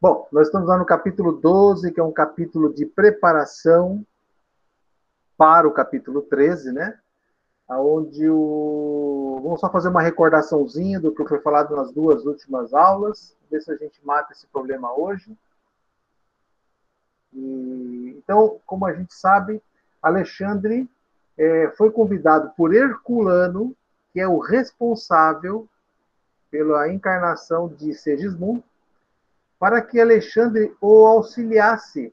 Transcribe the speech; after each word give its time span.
Bom, 0.00 0.28
nós 0.30 0.46
estamos 0.46 0.68
lá 0.68 0.78
no 0.78 0.86
capítulo 0.86 1.32
12, 1.32 1.90
que 1.90 1.98
é 1.98 2.04
um 2.04 2.12
capítulo 2.12 2.72
de 2.72 2.86
preparação 2.86 4.06
para 5.36 5.66
o 5.66 5.72
capítulo 5.72 6.22
13, 6.22 6.70
né? 6.70 6.96
Onde 7.68 8.30
o. 8.30 9.40
Vamos 9.42 9.58
só 9.58 9.68
fazer 9.68 9.88
uma 9.88 10.00
recordaçãozinha 10.00 11.00
do 11.00 11.12
que 11.12 11.26
foi 11.26 11.40
falado 11.40 11.74
nas 11.74 11.90
duas 11.90 12.24
últimas 12.24 12.72
aulas, 12.72 13.36
ver 13.50 13.60
se 13.60 13.72
a 13.72 13.76
gente 13.76 13.98
mata 14.06 14.32
esse 14.32 14.46
problema 14.46 14.96
hoje. 14.96 15.36
E... 17.32 18.14
Então, 18.18 18.60
como 18.64 18.86
a 18.86 18.92
gente 18.92 19.12
sabe, 19.12 19.60
Alexandre 20.00 20.88
é, 21.36 21.72
foi 21.76 21.90
convidado 21.90 22.52
por 22.56 22.72
Herculano, 22.72 23.74
que 24.12 24.20
é 24.20 24.28
o 24.28 24.38
responsável 24.38 25.68
pela 26.52 26.88
encarnação 26.88 27.66
de 27.66 27.92
Segismundo, 27.94 28.62
para 29.58 29.82
que 29.82 30.00
Alexandre 30.00 30.74
o 30.80 31.06
auxiliasse 31.06 32.12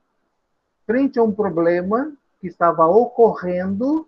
frente 0.85 1.19
a 1.19 1.23
um 1.23 1.31
problema 1.31 2.11
que 2.39 2.47
estava 2.47 2.87
ocorrendo 2.87 4.07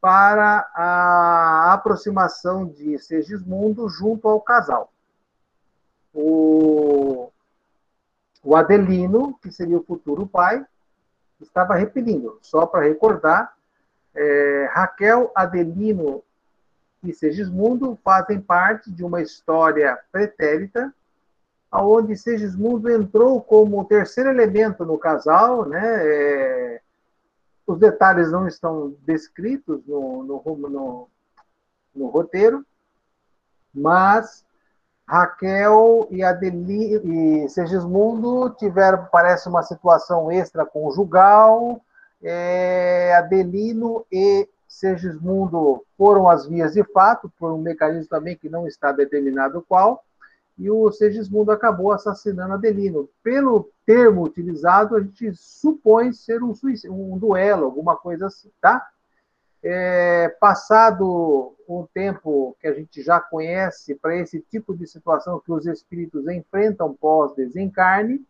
para 0.00 0.70
a 0.74 1.72
aproximação 1.72 2.66
de 2.66 2.98
Segismundo 2.98 3.88
junto 3.88 4.28
ao 4.28 4.40
casal. 4.40 4.92
O, 6.14 7.30
o 8.42 8.56
Adelino, 8.56 9.38
que 9.42 9.50
seria 9.50 9.78
o 9.78 9.84
futuro 9.84 10.26
pai, 10.26 10.64
estava 11.40 11.74
repelindo. 11.74 12.38
Só 12.40 12.66
para 12.66 12.84
recordar, 12.84 13.54
é, 14.14 14.70
Raquel, 14.72 15.30
Adelino 15.34 16.22
e 17.02 17.12
Segismundo 17.12 17.98
fazem 18.02 18.40
parte 18.40 18.90
de 18.90 19.04
uma 19.04 19.20
história 19.20 19.98
pretérita 20.10 20.94
onde 21.78 22.16
Segismundo 22.16 22.90
entrou 22.90 23.40
como 23.40 23.84
terceiro 23.84 24.30
elemento 24.30 24.84
no 24.84 24.98
casal, 24.98 25.66
né? 25.66 25.82
É, 25.82 26.80
os 27.66 27.78
detalhes 27.78 28.30
não 28.30 28.46
estão 28.46 28.94
descritos 29.04 29.84
no, 29.86 30.22
no, 30.22 30.56
no, 30.68 31.08
no 31.94 32.06
roteiro, 32.06 32.64
mas 33.74 34.44
Raquel 35.06 36.08
e, 36.10 36.22
Adeli, 36.22 37.44
e 37.44 37.48
Segismundo 37.48 38.50
tiveram, 38.50 39.06
parece, 39.10 39.48
uma 39.48 39.62
situação 39.62 40.30
extraconjugal. 40.32 41.80
É, 42.22 43.14
Adelino 43.16 44.04
e 44.10 44.48
Segismundo 44.66 45.84
foram 45.96 46.28
as 46.28 46.46
vias 46.46 46.72
de 46.72 46.82
fato, 46.84 47.30
por 47.38 47.52
um 47.52 47.58
mecanismo 47.58 48.08
também 48.08 48.36
que 48.36 48.48
não 48.48 48.66
está 48.66 48.90
determinado 48.90 49.64
qual 49.68 50.04
e 50.58 50.70
o 50.70 50.90
Segismundo 50.90 51.52
acabou 51.52 51.92
assassinando 51.92 52.54
Adelino. 52.54 53.08
Pelo 53.22 53.70
termo 53.84 54.22
utilizado, 54.22 54.96
a 54.96 55.00
gente 55.00 55.32
supõe 55.34 56.12
ser 56.12 56.42
um, 56.42 56.54
um 56.88 57.18
duelo, 57.18 57.64
alguma 57.64 57.96
coisa 57.96 58.26
assim, 58.26 58.50
tá? 58.60 58.86
É, 59.62 60.28
passado 60.40 61.54
um 61.68 61.86
tempo 61.92 62.56
que 62.60 62.68
a 62.68 62.72
gente 62.72 63.02
já 63.02 63.20
conhece 63.20 63.94
para 63.96 64.16
esse 64.16 64.40
tipo 64.40 64.74
de 64.76 64.86
situação 64.86 65.40
que 65.44 65.52
os 65.52 65.66
espíritos 65.66 66.26
enfrentam 66.28 66.94
pós-desencarne, 66.94 68.24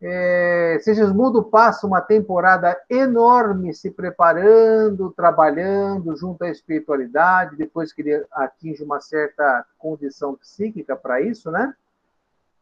é, 0.00 0.78
Segismundo 0.82 1.42
passa 1.42 1.86
uma 1.86 2.02
temporada 2.02 2.78
enorme 2.88 3.72
se 3.72 3.90
preparando, 3.90 5.10
trabalhando 5.10 6.14
junto 6.16 6.44
à 6.44 6.50
espiritualidade, 6.50 7.56
depois 7.56 7.92
que 7.92 8.02
ele 8.02 8.24
atinge 8.32 8.82
uma 8.84 9.00
certa 9.00 9.64
condição 9.78 10.34
psíquica 10.34 10.94
para 10.94 11.20
isso, 11.20 11.50
né? 11.50 11.74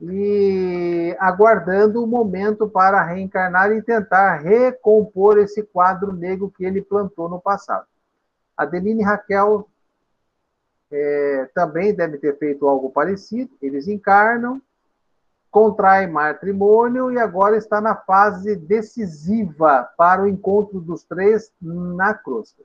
E 0.00 1.16
aguardando 1.18 2.02
o 2.02 2.06
momento 2.06 2.68
para 2.68 3.02
reencarnar 3.02 3.72
e 3.72 3.82
tentar 3.82 4.36
recompor 4.36 5.38
esse 5.38 5.62
quadro 5.62 6.12
negro 6.12 6.52
que 6.56 6.64
ele 6.64 6.82
plantou 6.82 7.28
no 7.28 7.40
passado. 7.40 7.86
Adeline 8.56 9.02
e 9.02 9.04
Raquel 9.04 9.68
é, 10.90 11.48
também 11.52 11.92
devem 11.92 12.20
ter 12.20 12.38
feito 12.38 12.68
algo 12.68 12.90
parecido, 12.90 13.50
eles 13.60 13.88
encarnam, 13.88 14.62
contrai 15.54 16.08
matrimônio 16.08 17.12
e 17.12 17.18
agora 17.20 17.56
está 17.56 17.80
na 17.80 17.94
fase 17.94 18.56
decisiva 18.56 19.88
para 19.96 20.20
o 20.20 20.26
encontro 20.26 20.80
dos 20.80 21.04
três 21.04 21.52
na 21.62 22.12
crosta. 22.12 22.60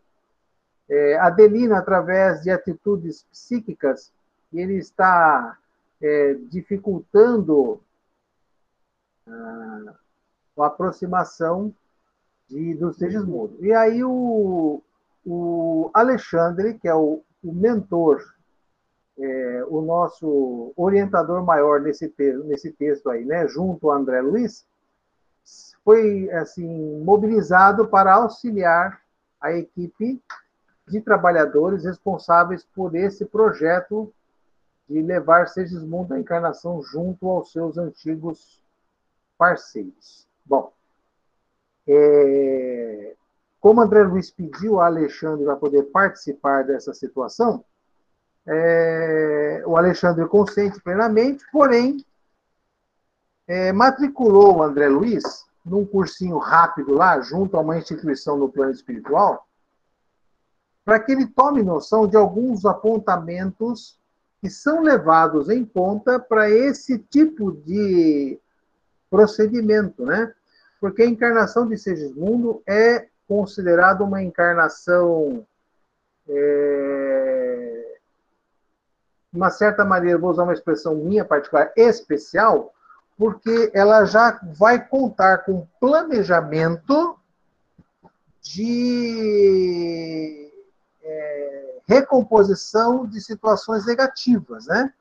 É, 0.90 1.16
Adelino, 1.20 1.76
através 1.76 2.42
de 2.42 2.50
atitudes 2.50 3.22
psíquicas, 3.32 4.12
ele 4.52 4.74
está 4.74 5.56
é, 6.02 6.34
dificultando 6.50 7.80
ah, 9.28 9.94
a 10.58 10.66
aproximação 10.66 11.72
de, 12.50 12.74
dos 12.74 12.98
Segismundo. 12.98 13.64
E 13.64 13.72
aí 13.72 14.04
o, 14.04 14.82
o 15.24 15.92
Alexandre, 15.94 16.74
que 16.74 16.88
é 16.88 16.96
o, 16.96 17.22
o 17.44 17.54
mentor 17.54 18.20
é, 19.19 19.66
o 19.68 19.81
nosso 19.81 20.72
orientador 20.78 21.44
maior 21.44 21.81
nesse, 21.81 22.07
texto, 22.07 22.44
nesse 22.46 22.72
texto 22.72 23.09
aí, 23.09 23.25
né, 23.25 23.47
junto 23.47 23.90
ao 23.90 23.97
André 23.97 24.22
Luiz, 24.22 24.66
foi 25.84 26.30
assim 26.31 27.00
mobilizado 27.03 27.88
para 27.88 28.13
auxiliar 28.13 29.02
a 29.41 29.52
equipe 29.52 30.22
de 30.88 31.02
trabalhadores 31.02 31.84
responsáveis 31.84 32.63
por 32.75 32.96
esse 32.96 33.25
projeto 33.25 34.12
de 34.88 35.02
levar 35.02 35.47
Segismundo 35.47 36.13
à 36.13 36.19
encarnação 36.19 36.81
junto 36.81 37.28
aos 37.30 37.51
seus 37.51 37.78
antigos 37.78 38.63
parceiros. 39.38 40.28
Bom, 40.46 40.74
é, 41.88 43.16
como 43.59 43.81
André 43.81 44.03
Luiz 44.03 44.31
pediu 44.31 44.80
a 44.80 44.88
Alexandre 44.88 45.46
para 45.46 45.56
poder 45.56 45.84
participar 45.84 46.63
dessa 46.63 46.94
situação, 46.94 47.63
é, 48.52 49.62
o 49.64 49.78
Alexandre 49.78 50.28
consente 50.28 50.82
plenamente, 50.82 51.46
porém, 51.52 52.04
é, 53.48 53.72
matriculou 53.72 54.58
o 54.58 54.64
André 54.64 54.90
Luiz 54.90 55.46
num 55.64 55.86
cursinho 55.86 56.40
rápido 56.40 56.96
lá, 56.96 57.22
junto 57.22 57.56
a 57.56 57.60
uma 57.60 57.78
instituição 57.78 58.38
no 58.38 58.50
plano 58.50 58.72
espiritual, 58.72 59.48
para 60.84 61.00
que 61.00 61.12
ele 61.12 61.28
tome 61.28 61.62
noção 61.62 62.08
de 62.08 62.18
alguns 62.18 62.66
apontamentos 62.66 64.00
que 64.42 64.50
são 64.50 64.81
levados 64.81 65.50
em 65.50 65.64
conta 65.64 66.20
para 66.20 66.50
esse 66.50 66.98
tipo 66.98 67.52
de 67.52 68.40
procedimento, 69.12 70.04
né? 70.04 70.34
Porque 70.81 71.04
a 71.04 71.08
encarnação 71.08 71.68
de 71.68 71.78
Segismundo 71.78 72.64
é 72.66 73.08
considerada 73.28 74.04
uma 74.04 74.24
encarnação 74.24 75.46
é, 76.28 77.89
uma 79.32 79.50
certa 79.50 79.86
maneira, 79.86 80.18
vou 80.18 80.32
usar 80.32 80.44
uma 80.44 80.54
expressão 80.54 80.96
minha 80.96 81.24
particular, 81.24 81.72
especial, 81.76 82.74
porque 83.18 83.72
ela 83.74 84.06
já 84.06 84.40
vai 84.58 84.84
contar 84.84 85.40
com 85.40 85.68
planejamento 85.80 87.18
de 88.42 90.52
é, 91.04 91.78
recomposição 91.88 93.06
de 93.06 93.22
situações 93.22 93.86
negativas, 93.86 94.66
né? 94.66 94.92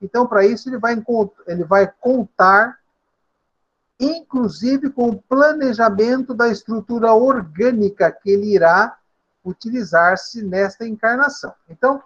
Então, 0.00 0.26
para 0.26 0.44
isso, 0.44 0.68
ele 0.68 0.78
vai, 0.78 1.00
ele 1.46 1.62
vai 1.62 1.92
contar, 2.00 2.80
inclusive, 4.00 4.90
com 4.90 5.10
o 5.10 5.22
planejamento 5.22 6.34
da 6.34 6.48
estrutura 6.48 7.12
orgânica 7.12 8.10
que 8.10 8.30
ele 8.30 8.54
irá 8.54 8.98
utilizar-se 9.44 10.42
nesta 10.42 10.86
encarnação. 10.86 11.54
Então, 11.68 12.02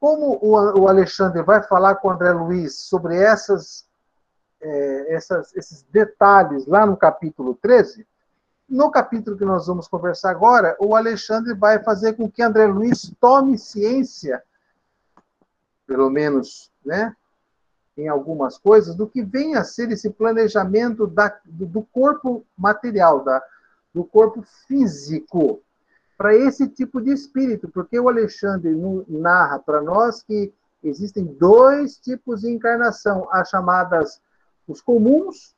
como 0.00 0.38
o 0.42 0.88
Alexandre 0.88 1.42
vai 1.42 1.62
falar 1.62 1.96
com 1.96 2.08
o 2.08 2.10
André 2.12 2.32
Luiz 2.32 2.76
sobre 2.76 3.16
essas, 3.16 3.84
é, 4.60 5.14
essas, 5.14 5.54
esses 5.56 5.82
detalhes 5.90 6.66
lá 6.66 6.86
no 6.86 6.96
capítulo 6.96 7.54
13, 7.60 8.06
no 8.68 8.90
capítulo 8.90 9.36
que 9.36 9.44
nós 9.44 9.66
vamos 9.66 9.88
conversar 9.88 10.30
agora, 10.30 10.76
o 10.78 10.94
Alexandre 10.94 11.54
vai 11.54 11.82
fazer 11.82 12.14
com 12.14 12.30
que 12.30 12.42
André 12.42 12.66
Luiz 12.66 13.12
tome 13.18 13.58
ciência, 13.58 14.42
pelo 15.86 16.10
menos, 16.10 16.70
né, 16.84 17.16
em 17.96 18.08
algumas 18.08 18.56
coisas, 18.56 18.94
do 18.94 19.08
que 19.08 19.22
vem 19.22 19.56
a 19.56 19.64
ser 19.64 19.90
esse 19.90 20.10
planejamento 20.10 21.06
da, 21.06 21.36
do 21.44 21.82
corpo 21.90 22.44
material, 22.56 23.24
da, 23.24 23.42
do 23.92 24.04
corpo 24.04 24.44
físico 24.68 25.60
para 26.18 26.34
esse 26.34 26.68
tipo 26.68 27.00
de 27.00 27.12
espírito, 27.12 27.68
porque 27.68 27.98
o 27.98 28.08
Alexandre 28.08 28.74
narra 29.08 29.60
para 29.60 29.80
nós 29.80 30.20
que 30.20 30.52
existem 30.82 31.24
dois 31.24 31.96
tipos 31.96 32.40
de 32.40 32.50
encarnação, 32.50 33.28
as 33.30 33.48
chamadas 33.48 34.20
os 34.66 34.82
comuns 34.82 35.54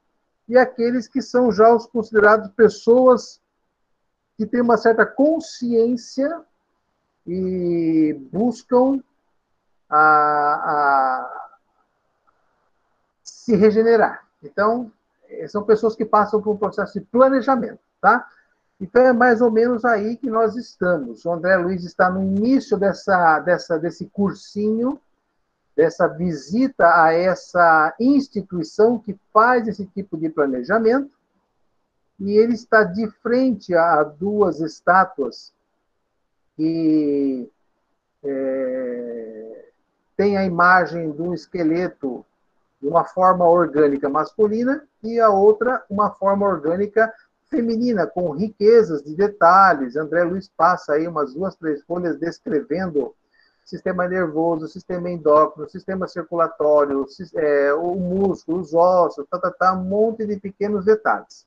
e 0.46 0.58
aqueles 0.58 1.08
que 1.08 1.22
são 1.22 1.50
já 1.50 1.72
os 1.74 1.86
considerados 1.86 2.50
pessoas 2.50 3.40
que 4.36 4.46
têm 4.46 4.60
uma 4.60 4.76
certa 4.76 5.06
consciência 5.06 6.44
e 7.26 8.12
buscam 8.30 9.02
a, 9.88 9.98
a 9.98 11.50
se 13.22 13.56
regenerar. 13.56 14.26
Então, 14.42 14.92
são 15.48 15.62
pessoas 15.62 15.96
que 15.96 16.04
passam 16.04 16.42
por 16.42 16.52
um 16.52 16.56
processo 16.56 16.98
de 16.98 17.04
planejamento, 17.06 17.80
tá? 18.00 18.28
Então, 18.80 19.02
é 19.02 19.12
mais 19.12 19.42
ou 19.42 19.50
menos 19.50 19.84
aí 19.84 20.16
que 20.16 20.30
nós 20.30 20.56
estamos. 20.56 21.24
O 21.24 21.32
André 21.32 21.56
Luiz 21.56 21.84
está 21.84 22.08
no 22.08 22.22
início 22.22 22.78
dessa, 22.78 23.38
dessa, 23.40 23.78
desse 23.78 24.06
cursinho, 24.06 24.98
dessa 25.76 26.08
visita 26.08 27.02
a 27.02 27.12
essa 27.12 27.94
instituição 28.00 28.98
que 28.98 29.14
faz 29.32 29.68
esse 29.68 29.84
tipo 29.86 30.16
de 30.16 30.30
planejamento, 30.30 31.10
e 32.18 32.32
ele 32.32 32.54
está 32.54 32.84
de 32.84 33.06
frente 33.22 33.74
a 33.74 34.02
duas 34.02 34.60
estátuas 34.60 35.52
que 36.56 37.50
é, 38.22 39.70
tem 40.16 40.36
a 40.36 40.44
imagem 40.44 41.12
de 41.12 41.22
um 41.22 41.32
esqueleto 41.32 42.24
de 42.80 42.88
uma 42.88 43.04
forma 43.04 43.46
orgânica 43.48 44.08
masculina 44.08 44.86
e 45.02 45.18
a 45.18 45.30
outra 45.30 45.82
uma 45.88 46.10
forma 46.10 46.46
orgânica 46.46 47.12
feminina, 47.50 48.06
com 48.06 48.30
riquezas 48.30 49.02
de 49.02 49.14
detalhes. 49.14 49.96
André 49.96 50.22
Luiz 50.22 50.48
passa 50.56 50.94
aí 50.94 51.06
umas 51.06 51.34
duas, 51.34 51.56
três 51.56 51.82
folhas 51.82 52.18
descrevendo 52.18 53.14
sistema 53.64 54.08
nervoso, 54.08 54.66
sistema 54.66 55.10
endócrino, 55.10 55.68
sistema 55.68 56.08
circulatório, 56.08 57.06
é, 57.36 57.72
o 57.74 57.94
músculo, 57.94 58.60
os 58.60 58.74
ossos, 58.74 59.24
tá, 59.28 59.38
tá, 59.38 59.50
tá, 59.50 59.74
um 59.74 59.84
monte 59.84 60.26
de 60.26 60.36
pequenos 60.38 60.84
detalhes. 60.84 61.46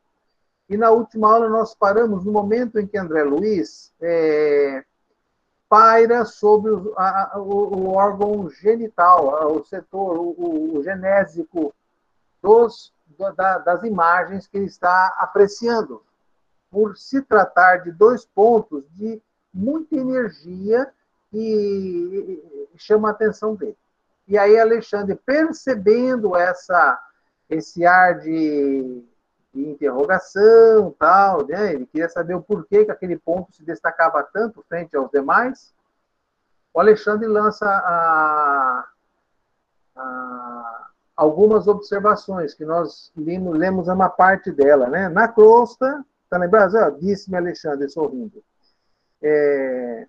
E 0.70 0.78
na 0.78 0.90
última 0.90 1.34
aula 1.34 1.50
nós 1.50 1.76
paramos 1.76 2.24
no 2.24 2.32
momento 2.32 2.80
em 2.80 2.88
que 2.88 2.98
André 2.98 3.24
Luiz 3.24 3.92
é, 4.02 4.86
paira 5.68 6.24
sobre 6.24 6.72
o, 6.72 6.94
a, 6.96 7.34
o, 7.36 7.76
o, 7.76 7.90
órgão 7.96 8.50
genital, 8.50 9.54
o 9.54 9.64
setor, 9.66 10.18
o, 10.18 10.78
o 10.78 10.84
genésico 10.84 11.74
dos, 12.42 12.93
da, 13.36 13.58
das 13.60 13.84
imagens 13.84 14.48
que 14.48 14.58
ele 14.58 14.66
está 14.66 15.16
apreciando, 15.18 16.04
por 16.70 16.98
se 16.98 17.22
tratar 17.22 17.78
de 17.78 17.92
dois 17.92 18.26
pontos 18.26 18.84
de 18.92 19.22
muita 19.54 19.96
energia 19.96 20.92
que 21.30 22.70
chama 22.76 23.10
a 23.10 23.12
atenção 23.12 23.56
dele. 23.56 23.78
E 24.28 24.38
aí 24.38 24.58
Alexandre, 24.58 25.16
percebendo 25.16 26.36
essa, 26.36 27.00
esse 27.50 27.86
ar 27.86 28.20
de 28.20 29.04
de 29.54 29.70
interrogação, 29.70 30.92
tal, 30.98 31.46
né? 31.46 31.74
Ele 31.74 31.86
queria 31.86 32.10
saber 32.10 32.34
o 32.34 32.42
porquê 32.42 32.84
que 32.86 32.92
aquele 32.92 33.18
ponto 33.18 33.54
se 33.54 33.64
destacava 33.64 34.24
tanto 34.24 34.66
frente 34.68 34.98
aos 34.98 35.12
demais. 35.12 35.74
O 36.74 36.80
Alexandre 36.80 37.28
lança 37.28 37.68
a, 37.68 38.88
a, 39.96 40.88
algumas 41.16 41.68
observações 41.68 42.54
que 42.54 42.66
nós 42.66 43.12
lemos, 43.16 43.58
lemos 43.58 43.88
uma 43.88 44.10
parte 44.10 44.52
dela, 44.52 44.88
né? 44.90 45.10
Na 45.10 45.28
crosta, 45.28 46.04
tá 46.30 46.38
lembrado? 46.38 47.00
Disse-me 47.00 47.38
Alexandre 47.38 47.90
sorrindo. 47.90 48.44
É, 49.22 50.08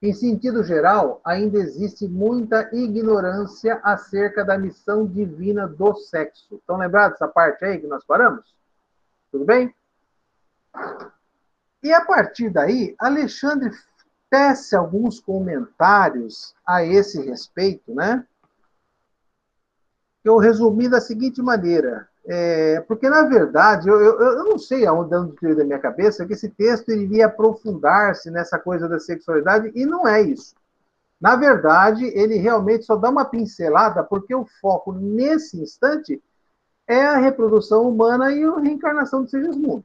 em 0.00 0.12
sentido 0.12 0.62
geral, 0.62 1.20
ainda 1.24 1.58
existe 1.58 2.06
muita 2.06 2.70
ignorância 2.72 3.80
acerca 3.82 4.44
da 4.44 4.56
missão 4.56 5.04
divina 5.04 5.66
do 5.66 5.96
sexo. 5.96 6.54
Estão 6.54 6.76
lembrados 6.76 7.18
dessa 7.18 7.26
parte 7.26 7.64
aí 7.64 7.80
que 7.80 7.86
nós 7.88 8.04
paramos? 8.04 8.54
Tudo 9.32 9.44
bem? 9.44 9.74
E 11.82 11.92
a 11.92 12.04
partir 12.04 12.48
daí, 12.50 12.94
Alexandre 12.96 13.72
tece 14.30 14.76
alguns 14.76 15.20
comentários 15.20 16.54
a 16.66 16.84
esse 16.84 17.20
respeito, 17.20 17.94
né? 17.94 18.24
Eu 20.24 20.36
resumi 20.38 20.88
da 20.88 21.00
seguinte 21.00 21.40
maneira: 21.40 22.08
é, 22.26 22.80
porque, 22.82 23.08
na 23.08 23.22
verdade, 23.22 23.88
eu, 23.88 24.00
eu, 24.00 24.20
eu 24.20 24.44
não 24.44 24.58
sei 24.58 24.86
aonde, 24.86 25.14
onde 25.14 25.36
tirei 25.36 25.54
da 25.54 25.64
minha 25.64 25.78
cabeça 25.78 26.26
que 26.26 26.34
esse 26.34 26.48
texto 26.50 26.90
iria 26.90 27.26
aprofundar-se 27.26 28.30
nessa 28.30 28.58
coisa 28.58 28.88
da 28.88 28.98
sexualidade, 28.98 29.72
e 29.74 29.86
não 29.86 30.06
é 30.06 30.20
isso. 30.20 30.54
Na 31.20 31.34
verdade, 31.34 32.04
ele 32.06 32.36
realmente 32.36 32.84
só 32.84 32.96
dá 32.96 33.08
uma 33.08 33.24
pincelada, 33.24 34.04
porque 34.04 34.34
o 34.34 34.46
foco 34.60 34.92
nesse 34.92 35.60
instante 35.60 36.22
é 36.86 37.06
a 37.06 37.16
reprodução 37.16 37.88
humana 37.88 38.30
e 38.30 38.44
a 38.44 38.58
reencarnação 38.58 39.22
do 39.22 39.30
Segismundo. 39.30 39.84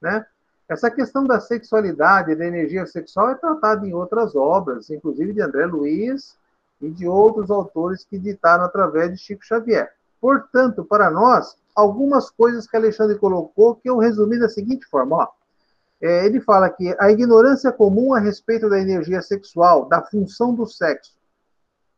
Né? 0.00 0.24
Essa 0.68 0.90
questão 0.90 1.24
da 1.24 1.40
sexualidade, 1.40 2.34
da 2.34 2.44
energia 2.44 2.84
sexual, 2.84 3.30
é 3.30 3.34
tratada 3.34 3.86
em 3.86 3.94
outras 3.94 4.36
obras, 4.36 4.90
inclusive 4.90 5.32
de 5.32 5.40
André 5.40 5.64
Luiz 5.64 6.36
e 6.80 6.90
de 6.90 7.08
outros 7.08 7.50
autores 7.50 8.04
que 8.04 8.18
ditaram 8.18 8.64
através 8.64 9.10
de 9.10 9.16
Chico 9.18 9.44
Xavier. 9.44 9.90
Portanto, 10.20 10.84
para 10.84 11.10
nós, 11.10 11.56
algumas 11.74 12.28
coisas 12.28 12.66
que 12.66 12.76
Alexandre 12.76 13.18
colocou 13.18 13.76
que 13.76 13.88
eu 13.88 13.96
resumi 13.96 14.38
da 14.38 14.48
seguinte 14.48 14.84
forma. 14.86 15.16
Ó. 15.16 15.28
É, 16.00 16.26
ele 16.26 16.40
fala 16.40 16.68
que 16.68 16.94
a 16.98 17.10
ignorância 17.10 17.72
comum 17.72 18.12
a 18.12 18.20
respeito 18.20 18.68
da 18.68 18.78
energia 18.78 19.22
sexual, 19.22 19.86
da 19.86 20.02
função 20.02 20.54
do 20.54 20.66
sexo. 20.66 21.16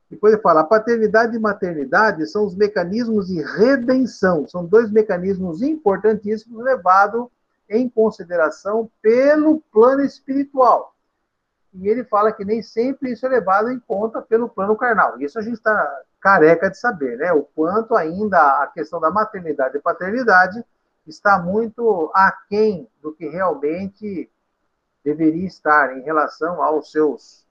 Depois 0.09 0.33
ele 0.33 0.43
fala, 0.43 0.61
a 0.61 0.65
paternidade 0.65 1.37
e 1.37 1.41
maternidade 1.41 2.27
são 2.27 2.45
os 2.45 2.55
mecanismos 2.55 3.29
de 3.29 3.43
redenção, 3.43 4.47
são 4.47 4.65
dois 4.65 4.91
mecanismos 4.91 5.61
importantíssimos 5.61 6.65
levados 6.65 7.27
em 7.71 7.89
consideração 7.89 8.91
pelo 9.01 9.61
plano 9.73 10.03
espiritual. 10.03 10.95
E 11.73 11.89
ele 11.89 12.03
fala 12.03 12.33
que 12.33 12.45
nem 12.45 12.61
sempre 12.61 13.13
isso 13.13 13.25
é 13.25 13.29
levado 13.29 13.71
em 13.71 13.79
conta 13.79 14.21
pelo 14.21 14.49
plano 14.49 14.77
carnal. 14.77 15.21
Isso 15.21 15.39
a 15.39 15.43
gente 15.43 15.55
está 15.55 16.03
careca 16.21 16.69
de 16.69 16.77
saber, 16.77 17.17
né? 17.17 17.33
O 17.33 17.43
quanto 17.43 17.95
ainda 17.95 18.63
a 18.63 18.67
questão 18.67 19.01
da 19.01 19.11
maternidade 19.11 19.77
e 19.77 19.81
paternidade 19.81 20.63
está 21.07 21.39
muito 21.39 22.11
aquém 22.13 22.89
do 23.01 23.13
que 23.13 23.29
realmente 23.29 24.29
deveria 25.05 25.47
estar 25.47 25.97
em 25.97 26.03
relação 26.03 26.61
aos 26.61 26.91
seus 26.91 27.47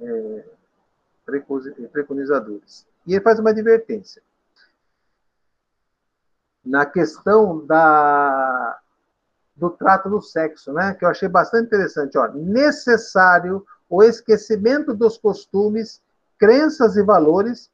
é, 0.00 0.44
preconizadores. 1.92 2.86
E 3.06 3.14
ele 3.14 3.22
faz 3.22 3.38
uma 3.38 3.50
advertência. 3.50 4.22
Na 6.64 6.86
questão 6.86 7.64
da, 7.66 8.78
do 9.56 9.70
trato 9.70 10.08
do 10.08 10.20
sexo, 10.20 10.72
né, 10.72 10.94
que 10.94 11.04
eu 11.04 11.08
achei 11.08 11.28
bastante 11.28 11.66
interessante. 11.66 12.16
Ó, 12.16 12.28
necessário 12.28 13.64
o 13.88 14.02
esquecimento 14.02 14.94
dos 14.94 15.18
costumes 15.18 16.02
crenças 16.38 16.96
e 16.96 17.02
valores, 17.02 17.70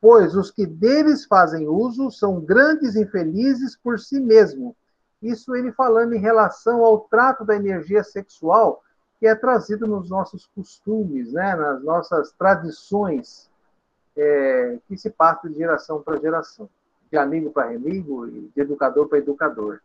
pois 0.00 0.34
os 0.34 0.50
que 0.50 0.66
deles 0.66 1.24
fazem 1.26 1.68
uso 1.68 2.10
são 2.10 2.40
grandes 2.40 2.96
infelizes 2.96 3.76
por 3.76 3.98
si 3.98 4.18
mesmo. 4.18 4.74
Isso 5.22 5.54
ele 5.54 5.70
falando 5.72 6.14
em 6.14 6.20
relação 6.20 6.84
ao 6.84 7.00
trato 7.00 7.44
da 7.44 7.54
energia 7.54 8.02
sexual 8.02 8.82
que 9.18 9.26
é 9.26 9.34
trazido 9.34 9.86
nos 9.86 10.08
nossos 10.08 10.46
costumes, 10.46 11.34
né, 11.34 11.54
nas 11.54 11.82
nossas 11.84 12.32
tradições 12.32 13.50
é, 14.16 14.78
que 14.88 14.96
se 14.96 15.10
passam 15.10 15.50
de 15.50 15.58
geração 15.58 16.02
para 16.02 16.18
geração, 16.18 16.68
de 17.10 17.18
amigo 17.18 17.50
para 17.50 17.68
amigo 17.68 18.26
e 18.26 18.50
de 18.54 18.60
educador 18.60 19.08
para 19.08 19.18
educador. 19.18 19.80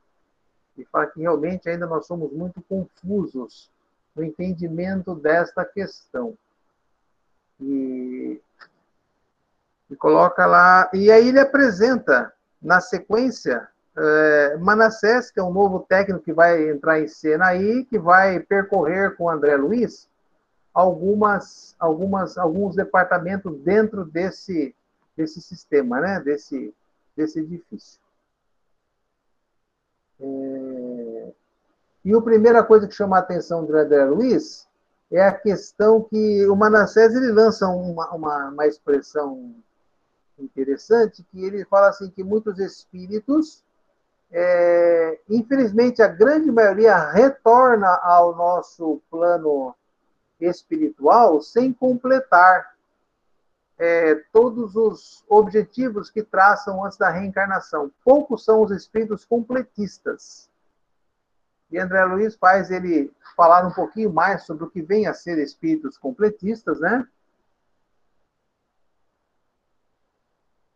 E 0.77 0.85
fala 0.85 1.07
que 1.07 1.21
realmente 1.21 1.69
ainda 1.69 1.87
nós 1.87 2.05
somos 2.05 2.31
muito 2.31 2.61
confusos 2.61 3.71
no 4.15 4.23
entendimento 4.23 5.15
desta 5.15 5.63
questão. 5.65 6.37
E, 7.59 8.41
e 9.89 9.95
coloca 9.95 10.45
lá. 10.45 10.89
E 10.93 11.11
aí 11.11 11.29
ele 11.29 11.39
apresenta, 11.39 12.33
na 12.61 12.81
sequência, 12.81 13.67
é, 13.97 14.57
Manassés, 14.57 15.31
que 15.31 15.39
é 15.39 15.43
um 15.43 15.53
novo 15.53 15.79
técnico 15.87 16.23
que 16.23 16.33
vai 16.33 16.69
entrar 16.69 16.99
em 16.99 17.07
cena 17.07 17.47
aí, 17.47 17.85
que 17.85 17.97
vai 17.97 18.39
percorrer 18.39 19.15
com 19.15 19.29
André 19.29 19.55
Luiz 19.55 20.09
algumas, 20.75 21.73
algumas, 21.79 22.37
alguns 22.37 22.75
departamentos 22.75 23.57
dentro 23.61 24.03
desse, 24.03 24.75
desse 25.15 25.41
sistema, 25.41 26.01
né? 26.01 26.19
desse, 26.19 26.73
desse 27.15 27.39
edifício. 27.39 27.99
É... 30.19 31.33
E 32.03 32.13
a 32.13 32.21
primeira 32.21 32.63
coisa 32.63 32.87
que 32.87 32.93
chama 32.93 33.17
a 33.17 33.19
atenção 33.19 33.65
do 33.65 33.75
André 33.75 34.05
Luiz 34.05 34.67
é 35.11 35.21
a 35.23 35.33
questão 35.33 36.01
que 36.03 36.45
o 36.47 36.55
Manassés 36.55 37.15
ele 37.15 37.31
lança 37.31 37.67
uma, 37.67 38.11
uma, 38.11 38.49
uma 38.49 38.67
expressão 38.67 39.55
interessante, 40.37 41.25
que 41.31 41.43
ele 41.43 41.65
fala 41.65 41.89
assim 41.89 42.09
que 42.09 42.23
muitos 42.23 42.59
espíritos, 42.59 43.63
é, 44.31 45.19
infelizmente 45.29 46.01
a 46.01 46.07
grande 46.07 46.51
maioria 46.51 46.97
retorna 47.11 47.87
ao 48.03 48.35
nosso 48.35 49.01
plano 49.09 49.73
espiritual 50.39 51.41
sem 51.41 51.71
completar 51.71 52.74
é, 53.77 54.15
todos 54.31 54.75
os 54.75 55.23
objetivos 55.27 56.09
que 56.09 56.23
traçam 56.23 56.83
antes 56.83 56.97
da 56.97 57.09
reencarnação. 57.09 57.91
Poucos 58.03 58.45
são 58.45 58.61
os 58.61 58.71
espíritos 58.71 59.25
completistas. 59.25 60.49
E 61.71 61.77
André 61.77 62.05
Luiz 62.05 62.35
faz 62.35 62.71
ele 62.71 63.11
falar 63.35 63.65
um 63.65 63.71
pouquinho 63.71 64.13
mais 64.13 64.43
sobre 64.43 64.63
o 64.63 64.69
que 64.69 64.81
vem 64.81 65.07
a 65.07 65.13
ser 65.13 65.37
espíritos 65.39 65.97
completistas, 65.97 66.79
né? 66.79 67.05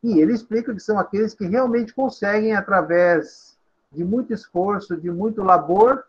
E 0.02 0.20
ele 0.20 0.34
explica 0.34 0.74
que 0.74 0.80
são 0.80 0.98
aqueles 0.98 1.34
que 1.34 1.46
realmente 1.46 1.94
conseguem, 1.94 2.56
através 2.56 3.58
de 3.92 4.04
muito 4.04 4.34
esforço, 4.34 4.96
de 4.96 5.12
muito 5.12 5.44
labor, 5.44 6.06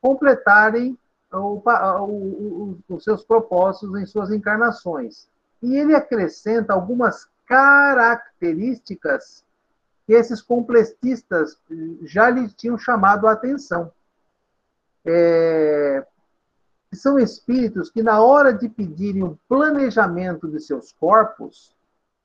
completarem 0.00 0.98
o, 1.32 1.60
o, 1.66 2.78
os 2.88 3.04
seus 3.04 3.24
propósitos 3.24 3.94
em 4.00 4.06
suas 4.06 4.30
encarnações. 4.30 5.28
E 5.66 5.76
ele 5.76 5.94
acrescenta 5.96 6.72
algumas 6.72 7.28
características 7.44 9.44
que 10.06 10.12
esses 10.12 10.40
completistas 10.40 11.58
já 12.02 12.30
lhe 12.30 12.48
tinham 12.50 12.78
chamado 12.78 13.26
a 13.26 13.32
atenção. 13.32 13.90
É, 15.04 16.06
são 16.92 17.18
espíritos 17.18 17.90
que, 17.90 18.00
na 18.00 18.20
hora 18.20 18.52
de 18.52 18.68
pedirem 18.68 19.24
um 19.24 19.36
planejamento 19.48 20.48
de 20.48 20.60
seus 20.60 20.92
corpos, 20.92 21.74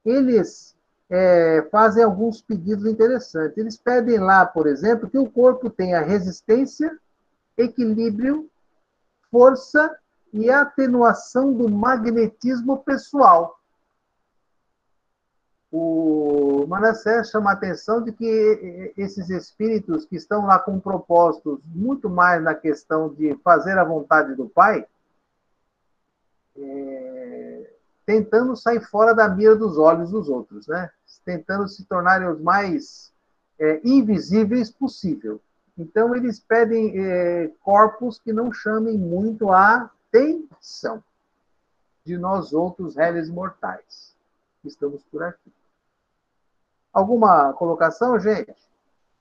eles 0.05 0.77
é, 1.09 1.67
fazem 1.71 2.03
alguns 2.03 2.43
pedidos 2.43 2.85
interessantes. 2.85 3.57
Eles 3.57 3.75
pedem 3.75 4.19
lá, 4.19 4.45
por 4.45 4.67
exemplo, 4.67 5.09
que 5.09 5.17
o 5.17 5.27
corpo 5.27 5.67
tenha 5.67 6.01
resistência, 6.01 6.95
equilíbrio, 7.57 8.47
força 9.31 9.97
e 10.33 10.49
atenuação 10.49 11.53
do 11.53 11.69
magnetismo 11.69 12.77
pessoal. 12.83 13.59
O 15.71 16.65
Manassés 16.67 17.29
chama 17.29 17.51
a 17.51 17.53
atenção 17.53 18.03
de 18.03 18.11
que 18.11 18.93
esses 18.97 19.29
espíritos 19.29 20.05
que 20.05 20.17
estão 20.17 20.45
lá 20.45 20.59
com 20.59 20.79
propósitos 20.79 21.59
muito 21.65 22.09
mais 22.09 22.43
na 22.43 22.53
questão 22.53 23.09
de 23.13 23.35
fazer 23.43 23.77
a 23.77 23.83
vontade 23.83 24.35
do 24.35 24.49
Pai, 24.49 24.85
é, 26.57 27.73
tentando 28.05 28.55
sair 28.57 28.81
fora 28.81 29.13
da 29.13 29.29
mira 29.29 29.55
dos 29.55 29.77
olhos 29.77 30.11
dos 30.11 30.27
outros, 30.27 30.67
né? 30.67 30.89
tentando 31.23 31.67
se 31.67 31.85
tornarem 31.85 32.27
os 32.27 32.41
mais 32.41 33.13
é, 33.57 33.79
invisíveis 33.83 34.69
possível. 34.69 35.39
Então, 35.77 36.13
eles 36.15 36.39
pedem 36.39 36.93
é, 36.95 37.51
corpos 37.61 38.19
que 38.19 38.33
não 38.33 38.51
chamem 38.51 38.97
muito 38.97 39.51
a 39.51 39.89
atenção 40.11 41.03
de 42.05 42.17
nós 42.17 42.53
outros 42.53 42.95
réis 42.95 43.29
mortais 43.29 44.15
que 44.61 44.67
estamos 44.67 45.01
por 45.03 45.23
aqui. 45.23 45.51
Alguma 46.91 47.53
colocação, 47.53 48.19
gente? 48.19 48.53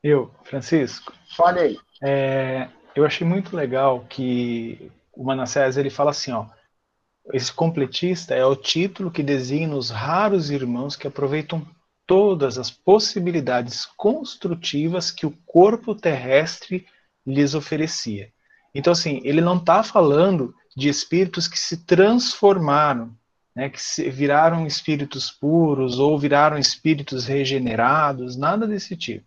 Eu, 0.02 0.30
Francisco. 0.42 1.12
Olha 1.38 1.62
aí. 1.62 1.78
É, 2.02 2.68
eu 2.94 3.04
achei 3.04 3.26
muito 3.26 3.54
legal 3.54 4.04
que 4.08 4.90
o 5.12 5.22
Manassés 5.22 5.76
ele 5.76 5.90
fala 5.90 6.10
assim, 6.10 6.32
ó, 6.32 6.46
esse 7.32 7.52
completista 7.52 8.34
é 8.34 8.44
o 8.44 8.56
título 8.56 9.10
que 9.10 9.22
designa 9.22 9.76
os 9.76 9.90
raros 9.90 10.50
irmãos 10.50 10.96
que 10.96 11.06
aproveitam 11.06 11.64
todas 12.06 12.58
as 12.58 12.70
possibilidades 12.70 13.86
construtivas 13.86 15.12
que 15.12 15.26
o 15.26 15.36
corpo 15.46 15.94
terrestre 15.94 16.86
lhes 17.24 17.54
oferecia. 17.54 18.32
Então, 18.74 18.92
assim, 18.92 19.20
ele 19.24 19.40
não 19.40 19.56
está 19.56 19.82
falando 19.82 20.54
de 20.76 20.88
espíritos 20.88 21.48
que 21.48 21.58
se 21.58 21.78
transformaram, 21.78 23.12
né, 23.54 23.68
que 23.68 23.82
se, 23.82 24.08
viraram 24.10 24.66
espíritos 24.66 25.30
puros 25.30 25.98
ou 25.98 26.18
viraram 26.18 26.56
espíritos 26.56 27.26
regenerados, 27.26 28.36
nada 28.36 28.66
desse 28.66 28.96
tipo. 28.96 29.26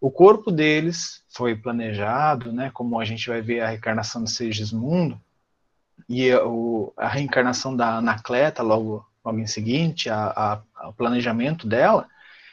O 0.00 0.10
corpo 0.10 0.50
deles 0.50 1.22
foi 1.28 1.54
planejado, 1.54 2.52
né, 2.52 2.70
como 2.72 2.98
a 2.98 3.04
gente 3.04 3.28
vai 3.28 3.40
ver 3.40 3.60
a 3.60 3.68
reencarnação 3.68 4.24
de 4.24 4.30
Segismundo, 4.30 5.20
e 6.08 6.34
o, 6.34 6.92
a 6.96 7.08
reencarnação 7.08 7.76
da 7.76 7.96
Anacleta 7.96 8.62
logo 8.62 9.06
logo 9.24 9.38
em 9.38 9.46
seguinte, 9.46 10.10
a, 10.10 10.62
a, 10.76 10.88
o 10.88 10.92
planejamento 10.92 11.66
dela, 11.66 12.08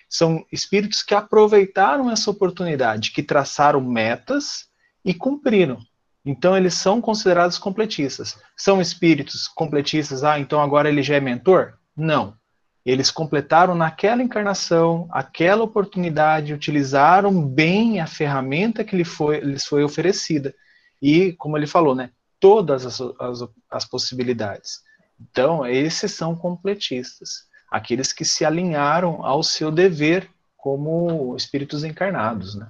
são 0.07 0.45
espíritos 0.51 1.03
que 1.03 1.13
aproveitaram 1.13 2.09
essa 2.09 2.29
oportunidade, 2.31 3.11
que 3.11 3.23
traçaram 3.23 3.81
metas 3.81 4.67
e 5.03 5.13
cumpriram. 5.13 5.79
Então, 6.25 6.55
eles 6.55 6.73
são 6.73 7.01
considerados 7.01 7.57
completistas. 7.57 8.37
São 8.55 8.81
espíritos 8.81 9.47
completistas, 9.47 10.23
ah, 10.23 10.39
então 10.39 10.61
agora 10.61 10.89
ele 10.89 11.01
já 11.01 11.15
é 11.15 11.19
mentor? 11.19 11.73
Não. 11.95 12.37
Eles 12.85 13.11
completaram 13.11 13.75
naquela 13.75 14.23
encarnação, 14.23 15.07
aquela 15.11 15.63
oportunidade, 15.63 16.53
utilizaram 16.53 17.45
bem 17.45 17.99
a 17.99 18.07
ferramenta 18.07 18.83
que 18.83 18.95
lhe 18.95 19.05
foi, 19.05 19.39
lhes 19.39 19.65
foi 19.65 19.83
oferecida. 19.83 20.53
E, 21.01 21.33
como 21.33 21.57
ele 21.57 21.67
falou, 21.67 21.93
né, 21.95 22.11
todas 22.39 22.85
as, 22.85 23.01
as, 23.19 23.49
as 23.69 23.85
possibilidades. 23.85 24.81
Então, 25.19 25.65
esses 25.65 26.13
são 26.13 26.35
completistas, 26.35 27.47
aqueles 27.69 28.13
que 28.13 28.23
se 28.23 28.45
alinharam 28.45 29.23
ao 29.25 29.43
seu 29.43 29.69
dever 29.69 30.29
como 30.55 31.35
espíritos 31.35 31.83
encarnados, 31.83 32.55
né? 32.55 32.69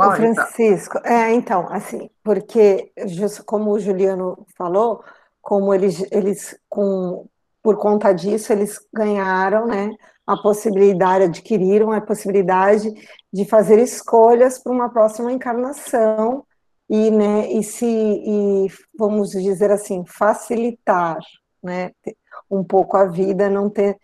Fala, 0.00 0.16
Francisco, 0.16 0.98
é, 1.04 1.32
então, 1.32 1.66
assim, 1.70 2.10
porque 2.22 2.92
como 3.46 3.72
o 3.72 3.78
Juliano 3.78 4.46
falou, 4.56 5.02
como 5.40 5.74
eles, 5.74 6.04
eles 6.10 6.58
com, 6.68 7.26
por 7.62 7.76
conta 7.76 8.12
disso, 8.12 8.52
eles 8.52 8.78
ganharam, 8.92 9.66
né, 9.66 9.90
a 10.26 10.36
possibilidade, 10.36 11.24
adquiriram 11.24 11.90
a 11.92 12.00
possibilidade 12.00 12.92
de 13.32 13.44
fazer 13.44 13.78
escolhas 13.78 14.58
para 14.58 14.72
uma 14.72 14.88
próxima 14.88 15.32
encarnação 15.32 16.44
e, 16.88 17.10
né, 17.10 17.50
e 17.52 17.62
se, 17.62 17.86
e, 17.86 18.66
vamos 18.98 19.30
dizer 19.30 19.70
assim, 19.70 20.04
facilitar, 20.06 21.18
né, 21.62 21.90
um 22.50 22.64
pouco 22.64 22.96
a 22.96 23.06
vida, 23.06 23.48
não 23.48 23.68
ter, 23.68 23.96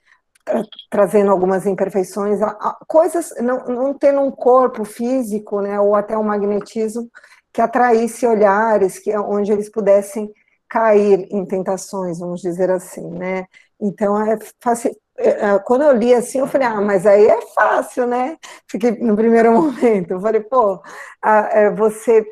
trazendo 0.90 1.30
algumas 1.30 1.66
imperfeições, 1.66 2.38
coisas, 2.86 3.34
não, 3.40 3.64
não 3.66 3.94
tendo 3.94 4.20
um 4.20 4.30
corpo 4.30 4.84
físico, 4.84 5.60
né, 5.60 5.80
ou 5.80 5.94
até 5.94 6.16
um 6.16 6.22
magnetismo 6.22 7.10
que 7.52 7.60
atraísse 7.60 8.26
olhares, 8.26 8.98
que 8.98 9.16
onde 9.16 9.52
eles 9.52 9.70
pudessem 9.70 10.30
cair 10.68 11.26
em 11.30 11.44
tentações, 11.44 12.18
vamos 12.18 12.40
dizer 12.40 12.70
assim, 12.70 13.08
né, 13.10 13.46
então 13.80 14.20
é 14.20 14.38
fácil, 14.60 14.96
é, 15.18 15.28
é, 15.28 15.58
quando 15.60 15.82
eu 15.82 15.92
li 15.92 16.14
assim, 16.14 16.38
eu 16.38 16.46
falei, 16.46 16.66
ah, 16.66 16.80
mas 16.80 17.06
aí 17.06 17.26
é 17.26 17.40
fácil, 17.54 18.06
né? 18.06 18.36
Fiquei 18.68 18.92
no 18.98 19.16
primeiro 19.16 19.50
momento, 19.52 20.12
eu 20.12 20.20
falei, 20.20 20.42
pô, 20.42 20.82
é, 21.24 21.70
você 21.70 22.24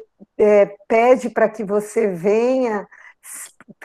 pede 0.88 1.30
para 1.30 1.48
que 1.48 1.64
você 1.64 2.08
venha 2.08 2.86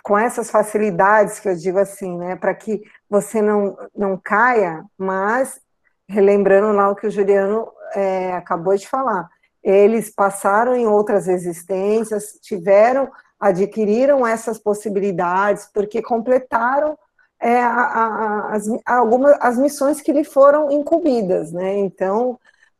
com 0.04 0.18
essas 0.18 0.50
facilidades 0.50 1.40
que 1.40 1.48
eu 1.50 1.56
digo 1.56 1.80
assim, 1.80 2.18
né, 2.18 2.36
para 2.36 2.54
que 2.54 2.82
você 3.10 3.42
não, 3.42 3.76
não 3.96 4.18
caia, 4.18 4.86
mas 4.98 5.60
relembrando 6.08 6.72
lá 6.74 6.90
o 6.90 6.96
que 6.96 7.08
o 7.08 7.12
Juliano 7.12 7.72
é, 7.94 8.34
acabou 8.34 8.76
de 8.76 8.88
falar, 8.88 9.28
eles 9.64 10.10
passaram 10.14 10.76
em 10.76 10.88
outras 10.88 11.28
existências, 11.28 12.40
tiveram, 12.42 13.10
adquiriram 13.40 14.26
essas 14.26 14.58
possibilidades, 14.58 15.70
porque 15.74 16.02
completaram 16.02 16.98
é, 17.40 17.62
a, 17.62 17.72
a, 17.72 18.56
as, 18.56 18.68
algumas 18.86 19.38
as 19.40 19.58
missões 19.58 20.02
que 20.02 20.12
lhe 20.12 20.24
foram 20.24 20.72
incumbidas, 20.72 21.52
né? 21.52 21.78
Então, 21.78 22.38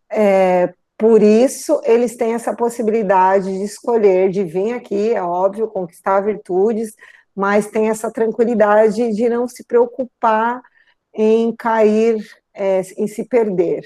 é, 0.10 0.74
por 0.98 1.22
isso, 1.22 1.82
eles 1.86 2.18
têm 2.18 2.34
essa 2.34 2.54
possibilidade 2.54 3.46
de 3.46 3.64
escolher, 3.64 4.30
de 4.30 4.44
vir 4.44 4.74
aqui, 4.74 5.14
é 5.14 5.22
óbvio, 5.24 5.70
conquistar 5.70 6.20
virtudes, 6.20 6.94
mas 7.40 7.68
tem 7.68 7.90
essa 7.90 8.12
tranquilidade 8.12 9.14
de 9.14 9.30
não 9.30 9.48
se 9.48 9.64
preocupar 9.64 10.62
em 11.14 11.56
cair, 11.56 12.22
é, 12.54 12.82
em 12.98 13.08
se 13.08 13.24
perder 13.24 13.86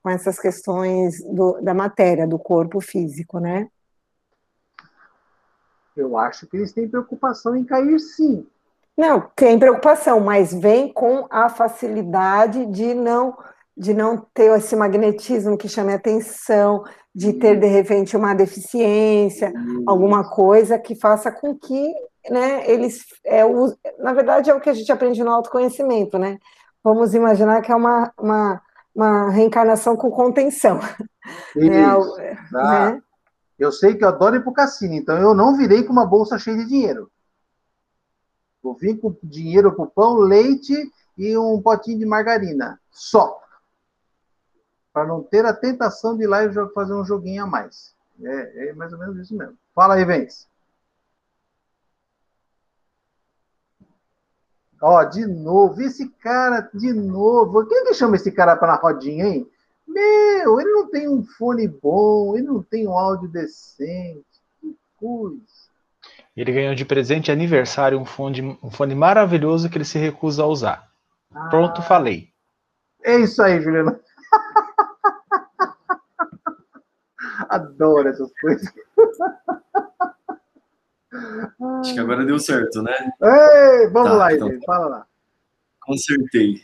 com 0.00 0.08
essas 0.08 0.38
questões 0.38 1.20
do, 1.24 1.60
da 1.60 1.74
matéria, 1.74 2.28
do 2.28 2.38
corpo 2.38 2.80
físico, 2.80 3.40
né? 3.40 3.68
Eu 5.96 6.16
acho 6.16 6.46
que 6.46 6.56
eles 6.56 6.72
têm 6.72 6.88
preocupação 6.88 7.56
em 7.56 7.64
cair, 7.64 7.98
sim. 7.98 8.46
Não, 8.96 9.28
tem 9.34 9.58
preocupação, 9.58 10.20
mas 10.20 10.54
vem 10.54 10.92
com 10.92 11.26
a 11.30 11.48
facilidade 11.48 12.64
de 12.66 12.94
não 12.94 13.36
de 13.76 13.94
não 13.94 14.18
ter 14.34 14.54
esse 14.58 14.76
magnetismo 14.76 15.56
que 15.56 15.66
chame 15.66 15.94
atenção, 15.94 16.84
de 17.14 17.32
ter 17.32 17.58
de 17.58 17.66
repente 17.66 18.14
uma 18.14 18.34
deficiência, 18.34 19.52
alguma 19.86 20.28
coisa 20.28 20.78
que 20.78 20.94
faça 20.94 21.32
com 21.32 21.56
que, 21.56 21.90
né, 22.30 22.70
eles, 22.70 23.04
é, 23.24 23.44
o, 23.44 23.76
na 23.98 24.12
verdade 24.12 24.50
é 24.50 24.54
o 24.54 24.60
que 24.60 24.70
a 24.70 24.72
gente 24.72 24.90
aprende 24.90 25.22
no 25.22 25.32
autoconhecimento, 25.32 26.16
né? 26.16 26.38
Vamos 26.82 27.12
imaginar 27.12 27.60
que 27.60 27.72
é 27.72 27.74
uma, 27.74 28.12
uma, 28.16 28.62
uma 28.94 29.30
reencarnação 29.30 29.96
com 29.96 30.10
contenção. 30.10 30.78
Né? 31.54 31.84
Ah, 32.56 32.90
né? 32.90 33.02
Eu 33.58 33.70
sei 33.70 33.94
que 33.94 34.02
eu 34.02 34.08
adoro 34.08 34.36
ir 34.36 34.40
para 34.40 34.50
o 34.50 34.54
cassino, 34.54 34.94
então 34.94 35.18
eu 35.18 35.34
não 35.34 35.54
virei 35.54 35.84
com 35.84 35.92
uma 35.92 36.06
bolsa 36.06 36.38
cheia 36.38 36.56
de 36.56 36.66
dinheiro. 36.66 37.10
Eu 38.64 38.72
vim 38.72 38.96
com 38.96 39.14
dinheiro 39.22 39.70
para 39.76 39.86
pão, 39.86 40.16
leite 40.16 40.90
e 41.18 41.36
um 41.36 41.60
potinho 41.60 41.98
de 41.98 42.06
margarina. 42.06 42.80
Só 42.90 43.38
para 44.92 45.06
não 45.06 45.22
ter 45.22 45.44
a 45.44 45.52
tentação 45.52 46.16
de 46.16 46.24
ir 46.24 46.26
lá 46.26 46.42
e 46.42 46.52
fazer 46.72 46.94
um 46.94 47.04
joguinho 47.04 47.44
a 47.44 47.46
mais. 47.46 47.94
É, 48.22 48.70
é 48.70 48.72
mais 48.72 48.92
ou 48.92 48.98
menos 48.98 49.18
isso 49.18 49.36
mesmo. 49.36 49.56
Fala 49.74 49.94
aí, 49.94 50.04
Vence. 50.04 50.49
Ó, 54.80 55.04
de 55.04 55.26
novo, 55.26 55.82
esse 55.82 56.08
cara, 56.08 56.68
de 56.72 56.92
novo. 56.92 57.66
Quem 57.66 57.84
que 57.84 57.94
chama 57.94 58.16
esse 58.16 58.32
cara 58.32 58.56
para 58.56 58.72
na 58.72 58.78
rodinha, 58.78 59.26
hein? 59.26 59.46
Meu, 59.86 60.58
ele 60.60 60.70
não 60.70 60.88
tem 60.88 61.08
um 61.08 61.22
fone 61.22 61.68
bom, 61.68 62.36
ele 62.36 62.46
não 62.46 62.62
tem 62.62 62.88
um 62.88 62.96
áudio 62.96 63.28
decente. 63.28 64.24
Que 64.60 64.74
coisa. 64.96 65.42
Ele 66.36 66.52
ganhou 66.52 66.74
de 66.74 66.84
presente 66.84 67.26
de 67.26 67.32
aniversário 67.32 67.98
um 67.98 68.04
fone, 68.04 68.58
um 68.62 68.70
fone 68.70 68.94
maravilhoso 68.94 69.68
que 69.68 69.76
ele 69.76 69.84
se 69.84 69.98
recusa 69.98 70.44
a 70.44 70.46
usar. 70.46 70.88
Ah, 71.34 71.48
Pronto, 71.48 71.82
falei. 71.82 72.28
É 73.02 73.18
isso 73.18 73.42
aí, 73.42 73.60
Juliana. 73.60 74.00
Adoro 77.50 78.08
essas 78.08 78.30
coisas. 78.40 78.72
Acho 81.80 81.94
que 81.94 82.00
agora 82.00 82.24
deu 82.24 82.38
certo, 82.38 82.82
né? 82.82 82.92
Ei, 83.20 83.88
vamos 83.88 84.10
tá, 84.10 84.16
lá, 84.16 84.32
então, 84.32 84.50
fala 84.64 84.86
lá. 84.86 85.06
Consertei. 85.80 86.62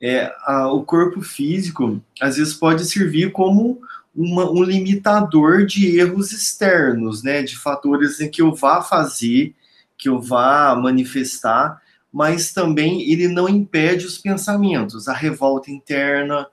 É, 0.00 0.32
a, 0.44 0.72
o 0.72 0.84
corpo 0.84 1.20
físico, 1.20 2.00
às 2.20 2.36
vezes, 2.36 2.54
pode 2.54 2.84
servir 2.84 3.32
como 3.32 3.80
uma, 4.14 4.50
um 4.50 4.62
limitador 4.62 5.66
de 5.66 5.98
erros 5.98 6.32
externos, 6.32 7.22
né? 7.22 7.42
De 7.42 7.56
fatores 7.58 8.20
em 8.20 8.30
que 8.30 8.40
eu 8.40 8.54
vá 8.54 8.82
fazer, 8.82 9.54
que 9.98 10.08
eu 10.08 10.20
vá 10.20 10.74
manifestar, 10.74 11.82
mas 12.12 12.52
também 12.52 13.02
ele 13.10 13.28
não 13.28 13.48
impede 13.48 14.06
os 14.06 14.18
pensamentos, 14.18 15.08
a 15.08 15.12
revolta 15.12 15.70
interna, 15.70 16.46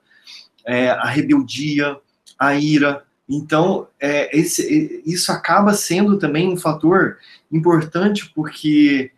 é, 0.64 0.90
a 0.90 1.06
rebeldia, 1.06 1.96
a 2.38 2.54
ira. 2.54 3.04
Então, 3.28 3.88
é, 4.00 4.36
esse, 4.36 5.02
isso 5.04 5.30
acaba 5.30 5.74
sendo 5.74 6.18
também 6.18 6.48
um 6.48 6.56
fator 6.56 7.18
importante, 7.52 8.32
porque 8.34 9.12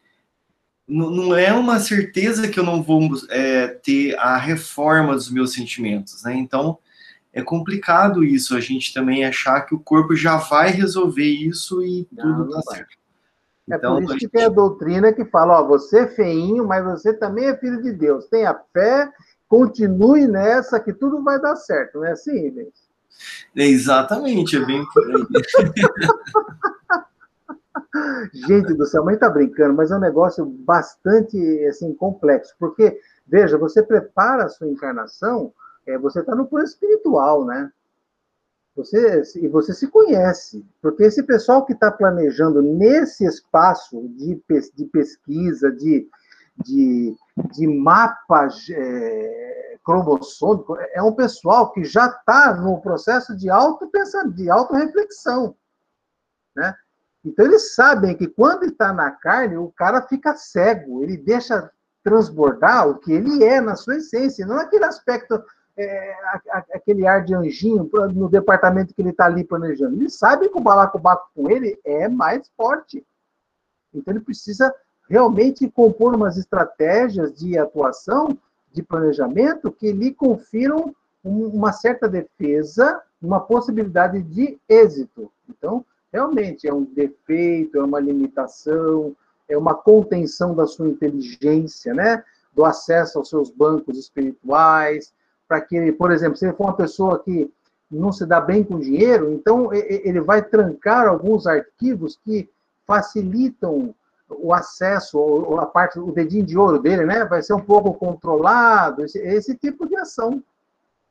não 0.89 1.37
é 1.37 1.53
uma 1.53 1.79
certeza 1.79 2.49
que 2.49 2.59
eu 2.59 2.65
não 2.65 2.83
vou 2.83 3.09
é, 3.31 3.69
ter 3.69 4.19
a 4.19 4.37
reforma 4.37 5.15
dos 5.15 5.31
meus 5.31 5.53
sentimentos, 5.53 6.25
né? 6.25 6.35
Então, 6.35 6.79
é 7.33 7.43
complicado 7.43 8.25
isso, 8.25 8.57
a 8.57 8.61
gente 8.61 8.93
também 8.93 9.25
achar 9.25 9.61
que 9.61 9.75
o 9.75 9.79
corpo 9.79 10.17
já 10.17 10.37
vai 10.37 10.71
resolver 10.71 11.29
isso 11.29 11.81
e 11.81 12.05
tudo 12.07 12.51
tá 12.51 12.63
certo. 12.63 12.99
É 13.71 13.77
então, 13.77 13.95
por 13.95 14.03
isso 14.03 14.15
que 14.15 14.21
gente... 14.21 14.33
tem 14.33 14.45
a 14.45 14.49
doutrina 14.49 15.13
que 15.13 15.25
fala, 15.25 15.61
ó, 15.61 15.65
você 15.65 16.01
é 16.01 16.09
feinho, 16.09 16.67
mas 16.67 16.85
você 16.85 17.13
também 17.13 17.45
é 17.45 17.57
filho 17.57 17.81
de 17.81 17.93
Deus. 17.93 18.27
Tenha 18.27 18.53
fé, 18.73 19.09
continue 19.49 20.27
nessa, 20.27 20.81
que 20.81 20.93
tudo 20.93 21.23
vai 21.23 21.41
dar 21.41 21.55
certo, 21.55 21.99
não 21.99 22.05
é 22.05 22.13
assim, 22.13 22.49
Inês? 22.49 22.90
Exatamente, 23.55 24.57
é 24.57 24.65
bem 24.65 24.85
por 24.93 25.05
aí. 25.05 25.27
Gente 28.33 28.75
do 28.75 28.87
céu, 28.87 29.05
mãe 29.05 29.17
tá 29.17 29.29
brincando, 29.29 29.75
mas 29.75 29.91
é 29.91 29.97
um 29.97 30.01
negócio 30.01 30.45
bastante 30.45 31.37
assim 31.67 31.93
complexo, 31.95 32.55
porque 32.59 33.01
veja, 33.27 33.59
você 33.59 33.83
prepara 33.83 34.45
a 34.45 34.49
sua 34.49 34.69
encarnação, 34.69 35.53
é, 35.87 35.99
você 35.99 36.21
está 36.21 36.35
no 36.35 36.47
plano 36.47 36.67
espiritual, 36.67 37.45
né? 37.45 37.71
Você, 38.77 39.23
e 39.37 39.49
você 39.49 39.75
se 39.75 39.89
conhece, 39.89 40.65
porque 40.81 41.03
esse 41.03 41.23
pessoal 41.25 41.67
que 41.67 41.73
está 41.73 41.91
planejando 41.91 42.63
nesse 42.63 43.25
espaço 43.25 44.09
de, 44.11 44.41
de 44.75 44.85
pesquisa, 44.87 45.73
de, 45.73 46.09
de, 46.65 47.15
de 47.53 47.67
mapa 47.67 48.49
é, 48.71 49.77
cromossômico, 49.85 50.77
é 50.93 51.03
um 51.03 51.13
pessoal 51.13 51.73
que 51.73 51.85
já 51.85 52.07
está 52.07 52.55
no 52.55 52.81
processo 52.81 53.37
de 53.37 53.49
auto 53.51 53.91
de 54.33 54.51
auto-reflexão. 54.51 55.55
Né? 56.55 56.75
Então, 57.25 57.45
eles 57.45 57.75
sabem 57.75 58.17
que 58.17 58.27
quando 58.27 58.65
está 58.65 58.93
na 58.93 59.11
carne, 59.11 59.57
o 59.57 59.71
cara 59.73 60.03
fica 60.03 60.35
cego, 60.35 61.03
ele 61.03 61.17
deixa 61.17 61.71
transbordar 62.03 62.89
o 62.89 62.99
que 62.99 63.13
ele 63.13 63.45
é 63.45 63.61
na 63.61 63.77
sua 63.77 63.97
essência, 63.97 64.47
não 64.47 64.59
aquele 64.59 64.85
aspecto 64.85 65.43
é, 65.77 66.17
aquele 66.75 67.07
ar 67.07 67.25
de 67.25 67.35
anjinho 67.35 67.89
no 68.13 68.29
departamento 68.29 68.95
que 68.95 69.01
ele 69.01 69.11
está 69.11 69.27
ali 69.27 69.45
planejando. 69.45 69.97
Ele 69.97 70.11
sabe 70.11 70.49
que 70.49 70.59
o 70.59 70.63
balacobaco 70.63 71.31
com 71.35 71.49
ele 71.51 71.79
é 71.85 72.09
mais 72.09 72.51
forte. 72.57 73.05
Então 73.95 74.13
ele 74.13 74.23
precisa 74.23 74.73
realmente 75.11 75.69
compor 75.69 76.15
umas 76.15 76.37
estratégias 76.37 77.35
de 77.35 77.59
atuação, 77.59 78.39
de 78.73 78.81
planejamento, 78.81 79.73
que 79.73 79.91
lhe 79.91 80.15
confiram 80.15 80.95
uma 81.25 81.73
certa 81.73 82.09
defesa, 82.09 83.03
uma 83.21 83.41
possibilidade 83.41 84.23
de 84.23 84.57
êxito. 84.69 85.31
Então, 85.49 85.85
realmente 86.13 86.69
é 86.69 86.73
um 86.73 86.85
defeito, 86.85 87.77
é 87.77 87.83
uma 87.83 87.99
limitação, 87.99 89.15
é 89.49 89.59
uma 89.59 89.75
contenção 89.75 90.55
da 90.55 90.65
sua 90.69 90.89
inteligência, 90.89 91.93
né? 91.93 92.23
Do 92.55 92.65
acesso 92.65 93.19
aos 93.19 93.29
seus 93.29 93.51
bancos 93.51 93.99
espirituais, 93.99 95.13
para 95.49 95.61
que, 95.61 95.91
por 95.91 96.13
exemplo, 96.13 96.37
se 96.37 96.47
ele 96.47 96.55
for 96.55 96.67
uma 96.67 96.77
pessoa 96.77 97.19
que 97.19 97.53
não 97.91 98.13
se 98.13 98.25
dá 98.25 98.41
bem 98.41 98.63
com 98.63 98.79
dinheiro, 98.79 99.33
então 99.33 99.75
ele 99.75 100.21
vai 100.21 100.41
trancar 100.41 101.09
alguns 101.09 101.49
arquivos 101.49 102.17
que 102.25 102.49
facilitam 102.87 103.93
o 104.31 104.55
acesso, 104.55 105.19
ou 105.19 105.61
a 105.61 105.67
parte, 105.67 105.99
o 105.99 106.13
dedinho 106.13 106.45
de 106.45 106.57
ouro 106.57 106.79
dele, 106.79 107.05
né? 107.05 107.25
Vai 107.25 107.43
ser 107.43 107.55
um 107.55 107.61
pouco 107.61 107.95
controlado, 107.95 109.05
esse, 109.05 109.19
esse 109.19 109.57
tipo 109.57 109.87
de 109.89 109.97
ação. 109.97 110.43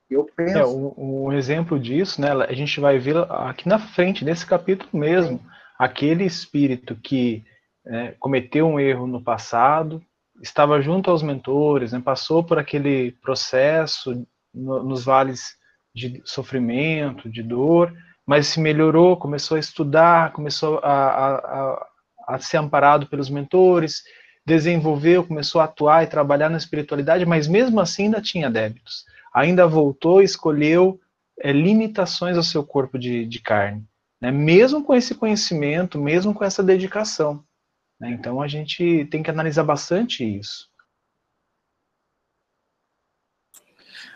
Eu 0.10 0.28
penso. 0.36 0.58
É, 0.58 0.66
um, 0.66 0.94
um, 0.98 1.34
exemplo 1.34 1.80
disso, 1.80 2.20
né? 2.20 2.32
A 2.32 2.54
gente 2.54 2.80
vai 2.80 2.98
ver 2.98 3.18
aqui 3.30 3.68
na 3.68 3.78
frente, 3.78 4.26
nesse 4.26 4.46
capítulo 4.46 4.90
mesmo, 4.94 5.38
Sim. 5.38 5.46
aquele 5.78 6.24
espírito 6.24 6.96
que 6.96 7.44
né, 7.86 8.16
cometeu 8.20 8.68
um 8.68 8.80
erro 8.80 9.06
no 9.06 9.22
passado, 9.22 10.02
estava 10.42 10.82
junto 10.82 11.12
aos 11.12 11.22
mentores, 11.22 11.92
né, 11.92 12.02
passou 12.04 12.44
por 12.44 12.58
aquele 12.58 13.12
processo 13.22 14.26
no, 14.54 14.84
nos 14.84 15.06
vales 15.06 15.58
de 15.94 16.22
sofrimento, 16.24 17.30
de 17.30 17.44
dor, 17.44 17.94
mas 18.26 18.48
se 18.48 18.60
melhorou, 18.60 19.18
começou 19.18 19.58
a 19.58 19.60
estudar, 19.60 20.32
começou 20.34 20.80
a, 20.80 20.92
a, 20.92 21.36
a, 21.36 21.88
a 22.30 22.38
ser 22.38 22.58
amparado 22.58 23.08
pelos 23.08 23.30
mentores, 23.30 24.04
desenvolveu, 24.46 25.26
começou 25.26 25.60
a 25.60 25.64
atuar 25.64 26.04
e 26.04 26.08
trabalhar 26.08 26.50
na 26.50 26.58
espiritualidade, 26.58 27.26
mas 27.26 27.48
mesmo 27.48 27.80
assim 27.80 28.04
ainda 28.04 28.22
tinha 28.22 28.52
débitos. 28.52 29.04
Ainda 29.34 29.68
voltou 29.68 30.22
e 30.22 30.26
escolheu 30.26 31.00
é, 31.40 31.52
limitações 31.52 32.38
ao 32.38 32.44
seu 32.44 32.64
corpo 32.64 33.00
de, 33.00 33.26
de 33.26 33.42
carne. 33.42 33.84
Né? 34.22 34.32
Mesmo 34.32 34.84
com 34.84 34.94
esse 34.96 35.16
conhecimento, 35.16 36.00
mesmo 36.00 36.34
com 36.34 36.44
essa 36.44 36.62
dedicação. 36.62 37.44
Né? 38.00 38.12
Então 38.12 38.42
a 38.42 38.48
gente 38.48 39.06
tem 39.06 39.24
que 39.24 39.32
analisar 39.32 39.64
bastante 39.64 40.24
isso. 40.24 40.70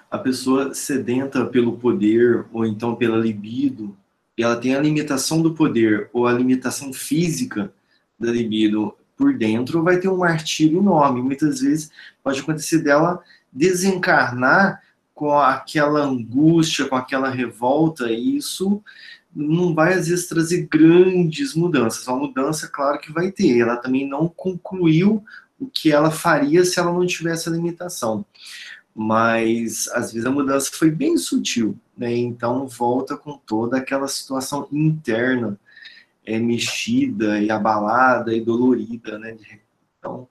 A 0.09 0.19
pessoa 0.19 0.75
sedenta 0.75 1.43
pelo 1.47 1.79
poder 1.79 2.45
ou 2.53 2.63
então 2.63 2.95
pela 2.95 3.17
libido, 3.17 3.97
ela 4.37 4.55
tem 4.55 4.75
a 4.75 4.79
limitação 4.79 5.41
do 5.41 5.55
poder 5.55 6.11
ou 6.13 6.27
a 6.27 6.33
limitação 6.33 6.93
física 6.93 7.73
da 8.19 8.31
libido 8.31 8.95
por 9.15 9.37
dentro, 9.37 9.83
vai 9.83 9.99
ter 9.99 10.09
um 10.09 10.17
martírio 10.17 10.79
enorme. 10.79 11.21
Muitas 11.21 11.61
vezes 11.61 11.91
pode 12.23 12.39
acontecer 12.39 12.79
dela 12.79 13.21
desencarnar 13.51 14.81
com 15.13 15.37
aquela 15.39 16.01
angústia, 16.01 16.87
com 16.87 16.95
aquela 16.95 17.29
revolta, 17.29 18.11
e 18.11 18.37
isso 18.37 18.81
não 19.35 19.73
vai 19.73 19.93
às 19.93 20.07
vezes 20.07 20.27
trazer 20.27 20.67
grandes 20.69 21.53
mudanças. 21.53 22.07
Uma 22.07 22.17
mudança, 22.17 22.67
claro 22.67 22.99
que 22.99 23.11
vai 23.11 23.31
ter. 23.31 23.59
Ela 23.59 23.77
também 23.77 24.07
não 24.07 24.27
concluiu 24.27 25.23
o 25.59 25.67
que 25.67 25.91
ela 25.91 26.11
faria 26.11 26.65
se 26.65 26.79
ela 26.79 26.91
não 26.91 27.05
tivesse 27.05 27.49
a 27.49 27.51
limitação. 27.51 28.25
Mas 28.95 29.87
às 29.89 30.11
vezes 30.13 30.25
a 30.25 30.31
mudança 30.31 30.69
foi 30.73 30.91
bem 30.91 31.17
sutil, 31.17 31.75
né? 31.97 32.15
Então 32.15 32.67
volta 32.67 33.17
com 33.17 33.37
toda 33.37 33.77
aquela 33.77 34.07
situação 34.07 34.67
interna 34.71 35.57
é, 36.25 36.39
mexida 36.39 37.39
e 37.39 37.49
abalada 37.49 38.33
e 38.33 38.41
dolorida, 38.41 39.17
né? 39.19 39.37
Então 39.99 40.27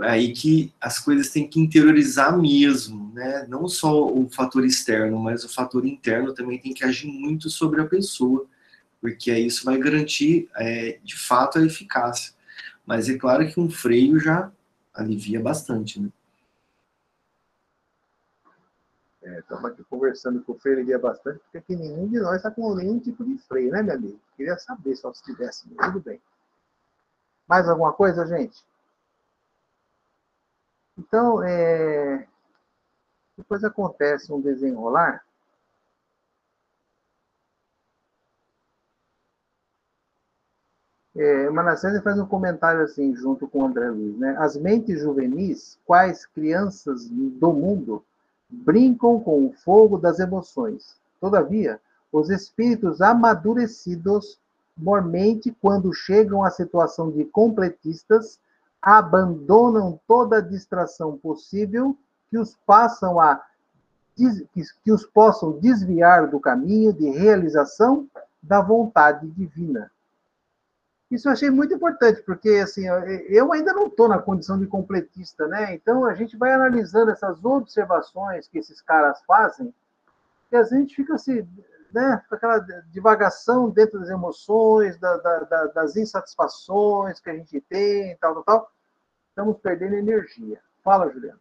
é 0.00 0.08
aí 0.08 0.32
que 0.32 0.72
as 0.80 0.98
coisas 0.98 1.28
têm 1.30 1.46
que 1.46 1.60
interiorizar 1.60 2.38
mesmo, 2.38 3.12
né? 3.12 3.46
Não 3.48 3.68
só 3.68 4.06
o 4.06 4.28
fator 4.30 4.64
externo, 4.64 5.18
mas 5.18 5.44
o 5.44 5.48
fator 5.48 5.84
interno 5.84 6.32
também 6.32 6.58
tem 6.58 6.72
que 6.72 6.84
agir 6.84 7.08
muito 7.08 7.50
sobre 7.50 7.80
a 7.80 7.86
pessoa, 7.86 8.46
porque 9.00 9.30
aí 9.30 9.46
isso 9.46 9.64
vai 9.64 9.78
garantir, 9.78 10.48
é, 10.56 10.98
de 11.02 11.18
fato, 11.18 11.58
a 11.58 11.66
eficácia. 11.66 12.32
Mas 12.86 13.08
é 13.08 13.18
claro 13.18 13.46
que 13.48 13.60
um 13.60 13.70
freio 13.70 14.18
já 14.18 14.50
alivia 14.94 15.40
bastante, 15.40 16.00
né? 16.00 16.08
Estamos 19.22 19.64
é, 19.64 19.72
aqui 19.72 19.84
conversando 19.84 20.42
com 20.42 20.52
o 20.52 20.58
alivia 20.64 20.98
bastante, 20.98 21.38
porque 21.40 21.58
aqui 21.58 21.76
nenhum 21.76 22.08
de 22.08 22.18
nós 22.18 22.36
está 22.36 22.50
com 22.50 22.74
nenhum 22.74 22.98
tipo 22.98 23.24
de 23.24 23.38
freio, 23.38 23.70
né, 23.70 23.80
meu 23.80 23.94
amigo? 23.94 24.20
Queria 24.36 24.58
saber 24.58 24.96
só 24.96 25.12
se 25.12 25.22
tivesse. 25.22 25.68
Tudo 25.68 26.00
bem. 26.00 26.20
Mais 27.46 27.68
alguma 27.68 27.92
coisa, 27.92 28.26
gente? 28.26 28.64
Então, 30.98 31.42
é, 31.42 32.26
depois 33.36 33.62
acontece 33.62 34.32
um 34.32 34.40
desenrolar. 34.40 35.24
É, 41.14 41.50
Manassés 41.50 42.02
faz 42.02 42.18
um 42.18 42.26
comentário 42.26 42.82
assim, 42.82 43.14
junto 43.14 43.46
com 43.46 43.60
o 43.60 43.66
André 43.66 43.88
Luiz, 43.90 44.18
né? 44.18 44.34
As 44.38 44.56
mentes 44.56 45.00
juvenis, 45.00 45.78
quais 45.84 46.26
crianças 46.26 47.08
do 47.08 47.52
mundo, 47.52 48.04
brincam 48.52 49.18
com 49.18 49.46
o 49.46 49.52
fogo 49.52 49.96
das 49.96 50.18
emoções. 50.18 50.96
Todavia, 51.20 51.80
os 52.12 52.28
espíritos 52.28 53.00
amadurecidos, 53.00 54.38
mormente, 54.76 55.56
quando 55.60 55.92
chegam 55.94 56.44
à 56.44 56.50
situação 56.50 57.10
de 57.10 57.24
completistas, 57.24 58.38
abandonam 58.80 59.98
toda 60.06 60.42
distração 60.42 61.16
possível 61.16 61.96
que 62.30 62.38
os 62.38 62.56
passam 62.66 63.18
a 63.20 63.42
que 64.84 64.92
os 64.92 65.06
possam 65.06 65.58
desviar 65.58 66.28
do 66.28 66.38
caminho 66.38 66.92
de 66.92 67.08
realização 67.08 68.06
da 68.42 68.60
vontade 68.60 69.26
divina. 69.30 69.90
Isso 71.12 71.28
eu 71.28 71.32
achei 71.32 71.50
muito 71.50 71.74
importante, 71.74 72.22
porque 72.22 72.48
assim, 72.48 72.86
eu 73.28 73.52
ainda 73.52 73.74
não 73.74 73.88
estou 73.88 74.08
na 74.08 74.18
condição 74.18 74.58
de 74.58 74.66
completista, 74.66 75.46
né? 75.46 75.74
Então 75.74 76.06
a 76.06 76.14
gente 76.14 76.38
vai 76.38 76.54
analisando 76.54 77.10
essas 77.10 77.44
observações 77.44 78.48
que 78.48 78.58
esses 78.58 78.80
caras 78.80 79.20
fazem, 79.26 79.74
e 80.50 80.56
a 80.56 80.62
gente 80.62 80.96
fica 80.96 81.14
assim, 81.14 81.46
né, 81.92 82.22
com 82.26 82.34
aquela 82.34 82.58
divagação 82.90 83.68
dentro 83.68 84.00
das 84.00 84.08
emoções, 84.08 84.98
da, 84.98 85.18
da, 85.18 85.66
das 85.66 85.96
insatisfações 85.96 87.20
que 87.20 87.28
a 87.28 87.34
gente 87.34 87.60
tem, 87.60 88.16
tal, 88.16 88.36
tal, 88.36 88.44
tal. 88.44 88.72
Estamos 89.28 89.58
perdendo 89.60 89.96
energia. 89.96 90.60
Fala, 90.82 91.10
Juliano. 91.10 91.38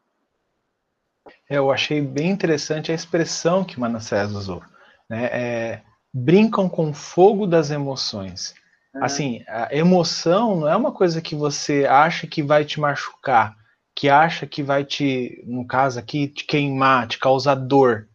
É, 1.50 1.58
eu 1.58 1.72
achei 1.72 2.02
bem 2.02 2.30
interessante 2.30 2.92
a 2.92 2.96
expressão 2.96 3.64
que 3.64 3.80
Manassés 3.80 4.34
usou. 4.34 4.62
Né? 5.10 5.26
É, 5.32 5.82
brincam 6.14 6.68
com 6.68 6.90
o 6.90 6.94
fogo 6.94 7.48
das 7.48 7.72
emoções. 7.72 8.54
É. 8.96 9.06
Assim, 9.06 9.44
a 9.48 9.74
emoção 9.76 10.62
não 10.62 10.68
é 10.68 10.76
uma 10.76 10.92
coisa 10.92 11.22
que 11.22 11.36
você 11.36 11.86
acha 11.86 12.28
que 12.28 12.44
vai 12.44 12.66
te 12.66 12.80
machucar, 12.80 13.56
que 13.96 14.10
acha 14.10 14.46
que 14.46 14.62
vai 14.62 14.84
te, 14.84 15.44
no 15.48 15.66
caso 15.66 16.00
aqui, 16.00 16.28
te 16.28 16.46
queimar, 16.46 17.08
te 17.08 17.18
causar 17.18 17.56
dor. 17.56 18.08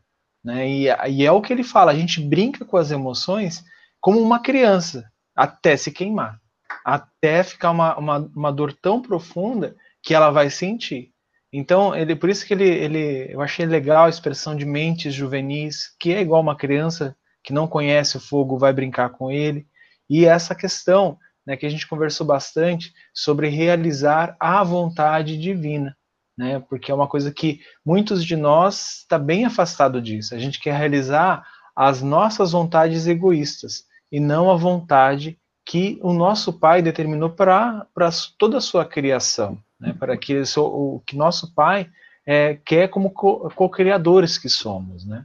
Né? 0.45 0.69
E, 0.69 0.87
e 1.11 1.25
é 1.25 1.33
o 1.33 1.41
que 1.41 1.53
ele 1.53 1.65
fala, 1.65 1.93
a 1.93 1.95
gente 1.95 2.21
brinca 2.21 2.65
com 2.65 2.77
as 2.77 2.91
emoções 2.91 3.65
como 4.01 4.21
uma 4.21 4.39
criança, 4.39 5.11
até 5.35 5.77
se 5.77 5.91
queimar, 5.91 6.41
até 6.85 7.43
ficar 7.43 7.71
uma, 7.71 7.97
uma, 7.99 8.19
uma 8.35 8.53
dor 8.53 8.73
tão 8.73 9.03
profunda 9.03 9.75
que 10.03 10.15
ela 10.15 10.31
vai 10.31 10.51
sentir. 10.51 11.11
Então, 11.53 11.95
ele, 11.95 12.15
por 12.15 12.29
isso 12.29 12.47
que 12.47 12.55
ele, 12.55 12.69
ele, 12.69 13.33
eu 13.33 13.41
achei 13.41 13.65
legal 13.67 14.07
a 14.07 14.09
expressão 14.09 14.55
de 14.55 14.65
mentes 14.65 15.15
juvenis, 15.15 15.95
que 15.99 16.13
é 16.13 16.21
igual 16.21 16.43
uma 16.43 16.57
criança 16.57 17.17
que 17.43 17.53
não 17.53 17.67
conhece 17.67 18.17
o 18.17 18.21
fogo 18.21 18.59
vai 18.59 18.73
brincar 18.73 19.11
com 19.11 19.31
ele. 19.31 19.67
E 20.09 20.25
essa 20.25 20.55
questão, 20.55 21.19
né, 21.47 21.57
que 21.57 21.67
a 21.67 21.69
gente 21.69 21.87
conversou 21.87 22.27
bastante 22.27 22.93
sobre 23.15 23.49
realizar 23.49 24.37
a 24.41 24.63
vontade 24.63 25.39
divina, 25.39 25.97
né? 26.37 26.61
Porque 26.69 26.91
é 26.91 26.95
uma 26.95 27.09
coisa 27.09 27.33
que 27.33 27.61
muitos 27.85 28.25
de 28.25 28.37
nós 28.37 28.99
está 28.99 29.19
bem 29.19 29.45
afastado 29.45 30.01
disso. 30.01 30.35
A 30.35 30.39
gente 30.39 30.61
quer 30.61 30.77
realizar 30.77 31.47
as 31.75 32.03
nossas 32.03 32.53
vontades 32.53 33.07
egoístas 33.07 33.85
e 34.11 34.21
não 34.21 34.51
a 34.51 34.57
vontade 34.57 35.39
que 35.65 35.99
o 36.03 36.13
nosso 36.13 36.53
Pai 36.53 36.81
determinou 36.81 37.31
para 37.31 37.87
toda 38.39 38.59
a 38.59 38.61
sua 38.61 38.85
criação 38.85 39.61
né, 39.81 39.95
para 39.99 40.17
que 40.17 40.43
o 40.59 41.03
que 41.07 41.17
nosso 41.17 41.55
Pai 41.55 41.89
é, 42.27 42.55
quer 42.55 42.89
como 42.89 43.11
co-criadores 43.11 44.39
que 44.39 44.49
somos, 44.49 45.07
né? 45.07 45.25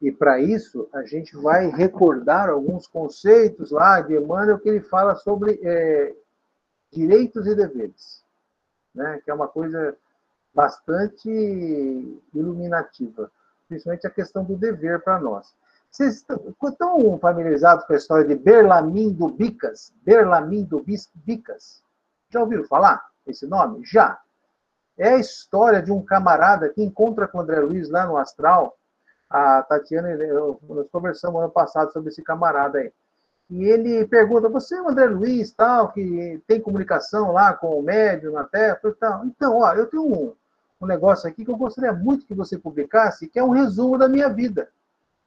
E 0.00 0.10
para 0.12 0.40
isso 0.40 0.88
a 0.92 1.02
gente 1.04 1.36
vai 1.36 1.68
recordar 1.68 2.50
alguns 2.50 2.86
conceitos 2.86 3.70
lá 3.70 4.00
de 4.00 4.14
Emmanuel 4.16 4.58
que 4.58 4.68
ele 4.68 4.80
fala 4.80 5.14
sobre 5.14 5.58
é, 5.62 6.14
direitos 6.92 7.46
e 7.46 7.54
deveres, 7.54 8.22
né? 8.94 9.20
Que 9.24 9.30
é 9.30 9.34
uma 9.34 9.48
coisa 9.48 9.96
bastante 10.54 11.28
iluminativa, 12.34 13.30
principalmente 13.68 14.06
a 14.06 14.10
questão 14.10 14.44
do 14.44 14.56
dever 14.56 15.02
para 15.02 15.18
nós. 15.18 15.54
Vocês 15.90 16.16
estão 16.16 17.18
familiarizados 17.20 17.84
com 17.86 17.92
a 17.92 17.96
história 17.96 18.26
de 18.26 18.34
Berlamin 18.34 19.12
do 19.12 19.28
Bicas? 19.28 19.92
Berlamin 20.02 20.64
do 20.64 20.84
Bicas? 21.14 21.82
Já 22.30 22.40
ouviram 22.40 22.64
falar? 22.64 23.04
esse 23.26 23.46
nome? 23.46 23.84
Já. 23.84 24.18
É 24.96 25.14
a 25.14 25.18
história 25.18 25.82
de 25.82 25.90
um 25.90 26.02
camarada 26.02 26.68
que 26.68 26.82
encontra 26.82 27.26
com 27.26 27.38
o 27.38 27.40
André 27.40 27.60
Luiz 27.60 27.88
lá 27.90 28.06
no 28.06 28.16
Astral. 28.16 28.76
A 29.34 29.64
Tatiana, 29.64 30.16
nós 30.62 30.88
conversamos 30.92 31.42
ano 31.42 31.50
passado 31.50 31.92
sobre 31.92 32.10
esse 32.10 32.22
camarada 32.22 32.78
aí. 32.78 32.92
E 33.50 33.64
ele 33.64 34.06
pergunta: 34.06 34.48
Você 34.48 34.76
é 34.76 34.80
o 34.80 34.88
André 34.88 35.06
Luiz, 35.06 35.50
tal, 35.50 35.90
que 35.90 36.40
tem 36.46 36.60
comunicação 36.60 37.32
lá 37.32 37.52
com 37.52 37.76
o 37.76 37.82
médium 37.82 38.40
Terra? 38.44 38.78
Tal. 39.00 39.26
Então, 39.26 39.58
ó, 39.58 39.74
eu 39.74 39.86
tenho 39.86 40.04
um, 40.04 40.32
um 40.80 40.86
negócio 40.86 41.28
aqui 41.28 41.44
que 41.44 41.50
eu 41.50 41.56
gostaria 41.56 41.92
muito 41.92 42.24
que 42.26 42.32
você 42.32 42.56
publicasse, 42.56 43.26
que 43.26 43.36
é 43.36 43.42
um 43.42 43.50
resumo 43.50 43.98
da 43.98 44.08
minha 44.08 44.28
vida. 44.28 44.68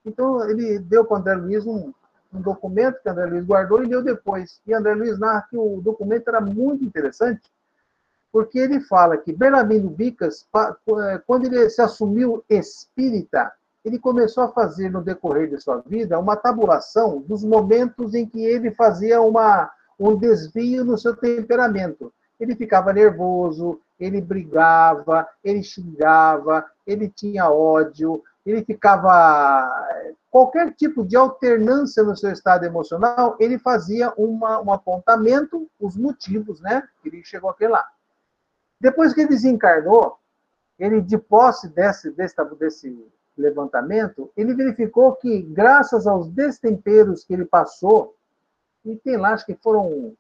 Então, 0.06 0.50
ele 0.50 0.80
deu 0.80 1.04
para 1.04 1.16
o 1.16 1.20
André 1.20 1.36
Luiz 1.36 1.66
um, 1.66 1.92
um 2.34 2.40
documento 2.40 3.02
que 3.02 3.10
o 3.10 3.12
André 3.12 3.26
Luiz 3.26 3.46
guardou 3.46 3.84
e 3.84 3.90
deu 3.90 4.02
depois. 4.02 4.62
E 4.66 4.74
André 4.74 4.96
Luiz 4.96 5.20
narra 5.20 5.46
que 5.50 5.58
o 5.58 5.82
documento 5.82 6.30
era 6.30 6.40
muito 6.40 6.82
interessante, 6.82 7.52
porque 8.32 8.58
ele 8.58 8.80
fala 8.80 9.18
que 9.18 9.34
Bernardino 9.34 9.90
Bicas, 9.90 10.48
é, 10.56 11.18
quando 11.28 11.44
ele 11.46 11.70
se 11.70 11.82
assumiu 11.82 12.42
espírita, 12.50 13.52
ele 13.84 14.00
começou 14.00 14.44
a 14.44 14.50
fazer 14.50 14.90
no 14.90 15.02
decorrer 15.02 15.50
de 15.50 15.60
sua 15.62 15.82
vida 15.86 16.20
uma 16.20 16.36
tabulação 16.36 17.22
dos 17.22 17.44
momentos 17.44 18.14
em 18.14 18.26
que 18.26 18.44
ele 18.44 18.72
fazia 18.72 19.22
uma, 19.22 19.72
um 20.00 20.16
desvio 20.16 20.84
no 20.84 20.98
seu 20.98 21.16
temperamento. 21.16 22.14
Ele 22.40 22.56
ficava 22.56 22.94
nervoso, 22.94 23.80
ele 24.00 24.22
brigava, 24.22 25.28
ele 25.44 25.64
xingava, 25.64 26.66
ele 26.86 27.10
tinha 27.10 27.50
ódio, 27.50 28.24
ele 28.46 28.64
ficava. 28.64 30.16
Qualquer 30.30 30.72
tipo 30.74 31.04
de 31.04 31.16
alternância 31.16 32.04
no 32.04 32.16
seu 32.16 32.32
estado 32.32 32.64
emocional, 32.64 33.36
ele 33.40 33.58
fazia 33.58 34.14
uma, 34.18 34.62
um 34.62 34.72
apontamento, 34.72 35.68
os 35.80 35.98
motivos, 35.98 36.62
né? 36.62 36.84
Ele 37.04 37.24
chegou 37.24 37.50
até 37.50 37.68
lá. 37.68 37.88
Depois 38.80 39.14
que 39.14 39.22
ele 39.22 39.30
desencarnou, 39.30 40.18
ele, 40.78 41.02
de 41.02 41.18
posse 41.18 41.68
desse, 41.68 42.12
desse, 42.12 42.36
desse 42.60 43.12
levantamento, 43.42 44.32
ele 44.36 44.54
verificou 44.54 45.14
que, 45.14 45.42
graças 45.42 46.08
aos 46.08 46.28
destemperos 46.30 47.24
que 47.24 47.34
ele 47.34 47.46
passou, 47.46 48.16
e 48.86 48.96
tem 48.96 49.18
lá, 49.18 49.34
acho 49.34 49.46
que 49.46 49.56
foram 49.56 50.14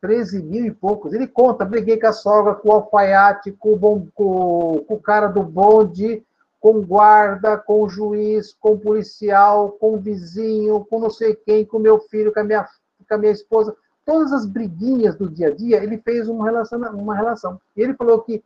13 0.00 0.42
mil 0.42 0.64
e 0.64 0.70
poucos, 0.70 1.12
ele 1.12 1.26
conta, 1.26 1.64
briguei 1.64 1.98
com 1.98 2.06
a 2.06 2.12
sogra, 2.12 2.54
com 2.54 2.68
o 2.68 2.72
alfaiate, 2.72 3.52
com 3.52 3.72
o, 3.72 3.76
bom, 3.76 4.06
com, 4.14 4.84
com 4.86 4.94
o 4.94 5.00
cara 5.00 5.26
do 5.26 5.42
bonde, 5.42 6.24
com 6.60 6.80
guarda, 6.82 7.56
com 7.56 7.82
o 7.82 7.88
juiz, 7.88 8.54
com 8.60 8.78
policial, 8.78 9.72
com 9.72 9.98
vizinho, 9.98 10.84
com 10.84 11.00
não 11.00 11.10
sei 11.10 11.34
quem, 11.34 11.64
com 11.64 11.78
meu 11.78 12.00
filho, 12.00 12.32
com 12.32 12.40
a 12.40 12.44
minha, 12.44 12.68
com 13.08 13.14
a 13.14 13.18
minha 13.18 13.32
esposa 13.32 13.76
todas 14.08 14.32
as 14.32 14.46
briguinhas 14.46 15.16
do 15.16 15.28
dia 15.28 15.48
a 15.48 15.54
dia, 15.54 15.84
ele 15.84 15.98
fez 15.98 16.26
uma 16.28 16.46
relação. 16.46 16.80
Uma 16.94 17.14
relação. 17.14 17.60
E 17.76 17.82
ele 17.82 17.92
falou 17.92 18.22
que 18.22 18.42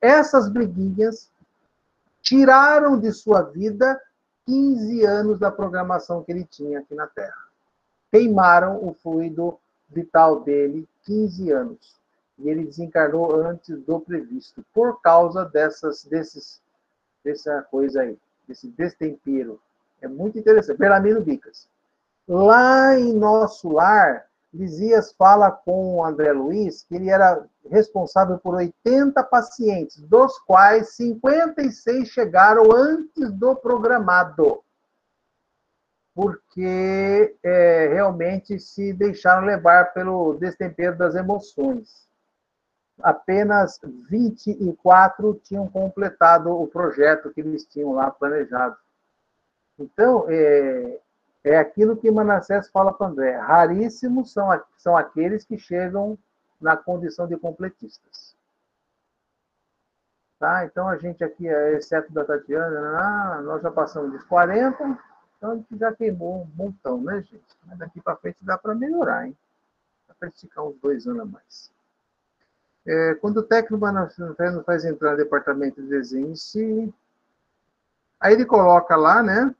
essas 0.00 0.48
briguinhas 0.48 1.30
tiraram 2.26 2.98
de 2.98 3.12
sua 3.12 3.40
vida 3.42 4.00
15 4.46 5.04
anos 5.04 5.38
da 5.38 5.50
programação 5.50 6.24
que 6.24 6.32
ele 6.32 6.44
tinha 6.44 6.80
aqui 6.80 6.92
na 6.92 7.06
Terra. 7.06 7.46
Queimaram 8.10 8.84
o 8.84 8.94
fluido 8.94 9.58
vital 9.88 10.40
dele 10.40 10.88
15 11.04 11.52
anos. 11.52 11.96
E 12.38 12.48
ele 12.48 12.64
desencarnou 12.64 13.34
antes 13.34 13.80
do 13.82 14.00
previsto, 14.00 14.62
por 14.74 15.00
causa 15.00 15.44
dessas, 15.44 16.04
desses, 16.04 16.60
dessa 17.24 17.62
coisa 17.62 18.02
aí, 18.02 18.18
desse 18.46 18.68
destempero. 18.68 19.60
É 20.02 20.08
muito 20.08 20.38
interessante. 20.38 20.78
Belamino 20.78 21.22
Bicas. 21.22 21.68
Lá 22.28 22.98
em 22.98 23.14
nosso 23.14 23.68
lar, 23.70 24.26
Lisias 24.56 25.12
fala 25.12 25.50
com 25.50 25.96
o 25.96 26.04
André 26.04 26.32
Luiz 26.32 26.82
que 26.82 26.94
ele 26.94 27.10
era 27.10 27.46
responsável 27.70 28.38
por 28.38 28.54
80 28.54 29.22
pacientes, 29.24 30.00
dos 30.02 30.38
quais 30.40 30.94
56 30.96 32.08
chegaram 32.08 32.72
antes 32.72 33.32
do 33.32 33.54
programado, 33.54 34.62
porque 36.14 37.36
é, 37.42 37.88
realmente 37.88 38.58
se 38.58 38.92
deixaram 38.92 39.46
levar 39.46 39.92
pelo 39.92 40.34
destempero 40.34 40.96
das 40.96 41.14
emoções. 41.14 42.06
Apenas 43.02 43.78
24 44.08 45.34
tinham 45.44 45.68
completado 45.68 46.50
o 46.50 46.66
projeto 46.66 47.30
que 47.30 47.40
eles 47.40 47.66
tinham 47.66 47.92
lá 47.92 48.10
planejado. 48.10 48.76
Então, 49.78 50.24
é, 50.30 50.98
é 51.48 51.58
aquilo 51.58 51.96
que 51.96 52.10
Manassés 52.10 52.68
fala 52.68 52.92
para 52.92 53.06
André. 53.06 53.36
Raríssimos 53.36 54.32
são, 54.32 54.48
são 54.76 54.96
aqueles 54.96 55.44
que 55.44 55.56
chegam 55.56 56.18
na 56.60 56.76
condição 56.76 57.26
de 57.26 57.36
completistas. 57.36 58.36
Tá? 60.38 60.64
Então, 60.64 60.88
a 60.88 60.96
gente 60.96 61.24
aqui, 61.24 61.46
exceto 61.46 62.12
da 62.12 62.24
Tatiana, 62.24 62.98
ah, 62.98 63.42
nós 63.42 63.62
já 63.62 63.70
passamos 63.70 64.12
de 64.12 64.24
40, 64.26 64.98
então 65.36 65.52
a 65.52 65.56
gente 65.56 65.78
já 65.78 65.92
queimou 65.94 66.42
um 66.42 66.50
montão, 66.54 67.00
né, 67.00 67.22
gente? 67.22 67.56
Mas 67.64 67.78
daqui 67.78 68.00
para 68.00 68.16
frente 68.16 68.38
dá 68.42 68.58
para 68.58 68.74
melhorar, 68.74 69.26
hein? 69.26 69.36
para 70.18 70.28
esticar 70.28 70.64
uns 70.64 70.76
dois 70.80 71.06
anos 71.06 71.22
a 71.22 71.24
mais. 71.24 71.70
É, 72.86 73.14
quando 73.16 73.38
o 73.38 73.42
técnico 73.42 73.84
nos 73.90 74.64
faz 74.64 74.84
entrar 74.84 75.12
no 75.12 75.16
departamento 75.16 75.82
de 75.82 75.88
desenho 75.88 76.30
em 76.30 76.36
si, 76.36 76.94
aí 78.20 78.34
ele 78.34 78.44
coloca 78.44 78.96
lá, 78.96 79.22
né? 79.22 79.54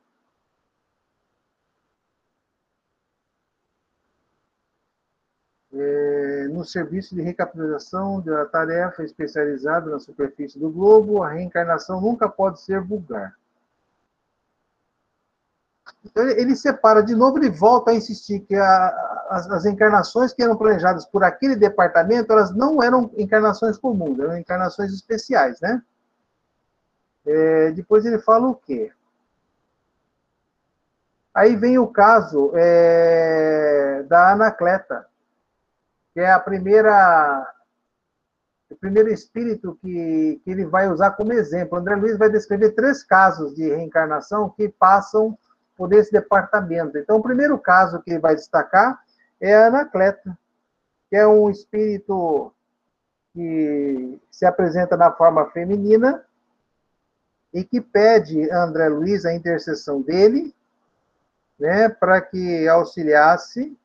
É, 5.72 6.48
no 6.48 6.55
serviço 6.66 7.14
de 7.14 7.22
recapitalização 7.22 8.20
da 8.20 8.44
tarefa 8.46 9.02
especializada 9.02 9.90
na 9.90 9.98
superfície 9.98 10.58
do 10.58 10.70
globo, 10.70 11.22
a 11.22 11.30
reencarnação 11.30 12.00
nunca 12.00 12.28
pode 12.28 12.60
ser 12.60 12.80
vulgar. 12.80 13.34
Ele 16.14 16.54
separa 16.54 17.02
de 17.02 17.14
novo 17.14 17.42
e 17.42 17.48
volta 17.48 17.90
a 17.90 17.94
insistir 17.94 18.40
que 18.40 18.54
a, 18.54 19.26
as, 19.30 19.50
as, 19.50 19.66
encarnações 19.66 20.32
que 20.32 20.42
eram 20.42 20.56
planejadas 20.56 21.04
por 21.04 21.24
aquele 21.24 21.56
departamento, 21.56 22.32
elas 22.32 22.54
não 22.54 22.82
eram 22.82 23.10
encarnações 23.16 23.78
comuns, 23.78 24.18
eram 24.18 24.36
encarnações 24.36 24.92
especiais, 24.92 25.60
né? 25.60 25.82
É, 27.24 27.72
depois 27.72 28.04
ele 28.04 28.18
fala 28.18 28.48
o 28.48 28.54
quê? 28.54 28.92
Aí 31.34 31.54
vem 31.54 31.78
o 31.78 31.86
caso 31.86 32.50
é, 32.54 34.04
da 34.08 34.32
Anacleta, 34.32 35.06
que 36.16 36.20
é 36.20 36.32
a 36.32 36.40
primeira 36.40 37.46
o 38.70 38.76
primeiro 38.76 39.10
espírito 39.10 39.78
que, 39.82 40.40
que 40.42 40.50
ele 40.50 40.64
vai 40.64 40.88
usar 40.88 41.10
como 41.10 41.30
exemplo. 41.30 41.76
André 41.76 41.94
Luiz 41.94 42.16
vai 42.16 42.30
descrever 42.30 42.70
três 42.70 43.04
casos 43.04 43.54
de 43.54 43.68
reencarnação 43.68 44.48
que 44.48 44.66
passam 44.66 45.38
por 45.76 45.92
esse 45.92 46.10
departamento. 46.10 46.96
Então, 46.96 47.18
o 47.18 47.22
primeiro 47.22 47.58
caso 47.58 48.00
que 48.00 48.12
ele 48.12 48.18
vai 48.18 48.34
destacar 48.34 48.98
é 49.38 49.54
a 49.54 49.66
Anacleta, 49.66 50.36
que 51.10 51.16
é 51.16 51.28
um 51.28 51.50
espírito 51.50 52.50
que 53.34 54.18
se 54.30 54.46
apresenta 54.46 54.96
na 54.96 55.12
forma 55.12 55.50
feminina 55.50 56.24
e 57.52 57.62
que 57.62 57.78
pede 57.78 58.50
a 58.50 58.64
André 58.64 58.88
Luiz 58.88 59.26
a 59.26 59.34
intercessão 59.34 60.00
dele, 60.00 60.54
né, 61.58 61.90
para 61.90 62.22
que 62.22 62.66
auxiliasse. 62.68 63.78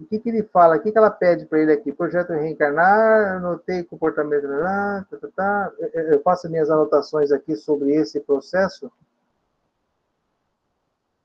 O 0.00 0.04
que, 0.06 0.18
que 0.18 0.28
ele 0.28 0.42
fala? 0.42 0.76
O 0.76 0.80
que, 0.82 0.90
que 0.90 0.98
ela 0.98 1.10
pede 1.10 1.46
para 1.46 1.60
ele 1.60 1.72
aqui? 1.72 1.92
Projeto 1.92 2.32
reencarnar, 2.32 3.36
anotei 3.36 3.84
comportamento. 3.84 4.48
Tá, 4.48 5.06
tá, 5.10 5.28
tá. 5.34 5.72
Eu 5.94 6.20
faço 6.22 6.50
minhas 6.50 6.68
anotações 6.68 7.30
aqui 7.30 7.54
sobre 7.54 7.94
esse 7.94 8.20
processo 8.20 8.90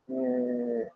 é... 0.09 0.91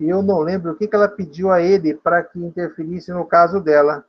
E 0.00 0.08
eu 0.08 0.22
não 0.22 0.40
lembro 0.40 0.72
o 0.72 0.76
que, 0.76 0.88
que 0.88 0.96
ela 0.96 1.08
pediu 1.08 1.50
a 1.50 1.60
ele 1.60 1.94
para 1.94 2.24
que 2.24 2.38
interferisse 2.38 3.12
no 3.12 3.24
caso 3.24 3.60
dela. 3.60 4.04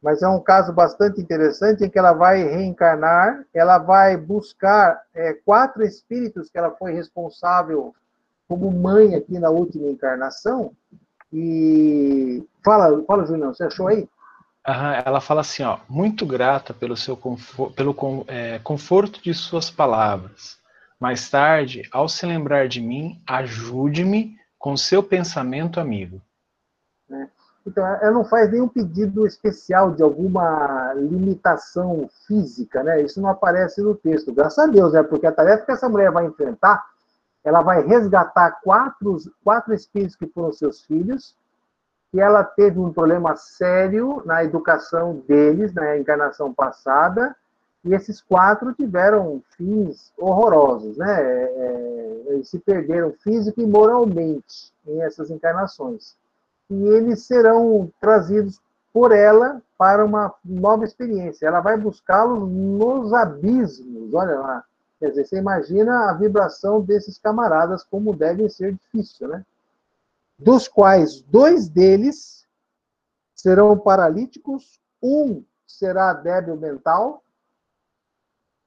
Mas 0.00 0.22
é 0.22 0.28
um 0.28 0.40
caso 0.40 0.72
bastante 0.72 1.20
interessante 1.20 1.84
em 1.84 1.90
que 1.90 1.98
ela 1.98 2.12
vai 2.12 2.42
reencarnar, 2.42 3.44
ela 3.52 3.78
vai 3.78 4.16
buscar 4.16 5.02
é, 5.14 5.32
quatro 5.32 5.82
espíritos 5.82 6.50
que 6.50 6.58
ela 6.58 6.70
foi 6.70 6.92
responsável 6.92 7.94
como 8.48 8.70
mãe 8.70 9.14
aqui 9.14 9.38
na 9.38 9.50
última 9.50 9.88
encarnação. 9.88 10.72
E 11.32 12.44
fala, 12.64 13.02
fala, 13.04 13.26
Julião, 13.26 13.52
você 13.52 13.64
achou 13.64 13.88
aí? 13.88 14.08
ela 15.04 15.20
fala 15.20 15.42
assim, 15.42 15.62
ó, 15.62 15.78
muito 15.88 16.24
grata 16.24 16.72
pelo 16.72 16.96
seu 16.96 17.16
conforto, 17.16 17.74
pelo 17.74 17.94
é, 18.26 18.58
conforto 18.60 19.22
de 19.22 19.34
suas 19.34 19.70
palavras. 19.70 20.58
Mais 20.98 21.28
tarde, 21.28 21.86
ao 21.92 22.08
se 22.08 22.24
lembrar 22.24 22.66
de 22.66 22.80
mim, 22.80 23.20
ajude-me 23.26 24.38
com 24.58 24.74
seu 24.76 25.02
pensamento 25.02 25.78
amigo. 25.78 26.22
É. 27.10 27.28
Então, 27.66 27.84
ela 27.86 28.10
não 28.10 28.24
faz 28.24 28.50
nenhum 28.50 28.68
pedido 28.68 29.26
especial 29.26 29.90
de 29.90 30.02
alguma 30.02 30.92
limitação 30.94 32.08
física, 32.26 32.82
né? 32.82 33.02
Isso 33.02 33.20
não 33.20 33.28
aparece 33.28 33.82
no 33.82 33.94
texto, 33.94 34.32
graças 34.32 34.58
a 34.58 34.66
Deus, 34.66 34.92
né? 34.92 35.02
Porque 35.02 35.26
a 35.26 35.32
tarefa 35.32 35.64
que 35.64 35.72
essa 35.72 35.88
mulher 35.88 36.10
vai 36.10 36.26
enfrentar, 36.26 36.84
ela 37.44 37.60
vai 37.60 37.86
resgatar 37.86 38.58
quatro, 38.62 39.18
quatro 39.44 39.74
espíritos 39.74 40.16
que 40.16 40.26
foram 40.26 40.52
seus 40.52 40.82
filhos, 40.82 41.36
que 42.10 42.20
ela 42.20 42.42
teve 42.42 42.78
um 42.78 42.92
problema 42.92 43.36
sério 43.36 44.22
na 44.24 44.42
educação 44.42 45.22
deles, 45.28 45.74
na 45.74 45.98
encarnação 45.98 46.54
passada, 46.54 47.36
e 47.84 47.92
esses 47.92 48.22
quatro 48.22 48.72
tiveram 48.72 49.42
fins 49.56 50.10
horrorosos, 50.16 50.96
né? 50.96 51.22
É, 51.22 51.44
é, 51.44 52.22
eles 52.28 52.48
se 52.48 52.58
perderam 52.58 53.12
físico 53.12 53.60
e 53.60 53.66
moralmente 53.66 54.72
em 54.86 55.02
essas 55.02 55.30
encarnações. 55.30 56.16
E 56.70 56.86
eles 56.86 57.26
serão 57.26 57.90
trazidos 58.00 58.58
por 58.90 59.12
ela 59.12 59.60
para 59.76 60.04
uma 60.04 60.32
nova 60.42 60.84
experiência. 60.84 61.46
Ela 61.46 61.60
vai 61.60 61.76
buscá-los 61.76 62.48
nos 62.48 63.12
abismos, 63.12 64.14
olha 64.14 64.38
lá. 64.38 64.64
Quer 65.04 65.10
dizer, 65.10 65.26
você 65.26 65.36
imagina 65.36 66.08
a 66.08 66.14
vibração 66.14 66.80
desses 66.80 67.18
camaradas, 67.18 67.84
como 67.84 68.16
deve 68.16 68.48
ser 68.48 68.72
difícil, 68.72 69.28
né? 69.28 69.44
Dos 70.38 70.66
quais 70.66 71.20
dois 71.20 71.68
deles 71.68 72.48
serão 73.34 73.78
paralíticos, 73.78 74.80
um 75.02 75.44
será 75.66 76.14
débil 76.14 76.56
mental 76.56 77.22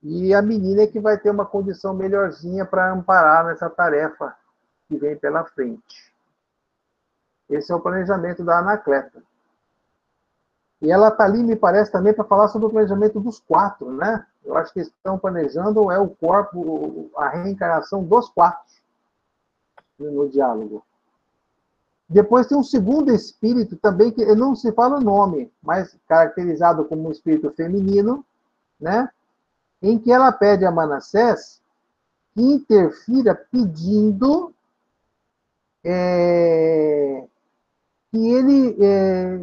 e 0.03 0.31
a 0.31 0.39
menina 0.43 0.83
é 0.83 0.87
que 0.87 0.99
vai 0.99 1.17
ter 1.17 1.31
uma 1.31 1.43
condição 1.43 1.91
melhorzinha 1.95 2.63
para 2.63 2.93
amparar 2.93 3.43
nessa 3.45 3.67
tarefa 3.67 4.37
que 4.87 4.95
vem 4.95 5.17
pela 5.17 5.43
frente. 5.43 6.13
Esse 7.49 7.71
é 7.71 7.75
o 7.75 7.81
planejamento 7.81 8.43
da 8.43 8.59
Anacleta. 8.59 9.23
E 10.83 10.91
ela 10.91 11.07
está 11.07 11.23
ali, 11.23 11.41
me 11.41 11.55
parece, 11.55 11.91
também 11.91 12.13
para 12.13 12.25
falar 12.25 12.47
sobre 12.49 12.67
o 12.67 12.69
planejamento 12.69 13.19
dos 13.19 13.39
quatro, 13.39 13.91
né? 13.91 14.23
Eu 14.47 14.57
acho 14.57 14.73
que 14.73 14.79
estão 14.79 15.19
planejando 15.19 15.91
é 15.91 15.99
o 15.99 16.09
corpo, 16.09 17.11
a 17.17 17.29
reencarnação 17.29 18.03
dos 18.03 18.29
quatro 18.29 18.63
no 19.99 20.29
diálogo. 20.29 20.83
Depois 22.09 22.47
tem 22.47 22.57
um 22.57 22.63
segundo 22.63 23.13
espírito 23.13 23.75
também, 23.75 24.11
que 24.11 24.25
não 24.33 24.55
se 24.55 24.71
fala 24.71 24.97
o 24.97 25.03
nome, 25.03 25.51
mas 25.61 25.95
caracterizado 26.07 26.85
como 26.85 27.09
um 27.09 27.11
espírito 27.11 27.51
feminino, 27.51 28.25
né? 28.79 29.09
em 29.81 29.99
que 29.99 30.11
ela 30.11 30.31
pede 30.31 30.65
a 30.65 30.71
Manassés 30.71 31.61
que 32.33 32.41
interfira 32.41 33.35
pedindo 33.35 34.53
é, 35.83 37.23
que 38.11 38.27
ele 38.27 38.77
é, 38.79 39.39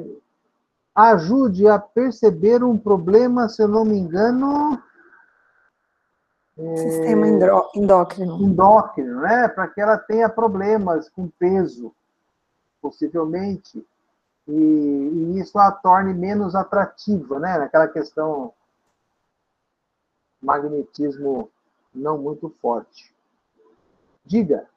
ajude 0.94 1.68
a 1.68 1.78
perceber 1.78 2.62
um 2.62 2.78
problema, 2.78 3.48
se 3.48 3.62
eu 3.62 3.68
não 3.68 3.84
me 3.84 3.98
engano. 3.98 4.80
É, 6.56 6.76
Sistema 6.76 7.26
endócrino. 7.74 8.40
Endócrino, 8.42 9.20
né? 9.22 9.48
Para 9.48 9.68
que 9.68 9.80
ela 9.80 9.98
tenha 9.98 10.28
problemas 10.28 11.08
com 11.08 11.28
peso, 11.28 11.92
possivelmente, 12.80 13.84
e, 14.46 14.52
e 14.52 15.40
isso 15.40 15.58
a 15.58 15.72
torne 15.72 16.14
menos 16.14 16.54
atrativa, 16.54 17.40
né? 17.40 17.58
Naquela 17.58 17.88
questão 17.88 18.52
magnetismo 20.40 21.50
não 21.94 22.18
muito 22.18 22.54
forte. 22.60 23.12
Diga. 24.24 24.68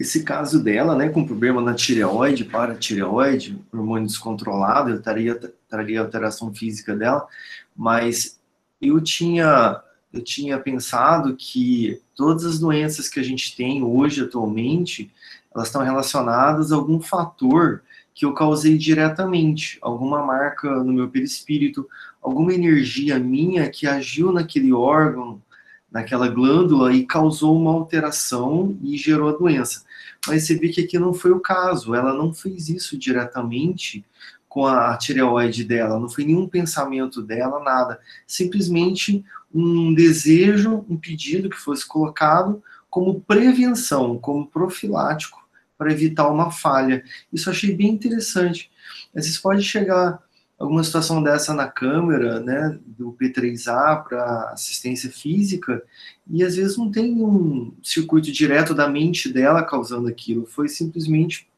Esse 0.00 0.24
caso 0.24 0.64
dela, 0.64 0.96
né, 0.96 1.10
com 1.10 1.26
problema 1.26 1.60
na 1.60 1.74
tireoide, 1.74 2.46
para 2.46 2.74
tireoide, 2.74 3.62
hormônio 3.70 4.06
descontrolado, 4.08 4.88
eu 4.88 5.02
traria, 5.02 5.38
traria 5.68 6.00
alteração 6.00 6.54
física 6.54 6.96
dela, 6.96 7.28
mas 7.76 8.40
eu 8.80 8.98
tinha, 9.02 9.78
eu 10.10 10.24
tinha 10.24 10.58
pensado 10.58 11.36
que 11.36 12.00
todas 12.16 12.46
as 12.46 12.58
doenças 12.58 13.10
que 13.10 13.20
a 13.20 13.22
gente 13.22 13.54
tem 13.54 13.84
hoje, 13.84 14.22
atualmente, 14.22 15.12
elas 15.54 15.68
estão 15.68 15.82
relacionadas 15.82 16.72
a 16.72 16.76
algum 16.76 16.98
fator 16.98 17.82
que 18.14 18.24
eu 18.24 18.32
causei 18.32 18.78
diretamente, 18.78 19.76
alguma 19.82 20.24
marca 20.24 20.82
no 20.82 20.94
meu 20.94 21.10
perispírito, 21.10 21.86
alguma 22.22 22.54
energia 22.54 23.18
minha 23.18 23.68
que 23.68 23.86
agiu 23.86 24.32
naquele 24.32 24.72
órgão, 24.72 25.42
naquela 25.90 26.28
glândula 26.28 26.92
e 26.92 27.06
causou 27.06 27.56
uma 27.56 27.72
alteração 27.72 28.78
e 28.82 28.96
gerou 28.96 29.28
a 29.28 29.38
doença. 29.38 29.84
Mas 30.26 30.44
você 30.44 30.54
vê 30.54 30.68
que 30.68 30.82
aqui 30.82 30.98
não 30.98 31.12
foi 31.12 31.30
o 31.30 31.40
caso, 31.40 31.94
ela 31.94 32.12
não 32.14 32.32
fez 32.32 32.68
isso 32.68 32.98
diretamente 32.98 34.04
com 34.48 34.66
a 34.66 34.96
tireoide 34.96 35.64
dela, 35.64 35.98
não 35.98 36.08
foi 36.08 36.24
nenhum 36.24 36.46
pensamento 36.46 37.22
dela, 37.22 37.62
nada. 37.62 38.00
Simplesmente 38.26 39.24
um 39.54 39.94
desejo, 39.94 40.84
um 40.88 40.96
pedido 40.96 41.48
que 41.48 41.56
fosse 41.56 41.86
colocado 41.86 42.62
como 42.88 43.20
prevenção, 43.20 44.18
como 44.18 44.46
profilático 44.46 45.40
para 45.78 45.92
evitar 45.92 46.28
uma 46.28 46.50
falha. 46.50 47.02
Isso 47.32 47.48
eu 47.48 47.52
achei 47.52 47.74
bem 47.74 47.88
interessante. 47.88 48.70
Vezes 49.14 49.38
pode 49.38 49.62
chegar 49.62 50.20
alguma 50.60 50.84
situação 50.84 51.22
dessa 51.22 51.54
na 51.54 51.66
câmera, 51.66 52.38
né, 52.38 52.78
do 52.86 53.12
P3A 53.12 54.04
para 54.04 54.50
assistência 54.50 55.10
física, 55.10 55.82
e 56.28 56.44
às 56.44 56.54
vezes 56.54 56.76
não 56.76 56.90
tem 56.90 57.14
um 57.14 57.72
circuito 57.82 58.30
direto 58.30 58.74
da 58.74 58.86
mente 58.86 59.32
dela 59.32 59.64
causando 59.64 60.06
aquilo, 60.06 60.44
foi 60.44 60.68
simplesmente 60.68 61.48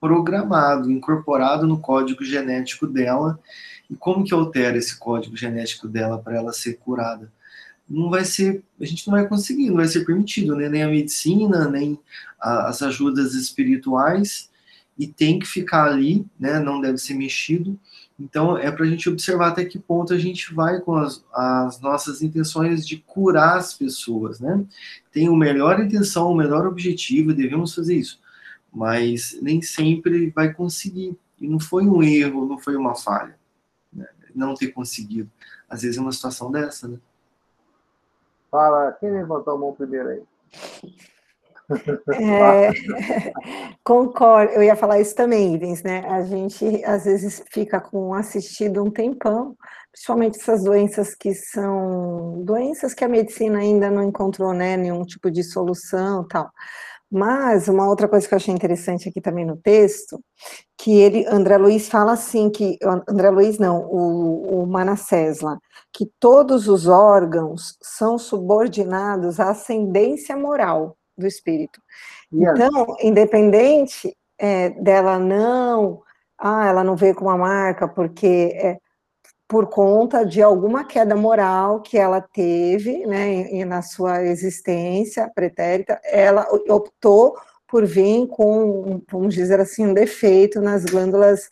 programado, 0.00 0.90
incorporado 0.90 1.66
no 1.66 1.78
código 1.78 2.24
genético 2.24 2.86
dela. 2.86 3.38
E 3.90 3.94
como 3.94 4.24
que 4.24 4.34
altera 4.34 4.76
esse 4.76 4.98
código 4.98 5.36
genético 5.36 5.88
dela 5.88 6.18
para 6.18 6.36
ela 6.36 6.52
ser 6.52 6.74
curada? 6.74 7.32
Não 7.88 8.10
vai 8.10 8.24
ser, 8.24 8.62
a 8.80 8.84
gente 8.84 9.06
não 9.06 9.14
vai 9.14 9.26
conseguir, 9.26 9.68
não 9.68 9.76
vai 9.76 9.88
ser 9.88 10.04
permitido, 10.04 10.54
né? 10.54 10.68
nem 10.68 10.82
a 10.82 10.88
medicina, 10.88 11.68
nem 11.68 11.98
a, 12.40 12.68
as 12.68 12.82
ajudas 12.82 13.34
espirituais, 13.34 14.50
e 14.98 15.06
tem 15.06 15.38
que 15.38 15.46
ficar 15.46 15.84
ali, 15.84 16.26
né? 16.38 16.58
não 16.58 16.80
deve 16.80 16.98
ser 16.98 17.14
mexido. 17.14 17.78
Então, 18.18 18.58
é 18.58 18.70
para 18.70 18.84
a 18.84 18.88
gente 18.88 19.08
observar 19.08 19.48
até 19.48 19.64
que 19.64 19.78
ponto 19.78 20.12
a 20.12 20.18
gente 20.18 20.52
vai 20.52 20.80
com 20.80 20.96
as, 20.96 21.24
as, 21.32 21.80
nossas 21.80 22.20
intenções 22.20 22.86
de 22.86 22.96
curar 22.98 23.58
as 23.58 23.74
pessoas, 23.74 24.40
né? 24.40 24.64
Tem 25.12 25.28
o 25.28 25.36
melhor 25.36 25.78
intenção, 25.78 26.32
o 26.32 26.36
melhor 26.36 26.66
objetivo, 26.66 27.32
devemos 27.32 27.74
fazer 27.74 27.94
isso 27.94 28.20
mas 28.72 29.38
nem 29.40 29.62
sempre 29.62 30.30
vai 30.30 30.52
conseguir. 30.52 31.18
E 31.40 31.48
não 31.48 31.58
foi 31.58 31.86
um 31.86 32.02
erro, 32.02 32.46
não 32.46 32.58
foi 32.58 32.76
uma 32.76 32.94
falha. 32.94 33.38
Né? 33.92 34.06
Não 34.34 34.54
ter 34.54 34.68
conseguido. 34.68 35.30
Às 35.68 35.82
vezes 35.82 35.98
é 35.98 36.00
uma 36.00 36.12
situação 36.12 36.50
dessa, 36.50 36.88
né? 36.88 36.98
Fala, 38.50 38.92
quem 38.92 39.10
levantou 39.10 39.54
a 39.54 39.58
mão 39.58 39.74
primeiro 39.74 40.08
aí? 40.08 40.22
É, 42.14 42.70
concordo, 43.84 44.52
eu 44.54 44.62
ia 44.62 44.74
falar 44.74 45.00
isso 45.00 45.14
também, 45.14 45.54
Ivens, 45.54 45.82
né? 45.82 46.04
A 46.08 46.22
gente 46.22 46.82
às 46.84 47.04
vezes 47.04 47.42
fica 47.50 47.80
com 47.80 48.14
assistido 48.14 48.82
um 48.82 48.90
tempão, 48.90 49.54
principalmente 49.92 50.38
essas 50.40 50.64
doenças 50.64 51.14
que 51.14 51.34
são 51.34 52.42
doenças 52.44 52.94
que 52.94 53.04
a 53.04 53.08
medicina 53.08 53.58
ainda 53.58 53.90
não 53.90 54.02
encontrou, 54.02 54.54
né? 54.54 54.76
Nenhum 54.76 55.04
tipo 55.04 55.30
de 55.30 55.42
solução 55.42 56.26
tal. 56.26 56.50
Mas 57.10 57.68
uma 57.68 57.88
outra 57.88 58.06
coisa 58.06 58.28
que 58.28 58.34
eu 58.34 58.36
achei 58.36 58.52
interessante 58.52 59.08
aqui 59.08 59.20
também 59.20 59.44
no 59.44 59.56
texto, 59.56 60.22
que 60.76 60.92
ele, 60.92 61.26
André 61.26 61.56
Luiz 61.56 61.88
fala 61.88 62.12
assim, 62.12 62.50
que 62.50 62.78
André 63.08 63.30
Luiz 63.30 63.58
não, 63.58 63.80
o, 63.86 64.62
o 64.62 64.66
Manassés 64.66 65.40
lá, 65.40 65.58
que 65.92 66.06
todos 66.20 66.68
os 66.68 66.86
órgãos 66.86 67.78
são 67.82 68.18
subordinados 68.18 69.40
à 69.40 69.50
ascendência 69.50 70.36
moral 70.36 70.97
do 71.18 71.26
espírito. 71.26 71.82
Yes. 72.32 72.52
Então, 72.52 72.96
independente 73.02 74.16
é, 74.38 74.70
dela 74.70 75.18
não, 75.18 76.02
ah, 76.38 76.66
ela 76.68 76.84
não 76.84 76.96
veio 76.96 77.14
com 77.14 77.24
uma 77.24 77.36
marca 77.36 77.88
porque 77.88 78.52
é, 78.54 78.78
por 79.48 79.66
conta 79.68 80.24
de 80.24 80.42
alguma 80.42 80.84
queda 80.84 81.16
moral 81.16 81.80
que 81.80 81.96
ela 81.96 82.20
teve, 82.20 83.06
né, 83.06 83.64
na 83.64 83.80
sua 83.80 84.22
existência 84.22 85.30
pretérita, 85.34 85.98
ela 86.04 86.46
optou 86.68 87.34
por 87.66 87.84
vir 87.86 88.26
com, 88.28 89.02
vamos 89.10 89.34
dizer 89.34 89.58
assim, 89.58 89.86
um 89.86 89.94
defeito 89.94 90.60
nas 90.60 90.84
glândulas 90.84 91.48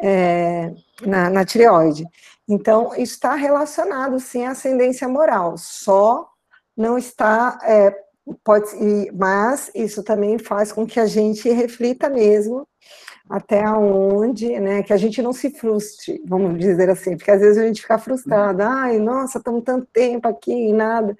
é, 0.00 0.72
na, 1.02 1.30
na, 1.30 1.44
tireoide. 1.44 2.06
Então, 2.48 2.94
está 2.96 3.34
relacionado, 3.34 4.18
sim, 4.20 4.44
à 4.44 4.50
ascendência 4.50 5.08
moral, 5.08 5.56
só 5.56 6.28
não 6.76 6.98
está, 6.98 7.58
é, 7.62 7.94
pode, 8.42 8.66
mas 9.12 9.70
isso 9.74 10.02
também 10.02 10.38
faz 10.38 10.72
com 10.72 10.86
que 10.86 10.98
a 10.98 11.06
gente 11.06 11.48
reflita 11.50 12.08
mesmo 12.08 12.66
até 13.28 13.68
onde, 13.70 14.58
né, 14.60 14.82
que 14.82 14.92
a 14.92 14.96
gente 14.96 15.22
não 15.22 15.32
se 15.32 15.50
frustre, 15.50 16.22
vamos 16.26 16.58
dizer 16.58 16.90
assim, 16.90 17.16
porque 17.16 17.30
às 17.30 17.40
vezes 17.40 17.58
a 17.58 17.66
gente 17.66 17.80
fica 17.80 17.98
frustrado, 17.98 18.62
ai, 18.62 18.98
nossa, 18.98 19.38
estamos 19.38 19.64
tanto 19.64 19.86
tempo 19.92 20.28
aqui 20.28 20.52
e 20.52 20.72
nada, 20.72 21.16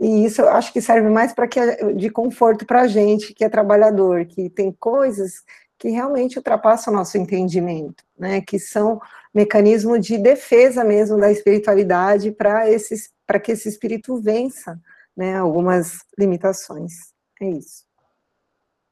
e 0.00 0.24
isso 0.24 0.40
eu 0.40 0.48
acho 0.48 0.72
que 0.72 0.80
serve 0.80 1.08
mais 1.08 1.32
para 1.32 1.46
que 1.46 1.60
de 1.94 2.10
conforto 2.10 2.66
para 2.66 2.82
a 2.82 2.86
gente 2.88 3.34
que 3.34 3.44
é 3.44 3.48
trabalhador, 3.48 4.24
que 4.24 4.48
tem 4.48 4.72
coisas 4.72 5.42
que 5.78 5.90
realmente 5.90 6.38
ultrapassam 6.38 6.92
o 6.92 6.96
nosso 6.96 7.18
entendimento, 7.18 8.02
né, 8.18 8.40
que 8.40 8.58
são 8.58 9.00
mecanismos 9.34 10.04
de 10.04 10.16
defesa 10.18 10.82
mesmo 10.84 11.18
da 11.18 11.30
espiritualidade 11.30 12.32
para 12.32 12.70
esses 12.70 13.10
para 13.26 13.38
que 13.38 13.52
esse 13.52 13.68
espírito 13.68 14.20
vença, 14.20 14.78
né, 15.16 15.36
algumas 15.36 15.98
limitações. 16.18 16.92
É 17.40 17.50
isso. 17.50 17.84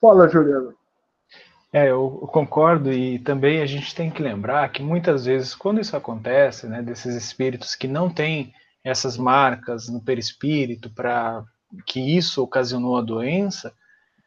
Fala, 0.01 0.29
Juliana. 0.29 0.75
É, 1.73 1.91
eu 1.91 2.29
concordo 2.33 2.93
e 2.93 3.21
também 3.21 3.63
a 3.63 3.67
gente 3.67 3.95
tem 3.95 4.11
que 4.11 4.23
lembrar 4.23 4.69
que 4.73 4.83
muitas 4.83 5.25
vezes 5.25 5.55
quando 5.55 5.81
isso 5.81 5.97
acontece, 5.97 6.67
né, 6.67 6.83
desses 6.83 7.15
espíritos 7.15 7.77
que 7.77 7.87
não 7.87 8.11
têm 8.11 8.53
essas 8.83 9.17
marcas 9.17 9.89
no 9.89 10.03
perispírito 10.03 10.91
para 10.91 11.45
que 11.87 12.01
isso 12.17 12.43
ocasionou 12.43 12.97
a 12.97 13.03
doença, 13.03 13.73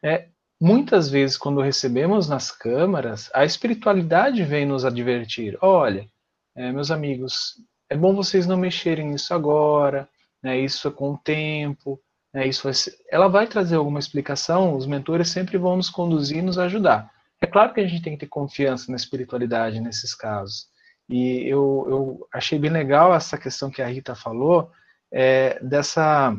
é, 0.02 0.28
muitas 0.60 1.10
vezes 1.10 1.36
quando 1.36 1.62
recebemos 1.62 2.30
nas 2.30 2.50
câmaras, 2.50 3.30
a 3.34 3.44
espiritualidade 3.44 4.42
vem 4.44 4.66
nos 4.66 4.86
advertir, 4.86 5.58
olha, 5.62 6.08
é, 6.56 6.72
meus 6.72 6.92
amigos, 6.92 7.56
é 7.90 7.98
bom 7.98 8.16
vocês 8.16 8.48
não 8.48 8.56
mexerem 8.56 9.08
nisso 9.08 9.34
agora, 9.34 10.08
né, 10.44 10.60
isso 10.60 10.88
é 10.88 10.92
com 10.92 11.14
o 11.14 11.18
tempo, 11.18 12.00
né, 12.34 12.46
isso 12.48 12.64
vai 12.64 12.74
ser... 12.74 12.94
ela 13.10 13.28
vai 13.28 13.48
trazer 13.48 13.76
alguma 13.76 14.00
explicação, 14.00 14.76
os 14.76 14.86
mentores 14.86 15.30
sempre 15.30 15.58
vão 15.58 15.78
nos 15.78 15.90
conduzir 15.90 16.38
e 16.38 16.42
nos 16.42 16.60
ajudar. 16.60 17.10
É 17.42 17.48
claro 17.48 17.74
que 17.74 17.80
a 17.82 17.88
gente 17.88 18.02
tem 18.02 18.14
que 18.14 18.20
ter 18.20 18.30
confiança 18.30 18.92
na 18.92 18.96
espiritualidade 18.96 19.80
nesses 19.82 20.14
casos. 20.14 20.68
E 21.10 21.42
eu, 21.48 21.86
eu 21.90 22.28
achei 22.34 22.58
bem 22.58 22.72
legal 22.72 23.14
essa 23.14 23.38
questão 23.38 23.70
que 23.70 23.82
a 23.82 23.88
Rita 23.88 24.16
falou, 24.16 24.72
é, 25.12 25.60
dessa 25.62 26.36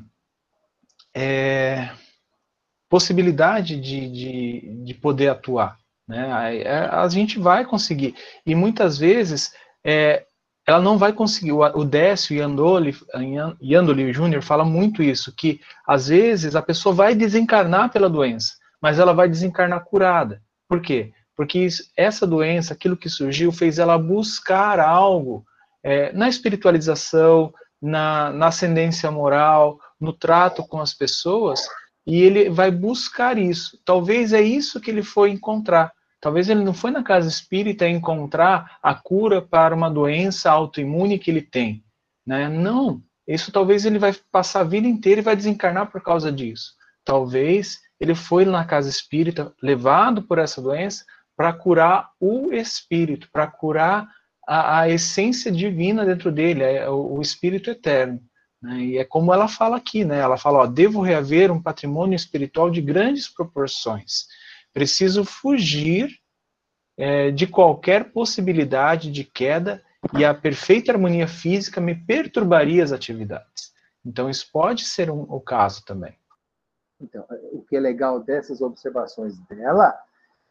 é, 1.15 1.91
possibilidade 2.89 3.81
de, 3.81 4.11
de, 4.11 4.85
de, 4.85 4.95
poder 4.95 5.29
atuar. 5.29 5.79
Né? 6.09 6.65
A, 6.67 7.03
a, 7.03 7.09
gente 7.09 7.39
vai 7.39 7.65
conseguir. 7.65 8.15
E 8.45 8.55
muitas 8.55 8.99
vezes 8.99 9.55
é, 9.85 10.27
ela 10.67 10.81
não 10.81 10.97
vai 10.97 11.13
conseguir. 11.13 11.53
O, 11.53 11.85
Décio 11.85 12.37
Yandoli 12.37 14.13
Júnior 14.13 14.43
fala 14.43 14.65
muito 14.65 15.03
isso, 15.03 15.33
que 15.35 15.61
às 15.87 16.09
vezes 16.09 16.57
a 16.57 16.63
pessoa 16.63 16.95
vai 16.95 17.15
desencarnar 17.15 17.91
pela 17.91 18.09
doença, 18.09 18.55
mas 18.81 18.99
ela 18.99 19.13
vai 19.13 19.29
desencarnar 19.29 19.85
curada. 19.85 20.43
Por 20.69 20.81
quê? 20.81 21.13
Porque 21.37 21.59
isso, 21.59 21.91
essa 21.97 22.27
doença, 22.27 22.73
aquilo 22.73 22.97
que 22.97 23.09
surgiu, 23.09 23.53
fez 23.53 23.79
ela 23.79 23.99
buscar 23.99 24.81
algo 24.81 25.45
é, 25.83 26.13
na 26.13 26.29
espiritualização, 26.29 27.53
na, 27.81 28.31
na 28.31 28.47
ascendência 28.47 29.11
moral, 29.11 29.79
no 30.01 30.13
trato 30.13 30.67
com 30.67 30.81
as 30.81 30.95
pessoas, 30.95 31.61
e 32.07 32.23
ele 32.23 32.49
vai 32.49 32.71
buscar 32.71 33.37
isso. 33.37 33.79
Talvez 33.85 34.33
é 34.33 34.41
isso 34.41 34.81
que 34.81 34.91
ele 34.91 35.03
foi 35.03 35.31
encontrar. 35.31 35.93
Talvez 36.25 36.49
ele 36.49 36.65
não 36.65 36.73
foi 36.73 36.91
na 36.91 37.03
casa 37.03 37.29
espírita 37.29 37.87
encontrar 37.87 38.79
a 38.83 38.95
cura 38.95 39.43
para 39.43 39.75
uma 39.75 39.91
doença 39.91 40.51
autoimune 40.51 41.19
que 41.19 41.31
ele 41.31 41.43
tem. 41.43 41.85
Né? 42.27 42.49
Não. 42.49 43.03
Isso 43.29 43.53
talvez 43.53 43.85
ele 43.85 43.99
vai 43.99 44.15
passar 44.33 44.61
a 44.61 44.65
vida 44.65 44.89
inteira 44.89 45.21
e 45.21 45.23
vai 45.23 45.37
desencarnar 45.37 45.91
por 45.93 46.01
causa 46.01 46.33
disso. 46.33 46.73
Talvez 47.05 47.79
ele 48.01 48.15
foi 48.15 48.47
na 48.47 48.65
casa 48.65 48.89
espírita, 48.89 49.53
levado 49.63 50.23
por 50.23 50.39
essa 50.39 50.63
doença, 50.63 51.05
para 51.37 51.53
curar 51.53 52.09
o 52.19 52.55
espírito, 52.55 53.29
para 53.31 53.47
curar 53.47 54.09
a, 54.49 54.81
a, 54.81 54.89
essência 54.89 55.53
divina 55.53 56.07
dentro 56.07 56.33
dele, 56.33 56.63
é, 56.63 56.89
o, 56.89 57.19
o 57.19 57.21
espírito 57.21 57.69
eterno. 57.69 58.19
Né? 58.63 58.79
E 58.79 58.97
é 58.97 59.05
como 59.05 59.31
ela 59.31 59.47
fala 59.47 59.77
aqui, 59.77 60.07
né? 60.07 60.21
Ela 60.21 60.39
fala: 60.39 60.61
ó, 60.61 60.67
devo 60.67 61.03
reaver 61.03 61.53
um 61.53 61.61
patrimônio 61.61 62.17
espiritual 62.17 62.71
de 62.71 62.81
grandes 62.81 63.29
proporções. 63.29 64.25
Preciso 64.75 65.25
fugir 65.25 66.11
é, 66.99 67.31
de 67.31 67.47
qualquer 67.47 68.13
possibilidade 68.13 69.11
de 69.11 69.25
queda 69.25 69.83
e 70.13 70.25
a 70.25 70.35
perfeita 70.35 70.93
harmonia 70.93 71.27
física 71.27 71.81
me 71.81 71.95
perturbaria 71.95 72.85
as 72.85 72.93
atividades. 72.93 73.73
Então, 74.05 74.29
isso 74.29 74.51
pode 74.53 74.85
ser 74.85 75.11
um, 75.11 75.23
o 75.23 75.41
caso 75.41 75.85
também. 75.85 76.15
Então, 77.01 77.25
o 77.53 77.63
que 77.63 77.77
é 77.77 77.81
legal 77.81 78.21
dessas 78.21 78.61
observações 78.61 79.39
dela 79.49 79.99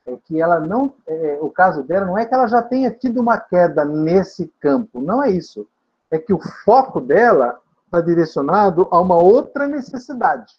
é 0.05 0.17
que 0.17 0.41
ela 0.41 0.59
não, 0.59 0.93
é, 1.07 1.37
o 1.41 1.49
caso 1.49 1.83
dela 1.83 2.05
não 2.05 2.17
é 2.17 2.25
que 2.25 2.33
ela 2.33 2.47
já 2.47 2.61
tenha 2.61 2.91
tido 2.91 3.21
uma 3.21 3.37
queda 3.37 3.85
nesse 3.85 4.51
campo, 4.59 4.99
não 4.99 5.23
é 5.23 5.29
isso. 5.29 5.67
É 6.11 6.17
que 6.17 6.33
o 6.33 6.39
foco 6.65 6.99
dela 6.99 7.59
está 7.85 8.01
direcionado 8.01 8.87
a 8.91 8.99
uma 8.99 9.15
outra 9.15 9.67
necessidade. 9.67 10.53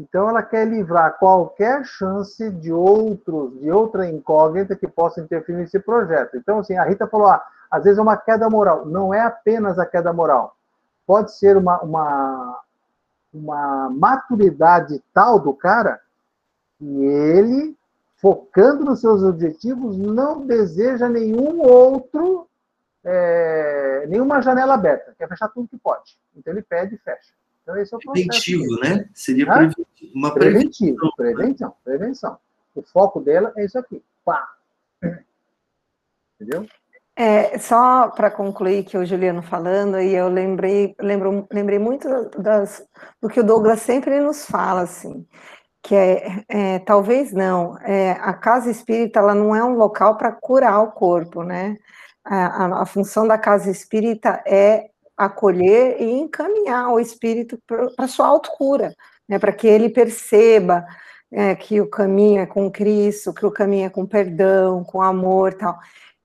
Então 0.00 0.30
ela 0.30 0.42
quer 0.42 0.66
livrar 0.66 1.18
qualquer 1.18 1.84
chance 1.84 2.50
de 2.52 2.72
outros, 2.72 3.60
de 3.60 3.70
outra 3.70 4.08
incógnita 4.08 4.74
que 4.74 4.88
possa 4.88 5.20
interferir 5.20 5.58
nesse 5.58 5.78
projeto. 5.78 6.38
Então, 6.38 6.60
assim, 6.60 6.74
a 6.78 6.84
Rita 6.84 7.06
falou, 7.06 7.26
ah, 7.26 7.44
às 7.70 7.84
vezes 7.84 7.98
é 7.98 8.02
uma 8.02 8.16
queda 8.16 8.48
moral. 8.48 8.86
Não 8.86 9.12
é 9.12 9.20
apenas 9.20 9.78
a 9.78 9.84
queda 9.84 10.10
moral. 10.10 10.56
Pode 11.06 11.36
ser 11.36 11.54
uma, 11.54 11.78
uma, 11.82 12.60
uma 13.32 13.90
maturidade 13.90 15.02
tal 15.12 15.38
do 15.38 15.52
cara 15.52 16.00
que 16.78 17.04
ele, 17.04 17.76
focando 18.16 18.86
nos 18.86 19.02
seus 19.02 19.22
objetivos, 19.22 19.98
não 19.98 20.46
deseja 20.46 21.10
nenhum 21.10 21.60
outro 21.60 22.48
é, 23.04 24.06
nenhuma 24.08 24.40
janela 24.40 24.74
aberta, 24.74 25.14
quer 25.18 25.28
fechar 25.28 25.48
tudo 25.48 25.68
que 25.68 25.78
pode. 25.78 26.18
Então 26.34 26.52
ele 26.52 26.62
pede 26.62 26.94
e 26.94 26.98
fecha. 26.98 27.32
Então 27.62 27.76
esse 27.76 27.94
é 27.94 27.96
o 27.96 28.00
processo. 28.00 28.26
Preventivo, 28.28 28.80
né? 28.80 29.08
Seria 29.14 29.46
uma 30.14 30.32
preventivo, 30.32 30.96
prevenção. 31.16 31.16
prevenção, 31.16 31.74
prevenção. 31.84 32.38
O 32.74 32.82
foco 32.82 33.20
dela 33.20 33.52
é 33.56 33.64
isso 33.64 33.78
aqui. 33.78 34.02
Pá. 34.24 34.48
Entendeu? 36.40 36.66
É, 37.16 37.58
só 37.58 38.08
para 38.08 38.30
concluir 38.30 38.84
que 38.84 38.96
o 38.96 39.04
Juliano 39.04 39.42
falando, 39.42 40.00
e 40.00 40.14
eu 40.14 40.28
lembrei, 40.28 40.94
lembro, 40.98 41.46
lembrei 41.52 41.78
muito 41.78 42.08
das, 42.38 42.82
do 43.20 43.28
que 43.28 43.40
o 43.40 43.44
Douglas 43.44 43.82
sempre 43.82 44.18
nos 44.20 44.46
fala, 44.46 44.82
assim, 44.82 45.26
que 45.82 45.94
é, 45.94 46.44
é 46.48 46.78
talvez 46.78 47.32
não, 47.32 47.76
é, 47.80 48.12
a 48.12 48.32
casa 48.32 48.70
espírita 48.70 49.18
ela 49.18 49.34
não 49.34 49.54
é 49.54 49.62
um 49.62 49.74
local 49.74 50.16
para 50.16 50.32
curar 50.32 50.80
o 50.82 50.92
corpo, 50.92 51.42
né? 51.42 51.76
A, 52.24 52.64
a, 52.64 52.82
a, 52.82 52.86
função 52.86 53.26
da 53.26 53.36
casa 53.36 53.70
espírita 53.70 54.42
é 54.46 54.89
acolher 55.24 56.00
e 56.00 56.10
encaminhar 56.10 56.88
o 56.88 56.98
espírito 56.98 57.58
para 57.66 58.08
sua 58.08 58.26
autocura, 58.26 58.94
né? 59.28 59.38
Para 59.38 59.52
que 59.52 59.66
ele 59.66 59.88
perceba 59.90 60.86
é, 61.30 61.54
que 61.54 61.80
o 61.80 61.88
caminho 61.88 62.40
é 62.40 62.46
com 62.46 62.70
Cristo, 62.70 63.34
que 63.34 63.46
o 63.46 63.50
caminho 63.50 63.86
é 63.86 63.90
com 63.90 64.06
perdão, 64.06 64.82
com 64.82 65.02
amor, 65.02 65.54
tal. 65.54 65.78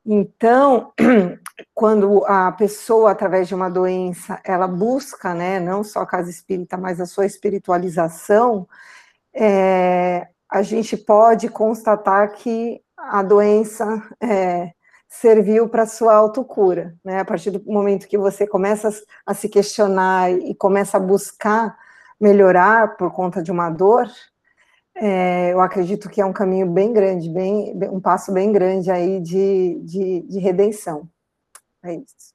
Então, 0.05 0.93
quando 1.73 2.23
a 2.25 2.51
pessoa, 2.51 3.11
através 3.11 3.47
de 3.47 3.55
uma 3.55 3.69
doença, 3.69 4.39
ela 4.45 4.67
busca, 4.67 5.33
né, 5.33 5.59
não 5.59 5.83
só 5.83 6.01
a 6.01 6.07
casa 6.07 6.29
espírita, 6.29 6.77
mas 6.77 7.01
a 7.01 7.05
sua 7.05 7.25
espiritualização, 7.25 8.67
é, 9.33 10.27
a 10.49 10.61
gente 10.61 10.95
pode 10.95 11.49
constatar 11.49 12.33
que 12.33 12.81
a 12.97 13.21
doença 13.23 14.01
é, 14.21 14.71
serviu 15.20 15.70
para 15.70 15.86
sua 15.86 16.13
autocura, 16.13 16.95
né? 17.03 17.20
A 17.20 17.26
partir 17.26 17.51
do 17.51 17.63
momento 17.72 18.07
que 18.07 18.18
você 18.18 18.45
começa 18.45 18.89
a 19.26 19.34
se 19.34 19.47
questionar 19.49 20.32
e 20.32 20.53
começa 20.55 20.97
a 20.97 20.99
buscar 20.99 21.78
melhorar 22.20 22.97
por 22.97 23.11
conta 23.13 23.41
de 23.41 23.51
uma 23.51 23.70
dor, 23.70 24.09
é, 24.95 25.53
eu 25.53 25.61
acredito 25.61 26.09
que 26.09 26.22
é 26.22 26.26
um 26.26 26.34
caminho 26.34 26.70
bem 26.70 26.93
grande, 26.93 27.30
bem, 27.30 27.74
um 27.91 27.99
passo 27.99 28.32
bem 28.32 28.51
grande 28.51 28.91
aí 28.91 29.20
de, 29.22 29.80
de, 29.84 30.22
de 30.22 30.39
redenção. 30.39 31.09
É 31.84 31.95
isso. 31.95 32.34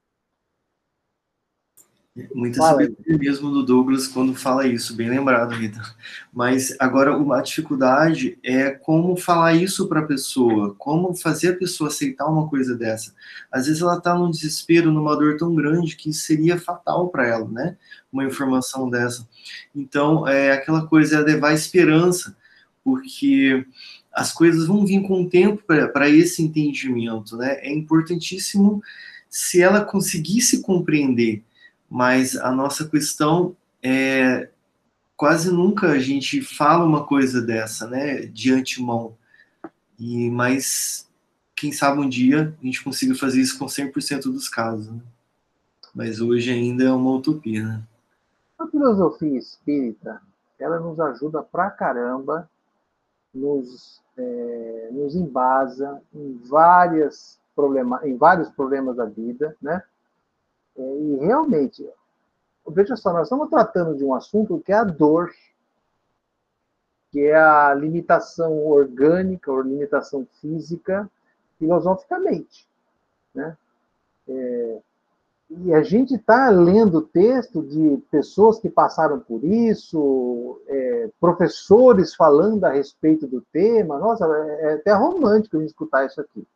Muita 2.34 2.60
sabedoria 2.60 3.16
mesmo 3.16 3.52
do 3.52 3.62
Douglas 3.64 4.08
quando 4.08 4.34
fala 4.34 4.66
isso, 4.66 4.96
bem 4.96 5.08
lembrado, 5.08 5.54
Rita. 5.54 5.80
Mas 6.32 6.74
agora 6.80 7.16
uma 7.16 7.40
dificuldade 7.40 8.36
é 8.42 8.70
como 8.70 9.16
falar 9.16 9.54
isso 9.54 9.88
para 9.88 10.00
a 10.00 10.06
pessoa, 10.06 10.74
como 10.76 11.14
fazer 11.14 11.50
a 11.50 11.56
pessoa 11.56 11.88
aceitar 11.88 12.26
uma 12.26 12.48
coisa 12.48 12.76
dessa. 12.76 13.14
Às 13.50 13.66
vezes 13.66 13.80
ela 13.80 13.96
está 13.96 14.12
num 14.12 14.28
desespero, 14.30 14.90
numa 14.90 15.16
dor 15.16 15.36
tão 15.36 15.54
grande 15.54 15.94
que 15.94 16.12
seria 16.12 16.58
fatal 16.58 17.08
para 17.08 17.28
ela, 17.28 17.48
né? 17.48 17.76
Uma 18.12 18.24
informação 18.24 18.90
dessa. 18.90 19.26
Então, 19.72 20.26
é 20.26 20.50
aquela 20.50 20.86
coisa 20.88 21.18
é 21.18 21.20
levar 21.20 21.54
esperança 21.54 22.36
porque 22.82 23.64
as 24.12 24.32
coisas 24.32 24.66
vão 24.66 24.84
vir 24.84 25.02
com 25.02 25.22
o 25.22 25.28
tempo 25.28 25.62
para 25.64 26.08
esse 26.08 26.42
entendimento, 26.42 27.36
né? 27.36 27.58
É 27.60 27.72
importantíssimo 27.72 28.82
se 29.28 29.62
ela 29.62 29.84
conseguisse 29.84 30.60
compreender, 30.60 31.44
mas 31.90 32.36
a 32.36 32.52
nossa 32.52 32.88
questão 32.88 33.56
é 33.82 34.48
quase 35.16 35.50
nunca 35.50 35.88
a 35.88 35.98
gente 35.98 36.40
fala 36.40 36.84
uma 36.84 37.04
coisa 37.04 37.42
dessa, 37.42 37.86
né, 37.88 38.20
de 38.26 38.52
antemão. 38.52 39.16
E 39.98 40.30
mas 40.30 41.08
quem 41.56 41.72
sabe 41.72 42.00
um 42.00 42.08
dia 42.08 42.56
a 42.62 42.64
gente 42.64 42.82
consiga 42.82 43.14
fazer 43.14 43.40
isso 43.40 43.58
com 43.58 43.66
100% 43.66 44.22
dos 44.22 44.48
casos, 44.48 44.88
né? 44.90 45.00
Mas 45.94 46.20
hoje 46.20 46.50
ainda 46.50 46.84
é 46.84 46.92
uma 46.92 47.10
utopia, 47.10 47.64
né? 47.64 47.82
A 48.58 48.66
filosofia 48.68 49.38
espírita, 49.38 50.22
ela 50.58 50.78
nos 50.78 51.00
ajuda 51.00 51.42
pra 51.42 51.70
caramba 51.70 52.48
nos, 53.34 54.00
é, 54.16 54.88
nos 54.92 55.14
embasa 55.14 56.00
em, 56.14 56.40
várias 56.44 57.38
problema, 57.54 58.00
em 58.04 58.16
vários 58.16 58.48
problemas 58.50 58.96
da 58.96 59.04
vida, 59.04 59.56
né? 59.60 59.82
É, 60.80 60.98
e 60.98 61.16
realmente, 61.16 61.86
veja 62.68 62.96
só, 62.96 63.12
nós 63.12 63.24
estamos 63.24 63.50
tratando 63.50 63.96
de 63.96 64.04
um 64.04 64.14
assunto 64.14 64.62
que 64.64 64.72
é 64.72 64.76
a 64.76 64.84
dor, 64.84 65.30
que 67.10 67.20
é 67.20 67.36
a 67.36 67.74
limitação 67.74 68.66
orgânica 68.66 69.52
ou 69.52 69.60
limitação 69.60 70.26
física 70.40 71.10
filosoficamente, 71.58 72.66
né? 73.34 73.56
É, 74.26 74.80
e 75.50 75.74
a 75.74 75.82
gente 75.82 76.14
está 76.14 76.48
lendo 76.48 77.02
texto 77.02 77.60
de 77.60 78.00
pessoas 78.08 78.60
que 78.60 78.70
passaram 78.70 79.18
por 79.18 79.42
isso, 79.44 80.62
é, 80.68 81.10
professores 81.18 82.14
falando 82.14 82.64
a 82.64 82.70
respeito 82.70 83.26
do 83.26 83.40
tema. 83.52 83.98
Nossa, 83.98 84.24
é, 84.26 84.62
é 84.62 84.74
até 84.74 84.92
romântico 84.92 85.56
a 85.56 85.60
gente 85.60 85.70
escutar 85.70 86.06
isso 86.06 86.20
aqui. 86.20 86.46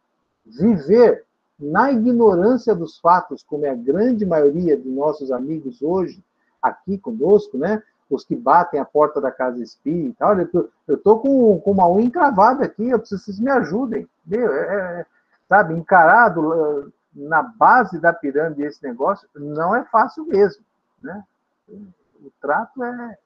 Viver 0.47 1.25
na 1.71 1.91
ignorância 1.91 2.75
dos 2.75 2.99
fatos, 2.99 3.43
como 3.43 3.65
é 3.65 3.71
a 3.71 3.75
grande 3.75 4.27
maioria 4.27 4.77
de 4.77 4.89
nossos 4.89 5.33
amigos 5.33 5.81
hoje, 5.81 6.23
aqui 6.61 6.99
conosco, 6.99 7.57
né? 7.57 7.83
Os 8.11 8.25
que 8.25 8.37
batem 8.37 8.79
a 8.79 8.85
porta 8.85 9.21
da 9.21 9.31
casa 9.31 9.63
espírita. 9.63 10.27
Olha, 10.27 10.49
eu 10.87 10.95
estou 10.95 11.21
com, 11.21 11.59
com 11.61 11.71
uma 11.71 11.89
unha 11.89 12.05
encravada 12.05 12.65
aqui, 12.65 12.89
eu 12.89 12.99
preciso 12.99 13.21
que 13.21 13.27
vocês 13.27 13.41
me 13.41 13.51
ajudem. 13.51 14.07
Meu, 14.27 14.53
é, 14.53 15.01
é, 15.01 15.07
sabe, 15.49 15.75
encarado 15.75 16.93
na 17.15 17.43
base 17.43 17.99
da 17.99 18.13
pirâmide 18.13 18.65
esse 18.65 18.83
negócio 18.83 19.29
não 19.35 19.75
é 19.75 19.85
fácil 19.85 20.27
mesmo. 20.27 20.63
Né? 21.03 21.25
O 21.69 22.31
trato 22.41 22.83
é 22.85 23.19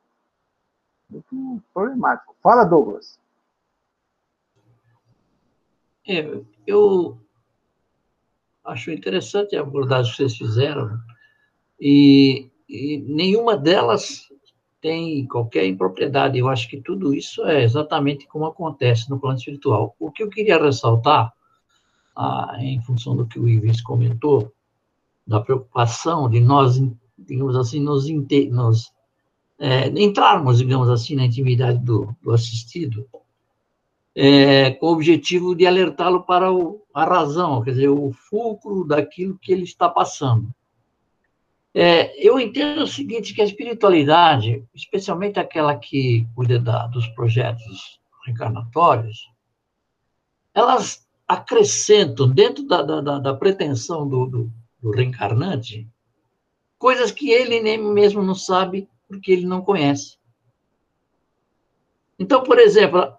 muito 1.11 1.63
problemático. 1.73 2.37
Fala, 2.41 2.65
Douglas. 2.65 3.19
É, 6.07 6.41
eu 6.67 7.19
acho 8.69 8.91
interessante 8.91 9.57
a 9.57 9.61
abordagem 9.61 10.11
que 10.11 10.17
vocês 10.17 10.37
fizeram 10.37 10.99
e, 11.81 12.51
e 12.69 12.99
nenhuma 12.99 13.57
delas 13.57 14.29
tem 14.81 15.27
qualquer 15.27 15.67
impropriedade. 15.67 16.39
Eu 16.39 16.49
acho 16.49 16.69
que 16.69 16.81
tudo 16.81 17.15
isso 17.15 17.45
é 17.45 17.63
exatamente 17.63 18.27
como 18.27 18.47
acontece 18.47 19.11
no 19.11 19.19
plano 19.19 19.39
espiritual. 19.39 19.97
O 19.99 20.11
que 20.11 20.23
eu 20.23 20.29
queria 20.29 20.63
ressaltar 20.63 21.33
ah, 22.17 22.57
em 22.59 22.81
função 22.83 23.17
do 23.17 23.27
que 23.27 23.39
o 23.39 23.49
Ives 23.49 23.81
comentou, 23.81 24.53
da 25.27 25.41
preocupação 25.41 26.29
de 26.29 26.41
nós, 26.41 26.81
digamos 27.19 27.57
assim, 27.57 27.81
nos, 27.81 28.09
nos 28.51 28.93
é, 29.59 29.89
entrarmos, 29.89 30.59
digamos 30.59 30.89
assim, 30.89 31.17
na 31.17 31.27
intimidade 31.27 31.79
do, 31.79 32.15
do 32.23 32.33
assistido, 32.33 33.07
é, 34.21 34.73
com 34.73 34.87
o 34.87 34.93
objetivo 34.93 35.55
de 35.55 35.65
alertá-lo 35.65 36.25
para 36.25 36.53
o, 36.53 36.83
a 36.93 37.05
razão, 37.05 37.63
quer 37.63 37.71
dizer, 37.71 37.89
o 37.89 38.11
fulcro 38.11 38.85
daquilo 38.85 39.39
que 39.39 39.53
ele 39.53 39.63
está 39.63 39.89
passando. 39.89 40.53
É, 41.73 42.19
eu 42.19 42.41
entendo 42.41 42.83
o 42.83 42.87
seguinte, 42.89 43.33
que 43.33 43.41
a 43.41 43.45
espiritualidade, 43.45 44.65
especialmente 44.75 45.39
aquela 45.39 45.77
que 45.77 46.27
cuida 46.35 46.59
da, 46.59 46.89
dos 46.89 47.07
projetos 47.11 48.01
reencarnatórios, 48.27 49.31
elas 50.53 51.07
acrescentam 51.29 52.29
dentro 52.29 52.67
da, 52.67 52.83
da, 52.83 53.19
da 53.21 53.35
pretensão 53.35 54.09
do, 54.09 54.27
do, 54.27 54.53
do, 54.83 54.91
reencarnante 54.91 55.87
coisas 56.77 57.13
que 57.13 57.31
ele 57.31 57.61
nem 57.61 57.79
mesmo 57.79 58.21
não 58.21 58.35
sabe 58.35 58.89
porque 59.07 59.31
ele 59.31 59.47
não 59.47 59.63
conhece. 59.63 60.19
Então, 62.19 62.43
por 62.43 62.59
exemplo, 62.59 63.17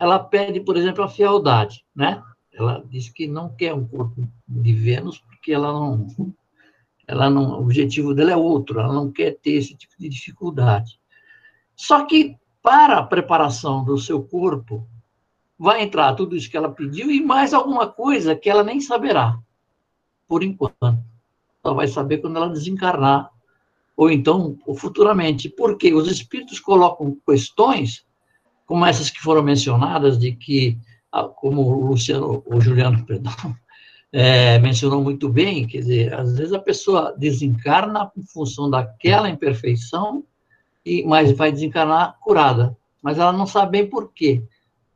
ela 0.00 0.18
pede, 0.18 0.60
por 0.60 0.78
exemplo, 0.78 1.04
a 1.04 1.08
fialdade, 1.08 1.84
né? 1.94 2.22
Ela 2.52 2.82
diz 2.88 3.10
que 3.10 3.26
não 3.26 3.50
quer 3.50 3.74
um 3.74 3.86
corpo 3.86 4.26
de 4.48 4.72
Vênus 4.72 5.18
porque 5.18 5.52
ela 5.52 5.70
não, 5.72 6.06
ela 7.06 7.28
não, 7.28 7.52
o 7.52 7.60
objetivo 7.60 8.14
dela 8.14 8.32
é 8.32 8.36
outro, 8.36 8.80
ela 8.80 8.92
não 8.92 9.12
quer 9.12 9.38
ter 9.38 9.52
esse 9.52 9.76
tipo 9.76 9.94
de 9.98 10.08
dificuldade. 10.08 10.98
Só 11.76 12.06
que 12.06 12.36
para 12.62 12.98
a 12.98 13.02
preparação 13.02 13.84
do 13.84 13.98
seu 13.98 14.22
corpo, 14.22 14.86
vai 15.58 15.82
entrar 15.82 16.14
tudo 16.14 16.34
isso 16.34 16.50
que 16.50 16.56
ela 16.56 16.72
pediu 16.72 17.10
e 17.10 17.22
mais 17.22 17.52
alguma 17.52 17.86
coisa 17.86 18.34
que 18.34 18.48
ela 18.48 18.64
nem 18.64 18.80
saberá, 18.80 19.38
por 20.26 20.42
enquanto. 20.42 21.04
Ela 21.62 21.74
vai 21.74 21.86
saber 21.86 22.18
quando 22.18 22.36
ela 22.36 22.48
desencarnar, 22.48 23.30
ou 23.94 24.10
então 24.10 24.58
ou 24.66 24.74
futuramente. 24.74 25.50
Porque 25.50 25.92
os 25.92 26.10
espíritos 26.10 26.58
colocam 26.58 27.18
questões, 27.26 28.06
como 28.70 28.86
essas 28.86 29.10
que 29.10 29.20
foram 29.20 29.42
mencionadas, 29.42 30.16
de 30.16 30.30
que, 30.30 30.78
ah, 31.10 31.24
como 31.24 31.62
o 31.62 31.86
Luciano, 31.88 32.40
o 32.46 32.60
Juliano, 32.60 33.02
perdão, 33.04 33.32
é, 34.12 34.60
mencionou 34.60 35.02
muito 35.02 35.28
bem, 35.28 35.66
quer 35.66 35.78
dizer, 35.78 36.14
às 36.14 36.36
vezes 36.36 36.52
a 36.52 36.58
pessoa 36.60 37.12
desencarna 37.18 38.12
em 38.16 38.22
função 38.22 38.70
daquela 38.70 39.28
imperfeição, 39.28 40.22
e 40.86 41.02
mas 41.02 41.32
vai 41.32 41.50
desencarnar 41.50 42.16
curada, 42.20 42.76
mas 43.02 43.18
ela 43.18 43.32
não 43.32 43.44
sabe 43.44 43.72
bem 43.72 43.90
por 43.90 44.12
quê 44.12 44.40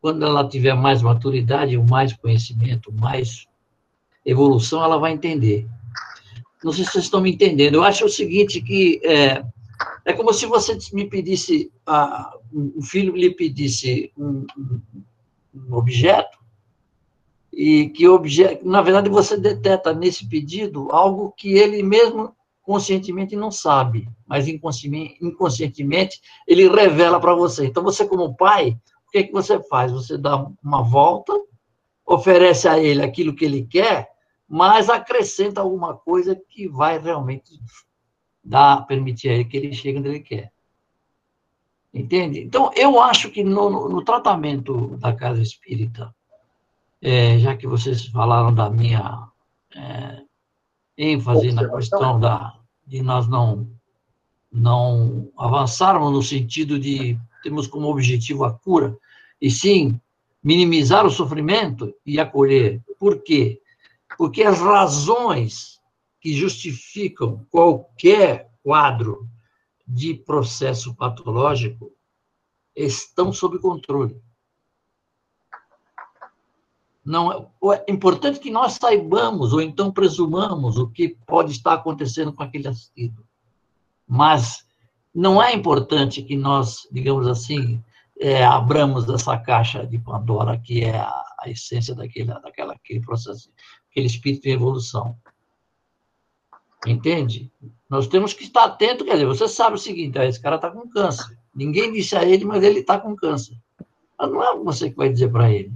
quando 0.00 0.24
ela 0.24 0.48
tiver 0.48 0.74
mais 0.74 1.02
maturidade, 1.02 1.76
mais 1.76 2.12
conhecimento, 2.12 2.92
mais 2.92 3.48
evolução, 4.24 4.84
ela 4.84 4.98
vai 4.98 5.10
entender. 5.10 5.66
não 6.62 6.72
sei 6.72 6.84
se 6.84 6.92
vocês 6.92 7.06
estão 7.06 7.20
me 7.20 7.32
entendendo. 7.32 7.74
Eu 7.74 7.82
acho 7.82 8.04
o 8.04 8.08
seguinte, 8.08 8.62
que 8.62 9.00
é, 9.02 9.44
é 10.04 10.12
como 10.12 10.32
se 10.32 10.46
você 10.46 10.78
me 10.92 11.06
pedisse, 11.06 11.72
a, 11.84 12.32
um 12.54 12.82
filho 12.82 13.16
lhe 13.16 13.30
pedisse 13.34 14.12
um, 14.16 14.46
um 15.54 15.74
objeto, 15.74 16.38
e 17.52 17.88
que 17.90 18.08
objeto, 18.08 18.66
na 18.68 18.82
verdade 18.82 19.08
você 19.08 19.36
detecta 19.36 19.92
nesse 19.92 20.28
pedido 20.28 20.90
algo 20.90 21.32
que 21.36 21.54
ele 21.54 21.82
mesmo 21.82 22.34
conscientemente 22.62 23.36
não 23.36 23.50
sabe, 23.50 24.08
mas 24.26 24.48
inconscientemente 24.48 26.20
ele 26.48 26.68
revela 26.68 27.20
para 27.20 27.34
você. 27.34 27.66
Então 27.66 27.82
você 27.82 28.06
como 28.06 28.34
pai, 28.34 28.78
o 29.06 29.10
que 29.10 29.18
é 29.18 29.22
que 29.22 29.32
você 29.32 29.62
faz? 29.64 29.92
Você 29.92 30.16
dá 30.16 30.50
uma 30.62 30.82
volta, 30.82 31.32
oferece 32.06 32.66
a 32.66 32.78
ele 32.78 33.02
aquilo 33.02 33.34
que 33.34 33.44
ele 33.44 33.66
quer, 33.66 34.08
mas 34.48 34.88
acrescenta 34.88 35.60
alguma 35.60 35.94
coisa 35.94 36.34
que 36.48 36.66
vai 36.68 36.98
realmente 36.98 37.60
dar, 38.42 38.86
permitir 38.86 39.28
a 39.28 39.34
ele 39.34 39.44
que 39.44 39.56
ele 39.56 39.72
chegue 39.72 39.98
onde 39.98 40.08
ele 40.08 40.20
quer. 40.20 40.53
Entende? 41.94 42.40
Então, 42.40 42.72
eu 42.74 43.00
acho 43.00 43.30
que 43.30 43.44
no, 43.44 43.88
no, 43.88 44.02
tratamento 44.02 44.96
da 44.96 45.12
casa 45.12 45.40
espírita, 45.40 46.12
é, 47.00 47.38
já 47.38 47.56
que 47.56 47.68
vocês 47.68 48.06
falaram 48.06 48.52
da 48.52 48.68
minha 48.68 49.28
é, 49.76 50.22
ênfase 50.98 51.52
na 51.52 51.68
questão 51.68 52.18
da, 52.18 52.58
de 52.84 53.00
nós 53.00 53.28
não, 53.28 53.70
não 54.50 55.30
avançarmos 55.36 56.12
no 56.12 56.20
sentido 56.20 56.80
de 56.80 57.16
termos 57.44 57.68
como 57.68 57.88
objetivo 57.88 58.44
a 58.44 58.52
cura, 58.52 58.98
e 59.40 59.48
sim 59.48 60.00
minimizar 60.42 61.06
o 61.06 61.10
sofrimento 61.10 61.94
e 62.04 62.18
acolher. 62.18 62.82
Por 62.98 63.22
quê? 63.22 63.60
Porque 64.18 64.42
as 64.42 64.58
razões 64.58 65.80
que 66.20 66.32
justificam 66.32 67.46
qualquer 67.50 68.50
quadro 68.64 69.28
de 69.86 70.14
processo 70.14 70.94
patológico 70.94 71.92
estão 72.74 73.32
sob 73.32 73.58
controle. 73.58 74.20
Não 77.04 77.30
é, 77.30 77.84
é 77.86 77.92
importante 77.92 78.40
que 78.40 78.50
nós 78.50 78.74
saibamos 78.74 79.52
ou 79.52 79.60
então 79.60 79.92
presumamos 79.92 80.78
o 80.78 80.88
que 80.88 81.16
pode 81.26 81.52
estar 81.52 81.74
acontecendo 81.74 82.32
com 82.32 82.42
aquele 82.42 82.66
assistido. 82.66 83.26
Mas 84.08 84.66
não 85.14 85.42
é 85.42 85.52
importante 85.52 86.22
que 86.22 86.34
nós, 86.34 86.88
digamos 86.90 87.28
assim, 87.28 87.82
é, 88.18 88.44
abramos 88.44 89.08
essa 89.08 89.36
caixa 89.38 89.86
de 89.86 89.98
Pandora 89.98 90.58
que 90.58 90.82
é 90.82 90.96
a, 90.96 91.24
a 91.40 91.50
essência 91.50 91.94
daquele, 91.94 92.32
daquela, 92.32 92.72
aquele 92.72 93.00
processo, 93.00 93.50
aquele 93.90 94.06
espírito 94.06 94.46
em 94.46 94.52
evolução. 94.52 95.16
Entende? 96.86 97.50
Nós 97.88 98.06
temos 98.06 98.32
que 98.32 98.44
estar 98.44 98.64
atento, 98.64 99.04
quer 99.04 99.12
dizer, 99.12 99.26
você 99.26 99.48
sabe 99.48 99.76
o 99.76 99.78
seguinte, 99.78 100.18
esse 100.18 100.40
cara 100.40 100.56
está 100.56 100.70
com 100.70 100.88
câncer. 100.88 101.38
Ninguém 101.54 101.92
disse 101.92 102.16
a 102.16 102.24
ele, 102.24 102.44
mas 102.44 102.62
ele 102.62 102.80
está 102.80 102.98
com 102.98 103.14
câncer. 103.14 103.56
Mas 104.18 104.30
não 104.30 104.42
é 104.42 104.56
você 104.56 104.90
que 104.90 104.96
vai 104.96 105.08
dizer 105.08 105.30
para 105.30 105.50
ele. 105.50 105.72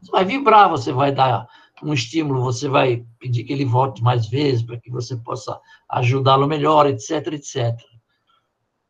Você 0.00 0.10
vai 0.10 0.24
vibrar, 0.24 0.70
você 0.70 0.92
vai 0.92 1.12
dar 1.12 1.48
um 1.82 1.92
estímulo, 1.92 2.42
você 2.42 2.68
vai 2.68 3.04
pedir 3.18 3.44
que 3.44 3.52
ele 3.52 3.64
volte 3.64 4.02
mais 4.02 4.26
vezes 4.28 4.62
para 4.62 4.78
que 4.78 4.90
você 4.90 5.16
possa 5.16 5.60
ajudá-lo 5.88 6.46
melhor, 6.46 6.86
etc, 6.86 7.32
etc. 7.32 7.76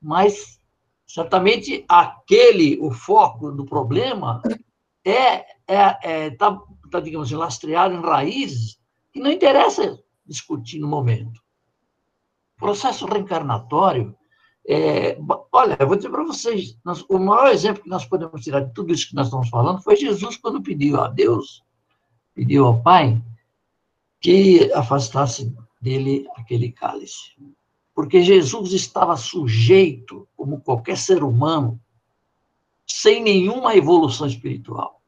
Mas 0.01 0.61
certamente 1.07 1.85
aquele, 1.89 2.79
o 2.81 2.91
foco 2.91 3.51
do 3.51 3.65
problema 3.65 4.43
é 5.05 5.45
é, 5.67 5.99
é 6.03 6.31
tá, 6.31 6.61
tá, 6.91 7.01
digamos 7.01 7.29
assim, 7.29 7.37
lastreado 7.37 7.95
em 7.95 8.01
raízes 8.01 8.79
que 9.13 9.21
não 9.21 9.31
interessa 9.31 9.99
discutir 10.33 10.79
no 10.79 10.89
momento. 10.89 11.41
Processo 12.57 13.07
reencarnatório, 13.07 14.17
é, 14.67 15.19
olha, 15.51 15.77
eu 15.79 15.87
vou 15.87 15.97
dizer 15.97 16.11
para 16.11 16.25
vocês, 16.25 16.79
nós, 16.85 17.05
o 17.09 17.19
maior 17.19 17.49
exemplo 17.49 17.83
que 17.83 17.89
nós 17.89 18.05
podemos 18.05 18.43
tirar 18.43 18.61
de 18.61 18.73
tudo 18.73 18.93
isso 18.93 19.09
que 19.09 19.15
nós 19.15 19.27
estamos 19.27 19.49
falando 19.49 19.83
foi 19.83 19.97
Jesus 19.97 20.37
quando 20.37 20.63
pediu 20.63 21.01
a 21.01 21.09
Deus, 21.09 21.65
pediu 22.35 22.67
ao 22.67 22.83
Pai, 22.83 23.21
que 24.21 24.73
afastasse 24.73 25.55
dele 25.81 26.27
aquele 26.37 26.71
cálice. 26.71 27.33
Porque 27.95 28.23
Jesus 28.23 28.73
estava 28.73 29.17
sujeito, 29.17 30.29
como 30.37 30.61
qualquer 30.61 30.97
ser 30.97 31.25
humano, 31.25 31.81
sem 32.87 33.23
nenhuma 33.23 33.77
evolução 33.77 34.27
espiritual, 34.27 35.03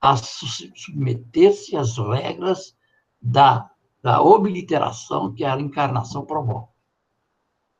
a 0.00 0.16
submeter-se 0.16 1.76
às 1.76 1.96
regras 1.98 2.74
da 3.20 3.70
da 4.02 4.20
obliteração 4.20 5.32
que 5.32 5.44
a 5.44 5.58
encarnação 5.58 6.24
promove. 6.24 6.66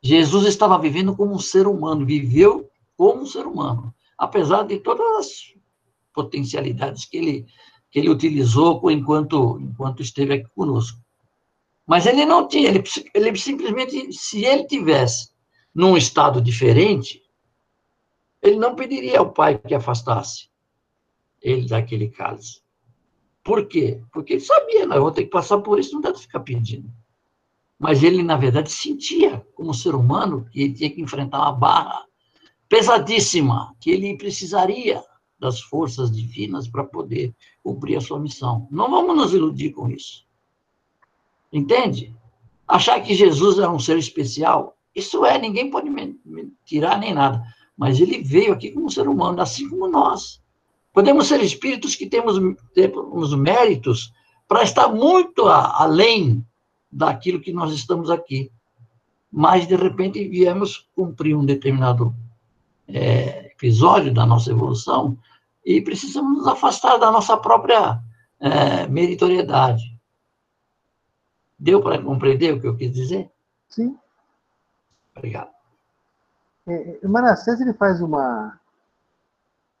Jesus 0.01 0.45
estava 0.45 0.79
vivendo 0.79 1.15
como 1.15 1.33
um 1.33 1.39
ser 1.39 1.67
humano, 1.67 2.05
viveu 2.05 2.69
como 2.95 3.23
um 3.23 3.25
ser 3.25 3.45
humano, 3.45 3.93
apesar 4.17 4.63
de 4.63 4.79
todas 4.79 5.05
as 5.17 5.53
potencialidades 6.13 7.05
que 7.05 7.17
ele, 7.17 7.45
que 7.91 7.99
ele 7.99 8.09
utilizou 8.09 8.89
enquanto, 8.89 9.59
enquanto 9.59 10.01
esteve 10.01 10.35
aqui 10.35 10.49
conosco. 10.55 10.99
Mas 11.85 12.05
ele 12.05 12.25
não 12.25 12.47
tinha, 12.47 12.69
ele, 12.69 12.83
ele 13.13 13.37
simplesmente, 13.37 14.13
se 14.13 14.45
ele 14.45 14.65
tivesse 14.65 15.31
num 15.75 15.97
estado 15.97 16.41
diferente, 16.41 17.21
ele 18.41 18.55
não 18.57 18.75
pediria 18.75 19.19
ao 19.19 19.31
Pai 19.31 19.57
que 19.57 19.75
afastasse 19.75 20.49
ele 21.41 21.67
daquele 21.67 22.09
cálice. 22.09 22.62
Por 23.43 23.67
quê? 23.67 24.01
Porque 24.11 24.33
ele 24.33 24.41
sabia, 24.41 24.85
não, 24.85 24.95
eu 24.95 25.01
vou 25.01 25.11
ter 25.11 25.23
que 25.23 25.29
passar 25.29 25.59
por 25.59 25.79
isso, 25.79 25.93
não 25.93 26.01
dá 26.01 26.11
para 26.11 26.19
ficar 26.19 26.39
pedindo. 26.39 26.89
Mas 27.77 28.01
ele, 28.01 28.23
na 28.23 28.37
verdade, 28.37 28.71
sentia, 28.71 29.45
como 29.55 29.73
ser 29.73 29.93
humano, 29.93 30.47
que 30.51 30.61
ele 30.61 30.73
tinha 30.73 30.89
que 30.89 31.01
enfrentar 31.01 31.39
uma 31.39 31.51
barra 31.51 32.05
pesadíssima, 32.69 33.75
que 33.79 33.91
ele 33.91 34.17
precisaria 34.17 35.03
das 35.37 35.59
forças 35.59 36.09
divinas 36.09 36.67
para 36.67 36.85
poder 36.85 37.35
cumprir 37.61 37.97
a 37.97 38.01
sua 38.01 38.19
missão. 38.19 38.67
Não 38.71 38.89
vamos 38.89 39.15
nos 39.17 39.33
iludir 39.33 39.71
com 39.71 39.89
isso. 39.89 40.25
Entende? 41.51 42.15
Achar 42.65 43.01
que 43.01 43.13
Jesus 43.13 43.59
é 43.59 43.67
um 43.67 43.77
ser 43.77 43.97
especial, 43.97 44.77
isso 44.95 45.25
é, 45.25 45.37
ninguém 45.37 45.69
pode 45.69 45.89
me 45.89 46.17
tirar 46.65 46.97
nem 46.97 47.13
nada. 47.13 47.43
Mas 47.75 47.99
ele 47.99 48.23
veio 48.23 48.53
aqui 48.53 48.71
como 48.71 48.89
ser 48.89 49.07
humano, 49.07 49.41
assim 49.41 49.67
como 49.67 49.87
nós. 49.87 50.42
Podemos 50.93 51.27
ser 51.27 51.41
espíritos 51.41 51.95
que 51.95 52.05
temos, 52.05 52.39
temos 52.75 53.35
méritos 53.35 54.13
para 54.47 54.61
estar 54.61 54.87
muito 54.89 55.47
a, 55.47 55.81
além 55.81 56.45
daquilo 56.91 57.41
que 57.41 57.51
nós 57.51 57.73
estamos 57.73 58.11
aqui. 58.11 58.51
Mas, 59.31 59.65
de 59.65 59.75
repente, 59.75 60.27
viemos 60.27 60.87
cumprir 60.95 61.35
um 61.35 61.43
determinado 61.43 62.13
é, 62.87 63.47
episódio 63.47 64.13
da 64.13 64.25
nossa 64.25 64.51
evolução 64.51 65.17
e 65.65 65.81
precisamos 65.81 66.37
nos 66.37 66.47
afastar 66.47 66.97
da 66.97 67.11
nossa 67.11 67.35
própria 67.37 67.99
é, 68.39 68.85
meritoriedade. 68.87 69.97
Deu 71.57 71.81
para 71.81 71.99
compreender 71.99 72.53
o 72.53 72.61
que 72.61 72.67
eu 72.67 72.75
quis 72.75 72.91
dizer? 72.91 73.31
Sim. 73.69 73.97
Obrigado. 75.15 75.49
É, 76.67 76.99
é 77.03 77.07
Manassés 77.07 77.59
ele 77.59 77.73
faz 77.73 78.01
uma 78.01 78.59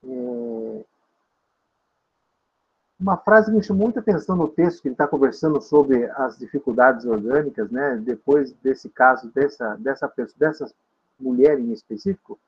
é, 0.03 0.62
uma 3.03 3.17
frase 3.17 3.51
que 3.51 3.57
me 3.57 3.61
chamou 3.61 3.83
muita 3.83 3.99
atenção 3.99 4.33
no 4.33 4.47
texto 4.47 4.81
que 4.81 4.87
ele 4.87 4.93
está 4.93 5.05
conversando 5.05 5.61
sobre 5.61 6.09
as 6.11 6.37
dificuldades 6.37 7.05
orgânicas, 7.05 7.69
né? 7.69 7.97
Depois 7.97 8.53
desse 8.63 8.89
caso 8.89 9.29
dessa 9.33 9.75
dessa 9.75 10.07
pessoa, 10.07 10.35
dessa 10.39 10.73
mulher 11.19 11.59
em 11.59 11.73
específico, 11.73 12.39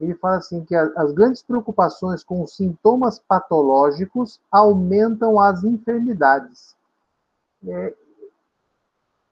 ele 0.00 0.14
fala 0.14 0.38
assim 0.38 0.64
que 0.64 0.74
as 0.74 1.12
grandes 1.12 1.42
preocupações 1.42 2.24
com 2.24 2.42
os 2.42 2.56
sintomas 2.56 3.20
patológicos 3.20 4.40
aumentam 4.50 5.38
as 5.38 5.62
enfermidades. 5.62 6.74
É, 7.64 7.94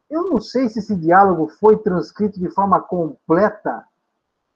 eu 0.08 0.30
não 0.30 0.40
sei 0.40 0.68
se 0.68 0.78
esse 0.78 0.94
diálogo 0.94 1.48
foi 1.48 1.78
transcrito 1.78 2.38
de 2.38 2.48
forma 2.48 2.80
completa 2.80 3.84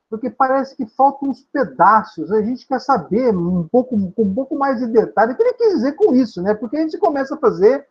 porque 0.09 0.31
parece 0.31 0.77
que 0.77 0.87
faltam 0.87 1.31
uns 1.31 1.43
pedaços. 1.45 2.31
A 2.31 2.43
gente 2.43 2.67
quer 2.67 2.81
saber 2.81 3.35
um 3.35 3.67
pouco, 3.67 3.97
um 3.97 4.35
pouco 4.35 4.57
mais 4.57 4.79
de 4.79 4.87
detalhe 4.87 5.33
o 5.33 5.37
que 5.37 5.43
ele 5.43 5.55
quis 5.55 5.75
dizer 5.75 5.93
com 5.93 6.15
isso, 6.15 6.43
né? 6.43 6.55
Porque 6.55 6.77
a 6.77 6.81
gente 6.81 6.99
começa 6.99 7.35
a 7.35 7.39
fazer 7.39 7.87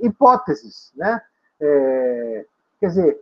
hipóteses, 0.00 0.92
né? 0.94 1.20
É, 1.60 2.46
quer 2.80 2.88
dizer, 2.88 3.20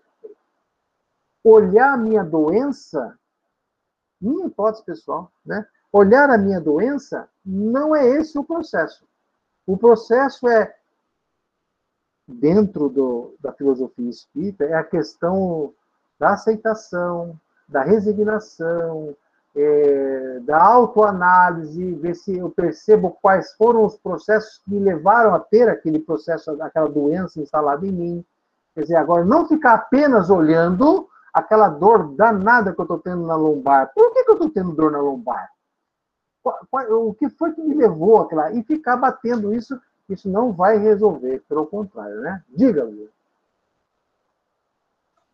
olhar 1.42 1.94
a 1.94 1.96
minha 1.96 2.22
doença, 2.22 3.18
minha 4.20 4.46
hipótese 4.46 4.84
pessoal, 4.84 5.30
né? 5.44 5.66
Olhar 5.92 6.30
a 6.30 6.38
minha 6.38 6.60
doença 6.60 7.28
não 7.44 7.94
é 7.94 8.06
esse 8.06 8.38
o 8.38 8.44
processo. 8.44 9.04
O 9.66 9.76
processo 9.76 10.48
é 10.48 10.74
dentro 12.26 12.88
do, 12.88 13.34
da 13.40 13.52
filosofia 13.52 14.08
espírita 14.08 14.64
é 14.64 14.74
a 14.74 14.84
questão 14.84 15.74
da 16.18 16.30
aceitação, 16.30 17.38
da 17.68 17.82
resignação, 17.82 19.14
é, 19.54 20.40
da 20.40 20.62
autoanálise, 20.62 21.92
ver 21.94 22.14
se 22.14 22.38
eu 22.38 22.50
percebo 22.50 23.16
quais 23.20 23.52
foram 23.54 23.84
os 23.84 23.96
processos 23.96 24.58
que 24.58 24.70
me 24.70 24.80
levaram 24.80 25.34
a 25.34 25.40
ter 25.40 25.68
aquele 25.68 25.98
processo, 25.98 26.50
aquela 26.62 26.88
doença 26.88 27.40
instalada 27.40 27.86
em 27.86 27.92
mim. 27.92 28.24
Quer 28.74 28.82
dizer, 28.82 28.96
agora 28.96 29.24
não 29.24 29.46
ficar 29.46 29.74
apenas 29.74 30.30
olhando 30.30 31.08
aquela 31.32 31.68
dor 31.68 32.14
danada 32.14 32.72
que 32.72 32.80
eu 32.80 32.84
estou 32.84 32.98
tendo 32.98 33.26
na 33.26 33.36
lombar. 33.36 33.92
Por 33.94 34.12
que, 34.12 34.24
que 34.24 34.30
eu 34.30 34.34
estou 34.34 34.50
tendo 34.50 34.72
dor 34.72 34.90
na 34.90 35.00
lombar? 35.00 35.50
O 36.90 37.14
que 37.14 37.28
foi 37.30 37.52
que 37.52 37.62
me 37.62 37.74
levou 37.74 38.22
aquela? 38.22 38.50
E 38.52 38.62
ficar 38.64 38.96
batendo 38.96 39.54
isso, 39.54 39.80
isso 40.08 40.28
não 40.28 40.52
vai 40.52 40.78
resolver, 40.78 41.42
pelo 41.48 41.66
contrário, 41.66 42.20
né? 42.20 42.42
Diga, 42.48 42.84
Luiz. 42.84 43.10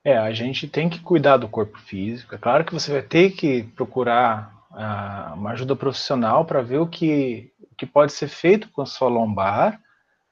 É, 0.09 0.16
a 0.16 0.32
gente 0.32 0.66
tem 0.66 0.88
que 0.88 1.00
cuidar 1.00 1.36
do 1.36 1.46
corpo 1.46 1.78
físico. 1.78 2.34
É 2.34 2.38
claro 2.38 2.64
que 2.64 2.72
você 2.72 2.90
vai 2.90 3.02
ter 3.02 3.32
que 3.32 3.64
procurar 3.76 4.54
uh, 4.70 5.34
uma 5.34 5.50
ajuda 5.50 5.76
profissional 5.76 6.46
para 6.46 6.62
ver 6.62 6.78
o 6.78 6.86
que, 6.86 7.52
o 7.70 7.74
que 7.74 7.84
pode 7.84 8.14
ser 8.14 8.28
feito 8.28 8.70
com 8.70 8.80
a 8.80 8.86
sua 8.86 9.11
lombar, 9.11 9.78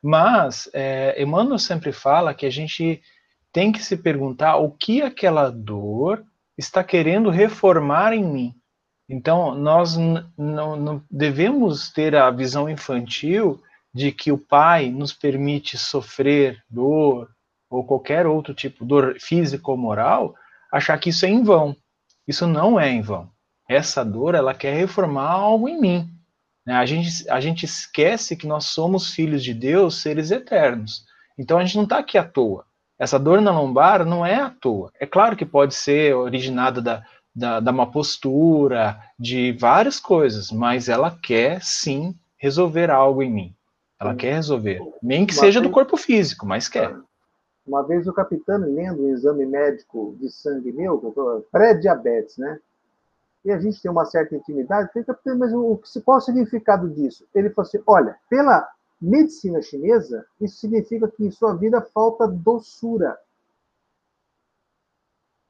mas 0.03 0.66
é, 0.72 1.22
Emmanuel 1.22 1.59
sempre 1.59 1.93
fala 1.93 2.33
que 2.33 2.47
a 2.47 2.51
gente 2.51 3.03
tem 3.53 3.70
que 3.70 3.83
se 3.83 3.99
perguntar 3.99 4.57
o 4.57 4.70
que 4.70 5.03
aquela 5.03 5.51
dor 5.51 6.24
está 6.57 6.83
querendo 6.83 7.29
reformar 7.29 8.14
em 8.14 8.24
mim. 8.24 8.55
Então, 9.07 9.55
nós 9.55 9.95
não 10.39 11.05
devemos 11.11 11.93
ter 11.93 12.16
a 12.16 12.31
visão 12.31 12.66
infantil 12.66 13.62
de 13.93 14.11
que 14.11 14.33
o 14.33 14.39
pai 14.39 14.89
nos 14.89 15.12
permite 15.12 15.77
sofrer 15.77 16.62
dor 16.66 17.29
ou 17.71 17.85
qualquer 17.85 18.27
outro 18.27 18.55
tipo 18.55 18.85
de 18.85 18.89
dor 18.89 19.17
física 19.21 19.71
ou 19.71 19.77
moral, 19.77 20.35
achar 20.73 20.99
que 20.99 21.11
isso 21.11 21.27
é 21.27 21.29
em 21.29 21.43
vão. 21.43 21.77
Isso 22.27 22.47
não 22.47 22.79
é 22.79 22.89
em 22.91 23.01
vão. 23.01 23.31
Essa 23.69 24.05
dor, 24.05 24.35
ela 24.35 24.55
quer 24.55 24.75
reformar 24.75 25.31
algo 25.31 25.69
em 25.69 25.81
mim. 25.81 26.11
Né? 26.64 26.75
A 26.75 26.87
gente, 26.87 27.29
a 27.31 27.41
gente 27.41 27.64
esquece 27.64 28.37
que 28.37 28.47
nós 28.47 28.67
somos 28.67 29.12
filhos 29.12 29.43
de 29.43 29.55
Deus, 29.55 30.01
seres 30.01 30.31
eternos. 30.31 31.05
Então, 31.39 31.59
a 31.59 31.64
gente 31.64 31.77
não 31.77 31.85
está 31.85 31.99
aqui 31.99 32.17
à 32.17 32.25
toa. 32.25 32.64
Essa 32.99 33.19
dor 33.19 33.41
na 33.41 33.51
lombar 33.51 34.05
não 34.05 34.25
é 34.25 34.37
à 34.37 34.51
toa. 34.51 34.91
É 34.99 35.07
claro 35.07 35.37
que 35.37 35.45
pode 35.45 35.75
ser 35.75 36.14
originada 36.14 36.81
da, 36.81 37.05
da, 37.35 37.61
da 37.61 37.71
uma 37.71 37.91
postura, 37.91 38.99
de 39.19 39.53
várias 39.53 40.01
coisas, 40.01 40.51
mas 40.51 40.89
ela 40.89 41.11
quer 41.23 41.62
sim 41.62 42.14
resolver 42.39 42.91
algo 42.91 43.23
em 43.23 43.31
mim. 43.31 43.55
Ela 44.01 44.14
quer 44.14 44.35
resolver. 44.35 44.81
Nem 45.03 45.27
que 45.27 45.35
seja 45.35 45.61
do 45.61 45.71
corpo 45.71 45.97
físico, 45.97 46.47
mas 46.47 46.69
quer. 46.69 46.95
Uma 47.67 47.83
vez 47.83 48.07
o 48.07 48.12
capitão 48.12 48.59
lendo 48.59 49.03
um 49.03 49.09
exame 49.09 49.45
médico 49.45 50.14
de 50.21 50.31
sangue 50.31 50.73
meu, 50.73 51.45
pré-diabetes, 51.51 52.39
né? 52.39 52.61
E 53.45 53.51
a 53.51 53.59
gente 53.59 53.81
tem 53.81 53.91
uma 53.91 54.05
certa 54.05 54.37
intimidade. 54.37 54.91
Capitão, 55.05 55.37
mas 55.37 55.53
o, 55.53 55.81
qual 56.05 56.19
o 56.19 56.21
significado 56.21 56.89
disso? 56.89 57.27
Ele 57.35 57.51
falou 57.51 57.69
assim: 57.69 57.83
olha, 57.87 58.17
pela 58.29 58.69
medicina 59.01 59.61
chinesa, 59.61 60.25
isso 60.41 60.59
significa 60.59 61.09
que 61.09 61.25
em 61.25 61.31
sua 61.31 61.55
vida 61.55 61.81
falta 61.81 62.27
doçura. 62.27 63.19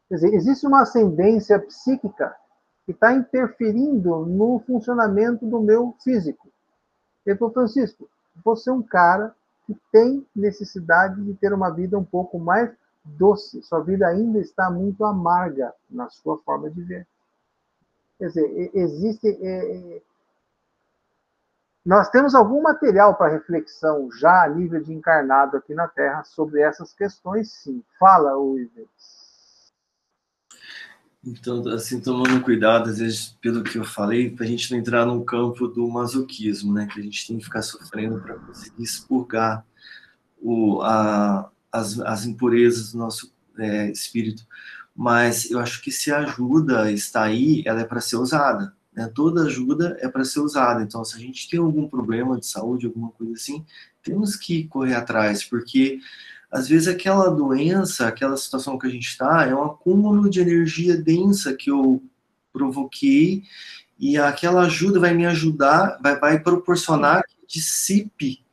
Quer 0.09 0.17
dizer, 0.17 0.35
existe 0.35 0.67
uma 0.67 0.83
ascendência 0.83 1.59
psíquica 1.59 2.35
que 2.85 2.93
está 2.93 3.13
interferindo 3.13 4.25
no 4.25 4.61
funcionamento 4.61 5.45
do 5.45 5.61
meu 5.61 5.95
físico. 6.03 6.49
Ele 7.25 7.37
falou, 7.37 7.53
Francisco, 7.53 8.09
você 8.45 8.71
é 8.71 8.73
um 8.73 8.83
cara 8.83 9.35
que 9.67 9.77
tem 9.93 10.27
necessidade 10.35 11.23
de 11.23 11.35
ter 11.35 11.53
uma 11.53 11.71
vida 11.71 11.99
um 11.99 12.05
pouco 12.05 12.39
mais 12.39 12.71
doce. 13.05 13.63
Sua 13.63 13.81
vida 13.81 14.07
ainda 14.07 14.39
está 14.39 14.71
muito 14.71 15.05
amarga 15.05 15.73
na 15.91 16.09
sua 16.09 16.39
forma 16.39 16.71
de 16.71 16.83
ver. 16.83 17.07
Quer 18.19 18.29
dizer, 18.29 18.71
existe 18.75 19.29
é, 19.29 19.97
é 19.97 20.03
nós 21.87 22.11
temos 22.11 22.35
algum 22.35 22.61
material 22.61 23.15
para 23.15 23.33
reflexão 23.33 24.11
já 24.11 24.43
a 24.43 24.49
nível 24.49 24.83
de 24.83 24.93
encarnado 24.93 25.57
aqui 25.57 25.73
na 25.73 25.87
Terra 25.87 26.25
sobre 26.25 26.61
essas 26.61 26.93
questões, 26.93 27.53
sim. 27.53 27.81
Fala, 27.97 28.33
Ives. 28.59 29.16
Então, 31.27 31.67
assim, 31.71 32.01
tomando 32.01 32.41
cuidado, 32.41 32.89
às 32.89 32.99
vezes, 32.99 33.37
pelo 33.43 33.65
que 33.65 33.77
eu 33.77 33.85
falei, 33.85 34.31
para 34.31 34.45
a 34.45 34.49
gente 34.49 34.71
não 34.71 34.79
entrar 34.79 35.05
no 35.05 35.25
campo 35.25 35.67
do 35.67 35.89
masoquismo, 35.89 36.73
né? 36.73 36.87
Que 36.87 37.01
a 37.01 37.03
gente 37.03 37.27
tem 37.27 37.37
que 37.37 37.45
ficar 37.45 37.63
sofrendo 37.63 38.21
para 38.21 38.37
conseguir 38.37 38.85
expurgar 38.85 39.67
o, 40.41 40.81
a, 40.83 41.51
as, 41.73 41.99
as 41.99 42.25
impurezas 42.27 42.93
do 42.93 42.99
nosso 42.99 43.35
é, 43.59 43.91
espírito. 43.91 44.47
Mas 44.95 45.51
eu 45.51 45.59
acho 45.59 45.83
que 45.83 45.91
se 45.91 46.13
a 46.13 46.21
ajuda 46.21 46.93
está 46.93 47.25
aí, 47.25 47.65
ela 47.67 47.81
é 47.81 47.85
para 47.85 48.01
ser 48.01 48.17
usada. 48.17 48.73
Né? 48.95 49.11
Toda 49.13 49.43
ajuda 49.43 49.97
é 50.01 50.09
para 50.09 50.25
ser 50.25 50.39
usada. 50.39 50.81
Então, 50.81 51.05
se 51.05 51.17
a 51.17 51.19
gente 51.19 51.51
tem 51.51 51.59
algum 51.59 51.89
problema 51.89 52.39
de 52.39 52.47
saúde, 52.47 52.87
alguma 52.87 53.11
coisa 53.11 53.33
assim, 53.33 53.67
temos 54.01 54.37
que 54.37 54.69
correr 54.69 54.95
atrás, 54.95 55.43
porque 55.43 55.99
às 56.51 56.69
vezes 56.69 56.89
aquela 56.89 57.29
doença, 57.29 58.07
aquela 58.07 58.37
situação 58.37 58.79
que 58.79 58.87
a 58.87 58.91
gente 58.91 59.09
está, 59.09 59.47
é 59.47 59.55
um 59.55 59.65
acúmulo 59.65 60.31
de 60.31 60.41
energia 60.41 60.97
densa 60.97 61.55
que 61.55 61.71
eu 61.71 62.03
provoquei 62.53 63.43
e 63.99 64.17
aquela 64.17 64.63
ajuda 64.63 65.01
vai 65.01 65.13
me 65.15 65.27
ajudar, 65.27 65.99
vai, 66.03 66.19
vai 66.19 66.39
proporcionar 66.39 67.25
que 67.27 67.37
dissipe 67.47 68.46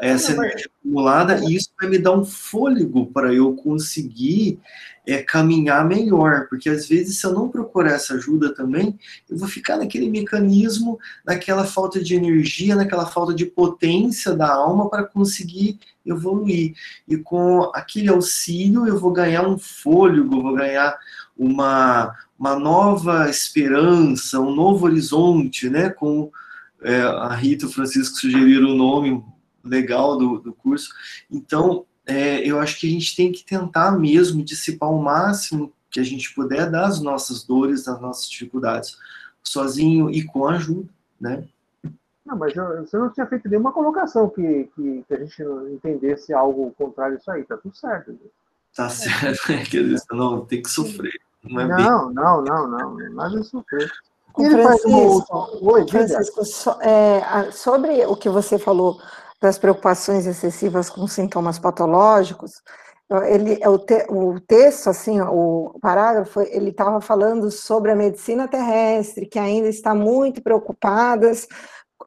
essa 0.00 0.32
energia 0.32 0.66
acumulada 0.80 1.40
e 1.44 1.54
isso 1.54 1.70
vai 1.78 1.88
me 1.88 1.98
dar 1.98 2.12
um 2.12 2.24
fôlego 2.24 3.06
para 3.06 3.32
eu 3.34 3.54
conseguir 3.54 4.58
é, 5.06 5.22
caminhar 5.22 5.86
melhor, 5.86 6.46
porque 6.48 6.68
às 6.68 6.88
vezes 6.88 7.20
se 7.20 7.26
eu 7.26 7.32
não 7.32 7.48
procurar 7.48 7.92
essa 7.92 8.14
ajuda 8.14 8.54
também, 8.54 8.98
eu 9.28 9.36
vou 9.36 9.48
ficar 9.48 9.76
naquele 9.76 10.08
mecanismo, 10.08 10.98
naquela 11.24 11.64
falta 11.64 12.02
de 12.02 12.14
energia, 12.14 12.76
naquela 12.76 13.06
falta 13.06 13.34
de 13.34 13.44
potência 13.44 14.34
da 14.34 14.52
alma 14.52 14.88
para 14.88 15.04
conseguir 15.04 15.78
evoluir. 16.04 16.74
E 17.08 17.16
com 17.16 17.70
aquele 17.74 18.08
auxílio 18.08 18.86
eu 18.86 18.98
vou 18.98 19.12
ganhar 19.12 19.46
um 19.46 19.58
fôlego, 19.58 20.42
vou 20.42 20.54
ganhar 20.54 20.96
uma, 21.36 22.14
uma 22.38 22.58
nova 22.58 23.28
esperança, 23.28 24.40
um 24.40 24.54
novo 24.54 24.86
horizonte, 24.86 25.68
né? 25.68 25.90
Com 25.90 26.30
é, 26.82 27.00
a 27.00 27.34
Rita 27.34 27.64
e 27.64 27.68
o 27.68 27.72
Francisco 27.72 28.16
sugeriram 28.16 28.70
o 28.70 28.76
nome 28.76 29.22
legal 29.64 30.16
do, 30.16 30.38
do 30.38 30.52
curso. 30.52 30.90
Então, 31.30 31.84
é, 32.06 32.38
eu 32.40 32.58
acho 32.58 32.78
que 32.78 32.86
a 32.86 32.90
gente 32.90 33.14
tem 33.14 33.30
que 33.30 33.44
tentar 33.44 33.92
mesmo 33.92 34.42
dissipar 34.42 34.90
o 34.90 35.02
máximo 35.02 35.72
que 35.90 36.00
a 36.00 36.04
gente 36.04 36.34
puder 36.34 36.70
das 36.70 37.00
nossas 37.00 37.42
dores, 37.42 37.84
das 37.84 38.00
nossas 38.00 38.28
dificuldades, 38.28 38.96
sozinho 39.42 40.10
e 40.10 40.24
com 40.24 40.46
ajuda, 40.46 40.88
né? 41.20 41.44
Não, 42.24 42.36
mas 42.36 42.54
eu, 42.54 42.86
você 42.86 42.96
não 42.96 43.10
tinha 43.10 43.26
feito 43.26 43.48
nenhuma 43.48 43.72
colocação 43.72 44.28
que, 44.28 44.70
que, 44.74 45.04
que, 45.06 45.14
a 45.14 45.18
gente 45.18 45.42
entendesse 45.72 46.32
algo 46.32 46.72
contrário 46.78 47.16
a 47.16 47.18
isso 47.18 47.30
aí, 47.30 47.42
tá 47.42 47.56
tudo 47.56 47.74
certo. 47.74 48.16
Tá 48.74 48.88
certo, 48.88 49.50
é 49.50 49.64
que 49.64 49.96
não, 50.12 50.44
tem 50.46 50.62
que 50.62 50.70
sofrer. 50.70 51.20
Não, 51.42 51.60
é 51.60 51.66
não, 51.66 52.12
não, 52.12 52.42
não, 52.42 52.68
não, 52.68 53.12
nada 53.14 53.40
de 53.40 53.46
sofrer. 53.46 53.90
Francisco, 54.32 55.58
Oi, 55.60 55.88
Francisco 55.88 56.44
so, 56.44 56.70
é, 56.80 57.50
sobre 57.50 58.06
o 58.06 58.14
que 58.14 58.28
você 58.28 58.58
falou 58.60 59.00
das 59.40 59.58
preocupações 59.58 60.26
excessivas 60.26 60.90
com 60.90 61.06
sintomas 61.06 61.58
patológicos, 61.58 62.62
ele 63.26 63.58
é 63.60 63.68
o, 63.68 63.78
te, 63.78 64.06
o 64.08 64.38
texto 64.40 64.88
assim 64.88 65.20
o 65.20 65.76
parágrafo 65.80 66.40
ele 66.42 66.70
estava 66.70 67.00
falando 67.00 67.50
sobre 67.50 67.90
a 67.90 67.96
medicina 67.96 68.46
terrestre 68.46 69.26
que 69.26 69.38
ainda 69.38 69.68
está 69.68 69.94
muito 69.94 70.40
preocupadas 70.40 71.48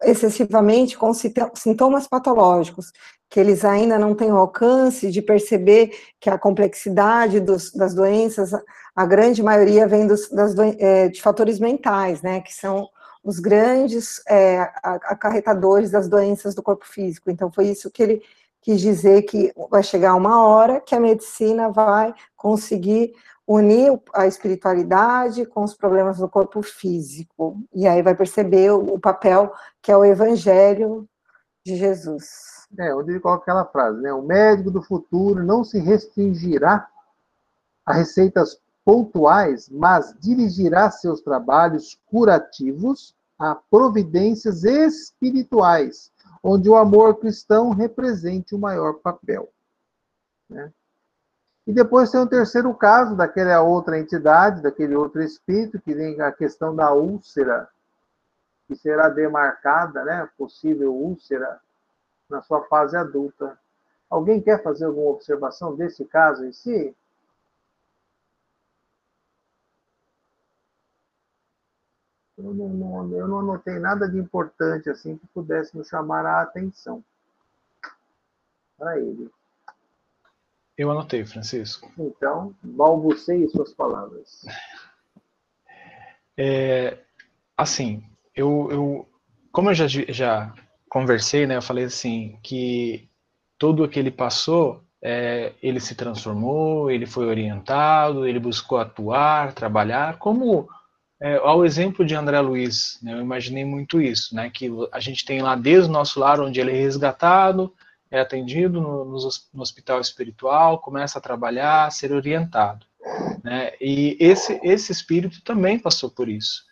excessivamente 0.02 0.98
com 0.98 1.14
sintomas 1.14 2.08
patológicos 2.08 2.94
que 3.30 3.40
eles 3.40 3.66
ainda 3.66 4.00
não 4.00 4.16
têm 4.16 4.32
o 4.32 4.38
alcance 4.38 5.12
de 5.12 5.22
perceber 5.22 5.92
que 6.22 6.30
a 6.30 6.38
complexidade 6.38 7.42
dos, 7.42 7.72
das 7.74 7.94
doenças 7.94 8.52
a 8.96 9.06
grande 9.06 9.44
maioria 9.44 9.86
vem 9.86 10.08
dos, 10.08 10.30
das, 10.30 10.56
é, 10.80 11.10
de 11.10 11.22
fatores 11.22 11.60
mentais 11.60 12.22
né 12.22 12.40
que 12.40 12.54
são 12.54 12.88
os 13.24 13.39
grandes 13.39 14.21
é, 14.28 14.59
acarretadores 14.84 15.91
das 15.91 16.07
doenças 16.07 16.53
do 16.53 16.61
corpo 16.61 16.86
físico. 16.86 17.32
Então, 17.32 17.51
foi 17.51 17.67
isso 17.67 17.89
que 17.89 18.03
ele 18.03 18.24
quis 18.61 18.82
dizer 18.82 19.24
que 19.24 19.53
vai 19.69 19.84
chegar 19.84 20.15
uma 20.15 20.45
hora 20.45 20.82
que 20.82 20.95
a 20.95 20.99
medicina 20.99 21.69
vai 21.69 22.13
conseguir 22.36 23.13
unir 23.47 23.99
a 24.13 24.26
espiritualidade 24.26 25.45
com 25.45 25.63
os 25.63 25.74
problemas 25.74 26.17
do 26.17 26.30
corpo 26.30 26.61
físico. 26.61 27.61
E 27.74 27.88
aí 27.88 28.01
vai 28.01 28.15
perceber 28.15 28.71
o, 28.71 28.99
papel 28.99 29.53
que 29.82 29.91
é 29.91 29.97
o 29.97 30.05
evangelho 30.05 31.07
de 31.65 31.76
Jesus. 31.76 32.67
É, 32.78 32.95
onde 32.95 33.11
ele 33.11 33.19
coloca 33.19 33.43
aquela 33.43 33.65
frase, 33.65 34.01
né? 34.01 34.13
O 34.13 34.21
médico 34.21 34.71
do 34.71 34.82
futuro 34.82 35.43
não 35.43 35.63
se 35.63 35.78
restringirá 35.78 36.88
a 37.86 37.93
receitas 37.93 38.59
pontuais, 38.86 39.70
mas 39.70 40.16
dirigirá 40.20 40.92
seus 40.92 41.22
trabalhos 41.22 42.00
curativos 42.06 43.16
a 43.40 43.56
providências 43.56 44.64
espirituais, 44.64 46.12
onde 46.44 46.70
o 46.70 46.76
amor 46.76 47.20
cristão 47.20 47.72
represente 47.72 48.54
o 48.54 48.60
maior 48.60 48.96
papel. 48.96 49.50
Né? 50.50 50.72
E 51.66 51.72
depois 51.72 52.12
tem 52.12 52.20
o 52.20 52.28
terceiro 52.28 52.74
caso, 52.74 53.16
daquela 53.16 53.62
outra 53.62 53.98
entidade, 53.98 54.62
daquele 54.62 54.96
outro 54.96 55.22
espírito, 55.22 55.80
que 55.80 55.94
vem 55.94 56.20
a 56.22 56.32
questão 56.32 56.76
da 56.76 56.94
úlcera, 56.94 57.70
que 58.68 58.76
será 58.76 59.08
demarcada, 59.08 60.04
né, 60.04 60.30
possível 60.38 60.94
úlcera, 60.94 61.60
na 62.30 62.42
sua 62.42 62.64
fase 62.64 62.98
adulta. 62.98 63.58
Alguém 64.10 64.42
quer 64.42 64.62
fazer 64.62 64.86
alguma 64.86 65.12
observação 65.12 65.76
desse 65.76 66.04
caso 66.06 66.46
em 66.46 66.52
si? 66.52 66.96
Eu 72.44 72.54
não, 72.54 72.68
não, 72.68 73.12
eu 73.18 73.28
não 73.28 73.39
anotei 73.39 73.80
nada 73.80 74.08
de 74.08 74.18
importante 74.18 74.89
assim 74.89 75.16
que 75.18 75.26
pudesse 75.28 75.78
nos 75.78 75.88
chamar 75.88 76.26
a 76.26 76.41
atenção 76.41 77.02
para 78.78 79.00
ele. 79.00 79.32
Eu 80.78 80.91
anotei, 80.91 81.24
Francisco. 81.24 81.89
Então, 81.98 82.54
balbuceie 82.62 83.48
suas 83.48 83.74
palavras. 83.74 84.44
É, 86.38 86.98
assim, 87.56 88.04
eu, 88.36 88.68
eu, 88.72 89.10
como 89.52 89.70
eu 89.70 89.74
já, 89.74 89.88
já 89.88 90.54
conversei, 90.89 91.48
né, 91.48 91.56
eu 91.56 91.62
falei 91.62 91.86
assim, 91.86 92.38
que 92.44 93.08
tudo 93.58 93.84
o 93.84 93.88
que 93.88 94.00
ele 94.00 94.12
passou, 94.12 94.84
é, 95.02 95.54
ele 95.62 95.80
se 95.80 95.96
transformou, 95.96 96.91
ele 96.91 97.06
foi 97.06 97.26
orientado, 97.28 98.28
ele 98.28 98.39
buscou 98.39 98.80
atuar, 98.80 99.54
trabalhar, 99.54 100.18
como 100.18 100.68
é, 101.24 101.38
ao 101.38 101.63
exemplo 101.63 102.03
de 102.03 102.13
André 102.13 102.38
Luiz, 102.41 102.99
né, 103.01 103.13
eu 103.13 103.21
imaginei 103.21 103.63
muito 103.63 104.01
isso, 104.01 104.36
né, 104.36 104.49
que 104.49 104.69
a 104.91 104.99
gente 104.99 105.24
tem 105.24 105.41
lá 105.41 105.55
desde 105.55 105.89
o 105.89 105.93
nosso 105.93 106.19
lar, 106.19 106.41
onde 106.41 106.59
ele 106.59 106.71
é 106.71 106.82
resgatado, 106.82 107.74
é 108.11 108.19
atendido 108.19 108.82
no, 108.82 109.05
no 109.05 109.61
hospital 109.61 110.01
espiritual, 110.01 110.80
começa 110.80 111.17
a 111.17 111.21
trabalhar, 111.21 111.86
a 111.86 111.91
ser 111.91 112.11
orientado. 112.11 112.86
Né, 113.41 113.71
e 113.80 114.17
esse, 114.19 114.59
esse 114.61 114.91
espírito 114.91 115.41
também 115.45 115.80
passou 115.80 116.11
por 116.11 116.28
isso. 116.28 116.65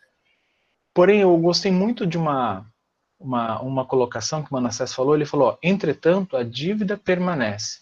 Porém, 0.94 1.22
eu 1.22 1.38
gostei 1.38 1.72
muito 1.72 2.06
de 2.06 2.18
uma, 2.18 2.70
uma, 3.18 3.62
uma 3.62 3.86
colocação 3.86 4.44
que 4.44 4.52
o 4.52 4.54
Manassés 4.54 4.94
falou, 4.94 5.16
ele 5.16 5.26
falou, 5.26 5.58
entretanto, 5.64 6.36
a 6.36 6.44
dívida 6.44 6.98
permanece. 6.98 7.80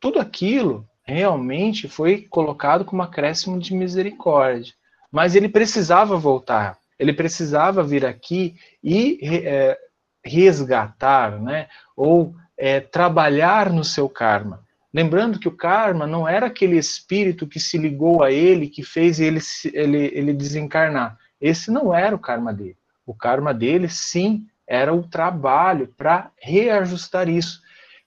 Tudo 0.00 0.18
aquilo 0.18 0.84
realmente 1.04 1.86
foi 1.86 2.22
colocado 2.22 2.84
como 2.84 3.02
acréscimo 3.02 3.56
de 3.60 3.72
misericórdia, 3.72 4.74
mas 5.10 5.34
ele 5.34 5.48
precisava 5.48 6.16
voltar, 6.16 6.78
ele 6.98 7.12
precisava 7.12 7.82
vir 7.82 8.04
aqui 8.04 8.56
e 8.82 9.18
é, 9.22 9.78
resgatar, 10.24 11.40
né, 11.40 11.68
ou 11.96 12.34
é, 12.56 12.80
trabalhar 12.80 13.72
no 13.72 13.84
seu 13.84 14.08
karma. 14.08 14.64
Lembrando 14.92 15.38
que 15.38 15.48
o 15.48 15.56
karma 15.56 16.06
não 16.06 16.26
era 16.26 16.46
aquele 16.46 16.76
espírito 16.76 17.46
que 17.46 17.60
se 17.60 17.76
ligou 17.76 18.22
a 18.22 18.32
ele, 18.32 18.68
que 18.68 18.82
fez 18.82 19.20
ele, 19.20 19.38
ele, 19.72 20.10
ele 20.14 20.32
desencarnar. 20.32 21.18
Esse 21.40 21.70
não 21.70 21.94
era 21.94 22.16
o 22.16 22.18
karma 22.18 22.52
dele. 22.52 22.76
O 23.06 23.14
karma 23.14 23.54
dele, 23.54 23.88
sim, 23.88 24.46
era 24.66 24.92
o 24.92 25.06
trabalho 25.06 25.88
para 25.96 26.30
reajustar 26.40 27.28
isso. 27.28 27.60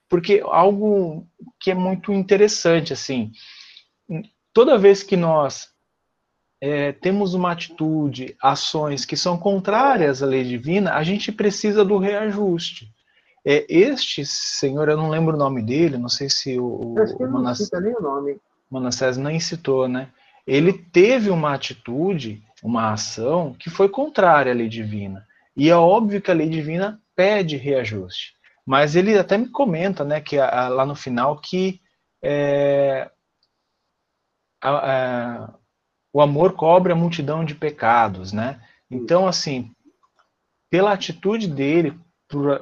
Porque 0.08 0.42
algo 0.44 1.26
que 1.58 1.70
é 1.70 1.74
muito 1.74 2.12
interessante, 2.12 2.92
assim, 2.92 3.32
toda 4.52 4.78
vez 4.78 5.02
que 5.02 5.16
nós 5.16 5.71
é, 6.64 6.92
temos 6.92 7.34
uma 7.34 7.50
atitude, 7.50 8.36
ações 8.40 9.04
que 9.04 9.16
são 9.16 9.36
contrárias 9.36 10.22
à 10.22 10.26
lei 10.26 10.44
divina, 10.44 10.94
a 10.94 11.02
gente 11.02 11.32
precisa 11.32 11.84
do 11.84 11.98
reajuste. 11.98 12.88
É, 13.44 13.66
este 13.68 14.24
senhor, 14.24 14.88
eu 14.88 14.96
não 14.96 15.10
lembro 15.10 15.34
o 15.34 15.38
nome 15.38 15.60
dele, 15.60 15.98
não 15.98 16.08
sei 16.08 16.30
se 16.30 16.56
o, 16.60 16.94
Acho 16.96 17.16
o 17.16 17.32
Manass... 17.32 17.58
não 17.58 17.64
cita 17.66 17.80
nem 17.80 17.92
o 17.92 18.00
nome. 18.00 18.40
Manassés 18.70 19.16
nem 19.16 19.40
citou, 19.40 19.88
né? 19.88 20.10
Ele 20.46 20.72
teve 20.72 21.30
uma 21.30 21.52
atitude, 21.52 22.40
uma 22.62 22.92
ação 22.92 23.56
que 23.58 23.68
foi 23.68 23.88
contrária 23.88 24.52
à 24.52 24.54
lei 24.54 24.68
divina. 24.68 25.26
E 25.56 25.68
é 25.68 25.74
óbvio 25.74 26.22
que 26.22 26.30
a 26.30 26.34
lei 26.34 26.48
divina 26.48 27.00
pede 27.16 27.56
reajuste. 27.56 28.34
Mas 28.64 28.94
ele 28.94 29.18
até 29.18 29.36
me 29.36 29.48
comenta, 29.48 30.04
né, 30.04 30.20
que 30.20 30.38
a, 30.38 30.66
a, 30.66 30.68
lá 30.68 30.86
no 30.86 30.94
final, 30.94 31.36
que 31.38 31.80
é, 32.22 33.10
a, 34.62 35.52
o 36.12 36.20
amor 36.20 36.52
cobre 36.52 36.92
a 36.92 36.96
multidão 36.96 37.44
de 37.44 37.54
pecados, 37.54 38.32
né? 38.32 38.60
Então, 38.90 39.26
assim, 39.26 39.70
pela 40.70 40.92
atitude 40.92 41.48
dele, 41.48 41.98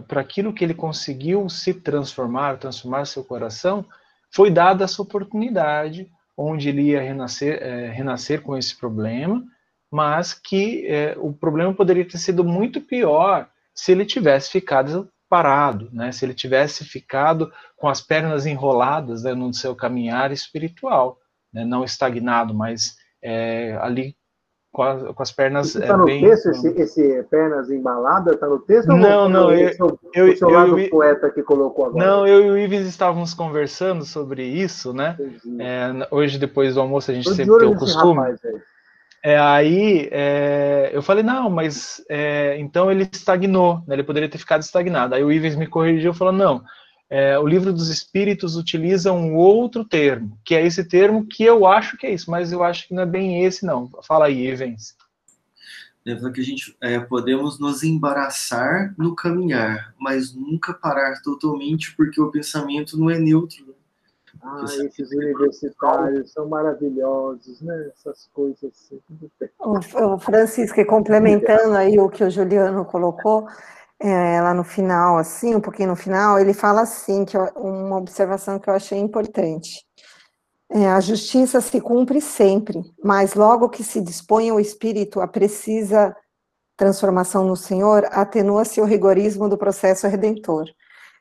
para 0.06 0.20
aquilo 0.20 0.52
que 0.52 0.64
ele 0.64 0.74
conseguiu 0.74 1.48
se 1.48 1.74
transformar, 1.74 2.58
transformar 2.58 3.04
seu 3.04 3.24
coração, 3.24 3.84
foi 4.32 4.50
dada 4.50 4.84
essa 4.84 5.02
oportunidade, 5.02 6.10
onde 6.36 6.68
ele 6.68 6.82
ia 6.82 7.00
renascer, 7.00 7.62
é, 7.62 7.90
renascer 7.90 8.42
com 8.42 8.56
esse 8.56 8.76
problema, 8.76 9.44
mas 9.90 10.32
que 10.32 10.86
é, 10.86 11.16
o 11.18 11.32
problema 11.32 11.74
poderia 11.74 12.06
ter 12.06 12.18
sido 12.18 12.44
muito 12.44 12.80
pior 12.80 13.48
se 13.74 13.92
ele 13.92 14.04
tivesse 14.04 14.50
ficado 14.50 15.10
parado, 15.28 15.88
né? 15.92 16.10
se 16.10 16.24
ele 16.24 16.34
tivesse 16.34 16.84
ficado 16.84 17.52
com 17.76 17.88
as 17.88 18.00
pernas 18.00 18.46
enroladas 18.46 19.22
né, 19.22 19.34
no 19.34 19.52
seu 19.54 19.74
caminhar 19.76 20.32
espiritual, 20.32 21.18
né? 21.52 21.64
não 21.64 21.84
estagnado, 21.84 22.52
mas 22.52 22.96
é, 23.22 23.78
ali 23.80 24.14
com, 24.72 24.82
a, 24.82 25.12
com, 25.12 25.22
as 25.22 25.32
pernas 25.32 25.74
Está 25.74 25.94
é, 25.94 25.96
no 25.96 26.04
bem... 26.04 26.20
texto 26.22 26.50
esse, 26.50 26.68
esse, 26.80 27.22
pernas 27.24 27.70
embaladas? 27.70 28.34
Está 28.34 28.46
no 28.46 28.60
texto? 28.60 28.88
Não, 28.88 29.28
não. 29.28 29.52
Eu, 29.52 29.70
eu, 30.14 30.32
o 30.32 30.36
seu 30.36 30.50
eu, 30.50 30.78
eu, 30.78 30.90
poeta 30.90 31.30
que 31.30 31.42
colocou 31.42 31.86
agora. 31.86 32.06
Não, 32.06 32.26
eu 32.26 32.46
e 32.46 32.50
o 32.50 32.58
Ives 32.58 32.86
estávamos 32.86 33.34
conversando 33.34 34.04
sobre 34.04 34.44
isso, 34.44 34.92
né? 34.92 35.16
É, 35.58 36.08
hoje, 36.10 36.38
depois 36.38 36.74
do 36.74 36.80
almoço, 36.80 37.10
a 37.10 37.14
gente 37.14 37.28
sempre 37.34 37.58
tem 37.58 37.68
o 37.68 37.76
costume. 37.76 38.20
Rapaz, 38.20 38.40
é, 39.22 39.38
aí 39.38 40.08
é, 40.10 40.90
eu 40.94 41.02
falei, 41.02 41.22
não, 41.22 41.50
mas 41.50 42.02
é, 42.08 42.56
então 42.58 42.90
ele 42.90 43.06
estagnou, 43.12 43.82
né, 43.86 43.94
ele 43.94 44.02
poderia 44.02 44.30
ter 44.30 44.38
ficado 44.38 44.62
estagnado. 44.62 45.14
Aí 45.14 45.22
o 45.22 45.30
Ives 45.30 45.56
me 45.56 45.66
corrigiu 45.66 46.12
e 46.12 46.16
falou, 46.16 46.32
não, 46.32 46.62
é, 47.10 47.36
o 47.36 47.46
livro 47.46 47.72
dos 47.72 47.88
espíritos 47.88 48.54
utiliza 48.56 49.12
um 49.12 49.34
outro 49.34 49.84
termo, 49.84 50.38
que 50.44 50.54
é 50.54 50.64
esse 50.64 50.84
termo 50.84 51.26
que 51.26 51.42
eu 51.42 51.66
acho 51.66 51.96
que 51.96 52.06
é 52.06 52.14
isso, 52.14 52.30
mas 52.30 52.52
eu 52.52 52.62
acho 52.62 52.86
que 52.86 52.94
não 52.94 53.02
é 53.02 53.06
bem 53.06 53.44
esse, 53.44 53.66
não. 53.66 53.90
Fala 54.02 54.26
aí, 54.26 54.46
Ivens. 54.46 54.96
É 56.06 56.14
que 56.30 56.40
a 56.40 56.44
gente 56.44 56.76
é, 56.80 56.98
podemos 56.98 57.58
nos 57.58 57.82
embaraçar 57.82 58.94
no 58.96 59.14
caminhar, 59.14 59.94
mas 59.98 60.34
nunca 60.34 60.72
parar 60.72 61.20
totalmente, 61.22 61.94
porque 61.94 62.20
o 62.20 62.30
pensamento 62.30 62.96
não 62.96 63.10
é 63.10 63.18
neutro. 63.18 63.66
Né? 63.66 63.74
Ah, 64.42 64.64
esses 64.64 65.10
universitários 65.10 66.32
são 66.32 66.48
maravilhosos, 66.48 67.60
né? 67.60 67.90
Essas 67.92 68.30
coisas 68.32 68.72
assim. 68.72 69.00
O, 69.58 70.18
Francisco, 70.18 70.84
complementando 70.86 71.74
aí 71.74 71.98
o 71.98 72.08
que 72.08 72.24
o 72.24 72.30
Juliano 72.30 72.84
colocou, 72.86 73.46
é, 74.00 74.40
lá 74.40 74.54
no 74.54 74.64
final, 74.64 75.18
assim, 75.18 75.54
um 75.54 75.60
pouquinho 75.60 75.90
no 75.90 75.96
final, 75.96 76.38
ele 76.38 76.54
fala 76.54 76.80
assim, 76.82 77.24
que 77.24 77.36
uma 77.56 77.98
observação 77.98 78.58
que 78.58 78.68
eu 78.68 78.74
achei 78.74 78.98
importante. 78.98 79.84
É, 80.72 80.88
a 80.88 81.00
justiça 81.00 81.60
se 81.60 81.80
cumpre 81.80 82.20
sempre, 82.20 82.80
mas 83.04 83.34
logo 83.34 83.68
que 83.68 83.84
se 83.84 84.00
dispõe 84.00 84.52
o 84.52 84.60
espírito 84.60 85.20
a 85.20 85.26
precisa 85.26 86.16
transformação 86.76 87.44
no 87.44 87.56
Senhor, 87.56 88.08
atenua-se 88.10 88.80
o 88.80 88.86
rigorismo 88.86 89.48
do 89.48 89.58
processo 89.58 90.06
redentor. 90.06 90.64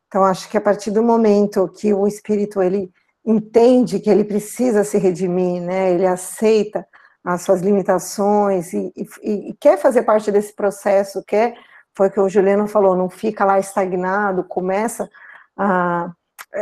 Então, 0.08 0.24
acho 0.24 0.50
que 0.50 0.58
a 0.58 0.62
partir 0.62 0.90
do 0.90 1.04
momento 1.04 1.68
que 1.68 1.94
o 1.94 2.08
espírito 2.08 2.62
ele 2.62 2.90
entende 3.26 4.00
que 4.00 4.10
ele 4.10 4.24
precisa 4.24 4.84
se 4.84 4.98
redimir, 4.98 5.62
né? 5.62 5.92
Ele 5.92 6.06
aceita 6.06 6.88
as 7.24 7.42
suas 7.42 7.62
limitações 7.62 8.72
e, 8.74 8.92
e, 8.96 9.50
e 9.50 9.54
quer 9.60 9.78
fazer 9.78 10.04
parte 10.04 10.32
desse 10.32 10.56
processo, 10.56 11.24
quer, 11.28 11.56
foi 12.00 12.08
o 12.08 12.12
que 12.12 12.20
o 12.22 12.30
Juliano 12.30 12.66
falou, 12.66 12.96
não 12.96 13.10
fica 13.10 13.44
lá 13.44 13.60
estagnado, 13.60 14.42
começa 14.46 15.10
a 15.58 16.10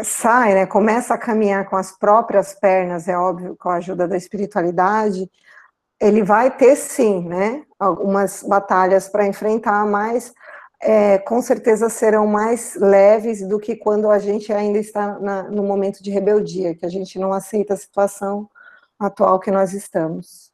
sai, 0.04 0.56
né? 0.56 0.66
Começa 0.66 1.14
a 1.14 1.18
caminhar 1.18 1.70
com 1.70 1.76
as 1.76 1.92
próprias 1.92 2.56
pernas, 2.56 3.08
é 3.08 3.16
óbvio, 3.16 3.56
com 3.56 3.70
a 3.70 3.76
ajuda 3.76 4.08
da 4.08 4.18
espiritualidade, 4.18 5.30
ele 6.02 6.24
vai 6.24 6.50
ter 6.50 6.76
sim, 6.76 7.24
né? 7.28 7.64
Algumas 7.80 8.42
batalhas 8.42 9.08
para 9.08 9.28
enfrentar, 9.28 9.86
mas 9.86 10.34
é, 10.82 11.20
com 11.20 11.40
certeza 11.40 11.88
serão 11.88 12.26
mais 12.26 12.74
leves 12.76 13.48
do 13.48 13.60
que 13.60 13.76
quando 13.76 14.10
a 14.10 14.18
gente 14.18 14.52
ainda 14.52 14.80
está 14.80 15.20
na, 15.20 15.44
no 15.44 15.62
momento 15.62 16.02
de 16.02 16.10
rebeldia, 16.10 16.74
que 16.74 16.86
a 16.86 16.90
gente 16.90 17.20
não 17.20 17.32
aceita 17.32 17.76
a 17.76 17.78
situação 17.78 18.50
atual 19.00 19.40
que 19.40 19.52
nós 19.52 19.72
estamos. 19.74 20.47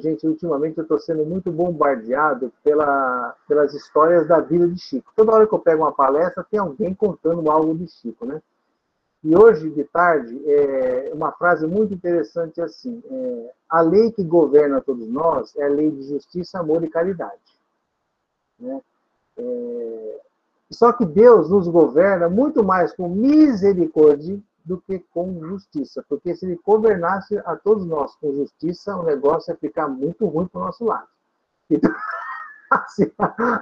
Gente, 0.00 0.26
ultimamente 0.26 0.78
eu 0.78 0.82
estou 0.82 0.98
sendo 0.98 1.24
muito 1.24 1.50
bombardeado 1.50 2.52
pela, 2.62 3.34
pelas 3.48 3.74
histórias 3.74 4.26
da 4.26 4.40
vida 4.40 4.68
de 4.68 4.78
Chico. 4.78 5.12
Toda 5.14 5.32
hora 5.32 5.46
que 5.46 5.54
eu 5.54 5.58
pego 5.58 5.82
uma 5.82 5.92
palestra, 5.92 6.46
tem 6.50 6.60
alguém 6.60 6.94
contando 6.94 7.50
algo 7.50 7.74
de 7.74 7.88
Chico, 7.88 8.26
né? 8.26 8.40
E 9.24 9.36
hoje 9.36 9.70
de 9.70 9.82
tarde, 9.84 10.40
é 10.46 11.10
uma 11.12 11.32
frase 11.32 11.66
muito 11.66 11.92
interessante 11.92 12.60
assim: 12.60 13.02
é, 13.10 13.50
a 13.68 13.80
lei 13.80 14.12
que 14.12 14.22
governa 14.22 14.80
todos 14.80 15.08
nós 15.08 15.54
é 15.56 15.64
a 15.64 15.68
lei 15.68 15.90
de 15.90 16.02
justiça, 16.02 16.60
amor 16.60 16.84
e 16.84 16.88
caridade. 16.88 17.40
Né? 18.58 18.80
É... 19.36 20.20
Só 20.70 20.92
que 20.92 21.04
Deus 21.04 21.50
nos 21.50 21.68
governa 21.68 22.28
muito 22.28 22.62
mais 22.62 22.92
com 22.92 23.08
misericórdia 23.08 24.38
do 24.66 24.80
que 24.80 24.98
com 25.12 25.40
justiça, 25.46 26.04
porque 26.08 26.34
se 26.34 26.44
ele 26.44 26.58
governasse 26.64 27.38
a 27.38 27.54
todos 27.54 27.86
nós 27.86 28.14
com 28.16 28.34
justiça, 28.34 28.96
o 28.96 29.04
negócio 29.04 29.52
ia 29.52 29.56
ficar 29.56 29.86
muito 29.86 30.26
ruim 30.26 30.46
para 30.46 30.60
o 30.60 30.64
nosso 30.64 30.84
lado. 30.84 31.06
Então, 31.70 31.90
assim, 32.70 33.10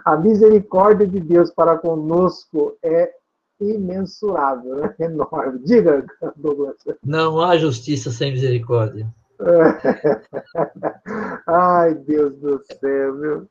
a 0.04 0.16
misericórdia 0.16 1.06
de 1.06 1.20
Deus 1.20 1.50
para 1.50 1.76
conosco 1.76 2.76
é 2.82 3.12
imensurável, 3.60 4.76
né? 4.76 4.94
enorme. 4.98 5.60
Diga, 5.62 6.06
Douglas. 6.36 6.76
Não 7.04 7.38
há 7.38 7.58
justiça 7.58 8.10
sem 8.10 8.32
misericórdia. 8.32 9.06
Ai, 11.46 11.94
Deus 11.94 12.34
do 12.36 12.62
céu, 12.80 13.18
viu? 13.18 13.48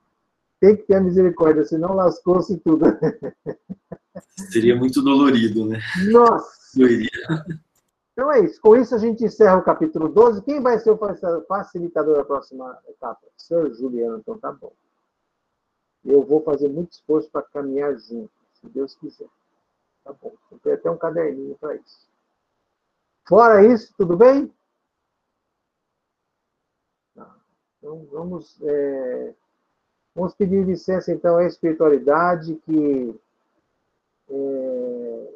Tem 0.59 0.75
que 0.75 0.83
ter 0.83 0.95
a 0.95 1.01
misericórdia, 1.01 1.63
senão 1.65 1.93
lascou-se 1.93 2.57
tudo. 2.57 2.85
Seria 4.49 4.75
muito 4.75 5.03
dolorido, 5.03 5.65
né? 5.65 5.79
Nossa! 6.09 6.62
Então 8.13 8.31
é 8.31 8.41
isso. 8.41 8.61
Com 8.61 8.75
isso, 8.75 8.93
a 8.93 8.99
gente 8.99 9.23
encerra 9.23 9.57
o 9.57 9.63
capítulo 9.63 10.07
12. 10.07 10.43
Quem 10.43 10.61
vai 10.61 10.77
ser 10.79 10.91
o 10.91 11.45
facilitador 11.47 12.17
da 12.17 12.23
próxima 12.23 12.79
etapa? 12.87 13.27
Senhor 13.35 13.73
Juliano, 13.73 14.19
então 14.19 14.37
tá 14.37 14.51
bom. 14.51 14.71
Eu 16.05 16.23
vou 16.23 16.43
fazer 16.43 16.69
muito 16.69 16.91
esforço 16.91 17.29
para 17.31 17.41
caminhar 17.41 17.97
junto, 17.97 18.31
se 18.53 18.67
Deus 18.67 18.95
quiser. 18.95 19.27
Tá 20.03 20.13
bom. 20.13 20.33
Tenho 20.61 20.75
até 20.75 20.91
um 20.91 20.97
caderninho 20.97 21.55
para 21.55 21.75
isso. 21.75 22.07
Fora 23.27 23.65
isso, 23.65 23.93
tudo 23.97 24.17
bem? 24.17 24.53
Tá. 27.15 27.35
Então, 27.77 28.05
vamos, 28.11 28.61
é, 28.61 29.33
vamos 30.13 30.35
pedir 30.35 30.65
licença, 30.65 31.11
então, 31.11 31.37
à 31.37 31.45
espiritualidade 31.45 32.55
que 32.65 33.19
é, 34.29 35.32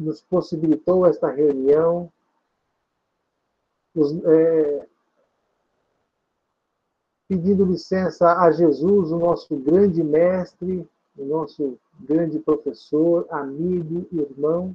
nos 0.00 0.22
possibilitou 0.22 1.06
esta 1.06 1.30
reunião, 1.30 2.10
os, 3.94 4.12
é, 4.24 4.86
pedindo 7.28 7.64
licença 7.64 8.40
a 8.40 8.50
Jesus, 8.50 9.12
o 9.12 9.18
nosso 9.18 9.54
grande 9.56 10.02
mestre, 10.02 10.88
o 11.16 11.24
nosso 11.26 11.78
grande 12.00 12.38
professor, 12.38 13.26
amigo, 13.30 14.06
irmão, 14.10 14.74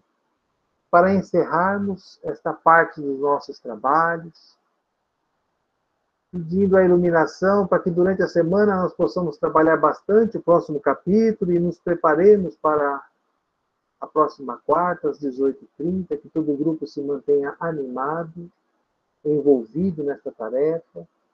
para 0.92 1.14
encerrarmos 1.14 2.20
esta 2.24 2.54
parte 2.54 3.02
dos 3.02 3.20
nossos 3.20 3.60
trabalhos, 3.60 4.56
pedindo 6.32 6.78
a 6.78 6.84
iluminação 6.84 7.66
para 7.66 7.80
que 7.80 7.90
durante 7.90 8.22
a 8.22 8.28
semana 8.28 8.76
nós 8.76 8.94
possamos 8.94 9.38
trabalhar 9.38 9.78
bastante 9.78 10.38
o 10.38 10.42
próximo 10.42 10.80
capítulo 10.80 11.52
e 11.52 11.60
nos 11.60 11.80
preparemos 11.80 12.56
para 12.58 13.04
a 14.06 14.08
próxima 14.08 14.62
quarta, 14.66 15.10
às 15.10 15.20
18h30, 15.20 16.18
que 16.22 16.30
todo 16.30 16.54
o 16.54 16.58
grupo 16.58 16.88
se 16.88 17.02
mantenha 17.02 17.56
animado, 17.60 18.50
envolvido 19.24 20.04
nessa 20.04 20.32
tarefa 20.32 21.08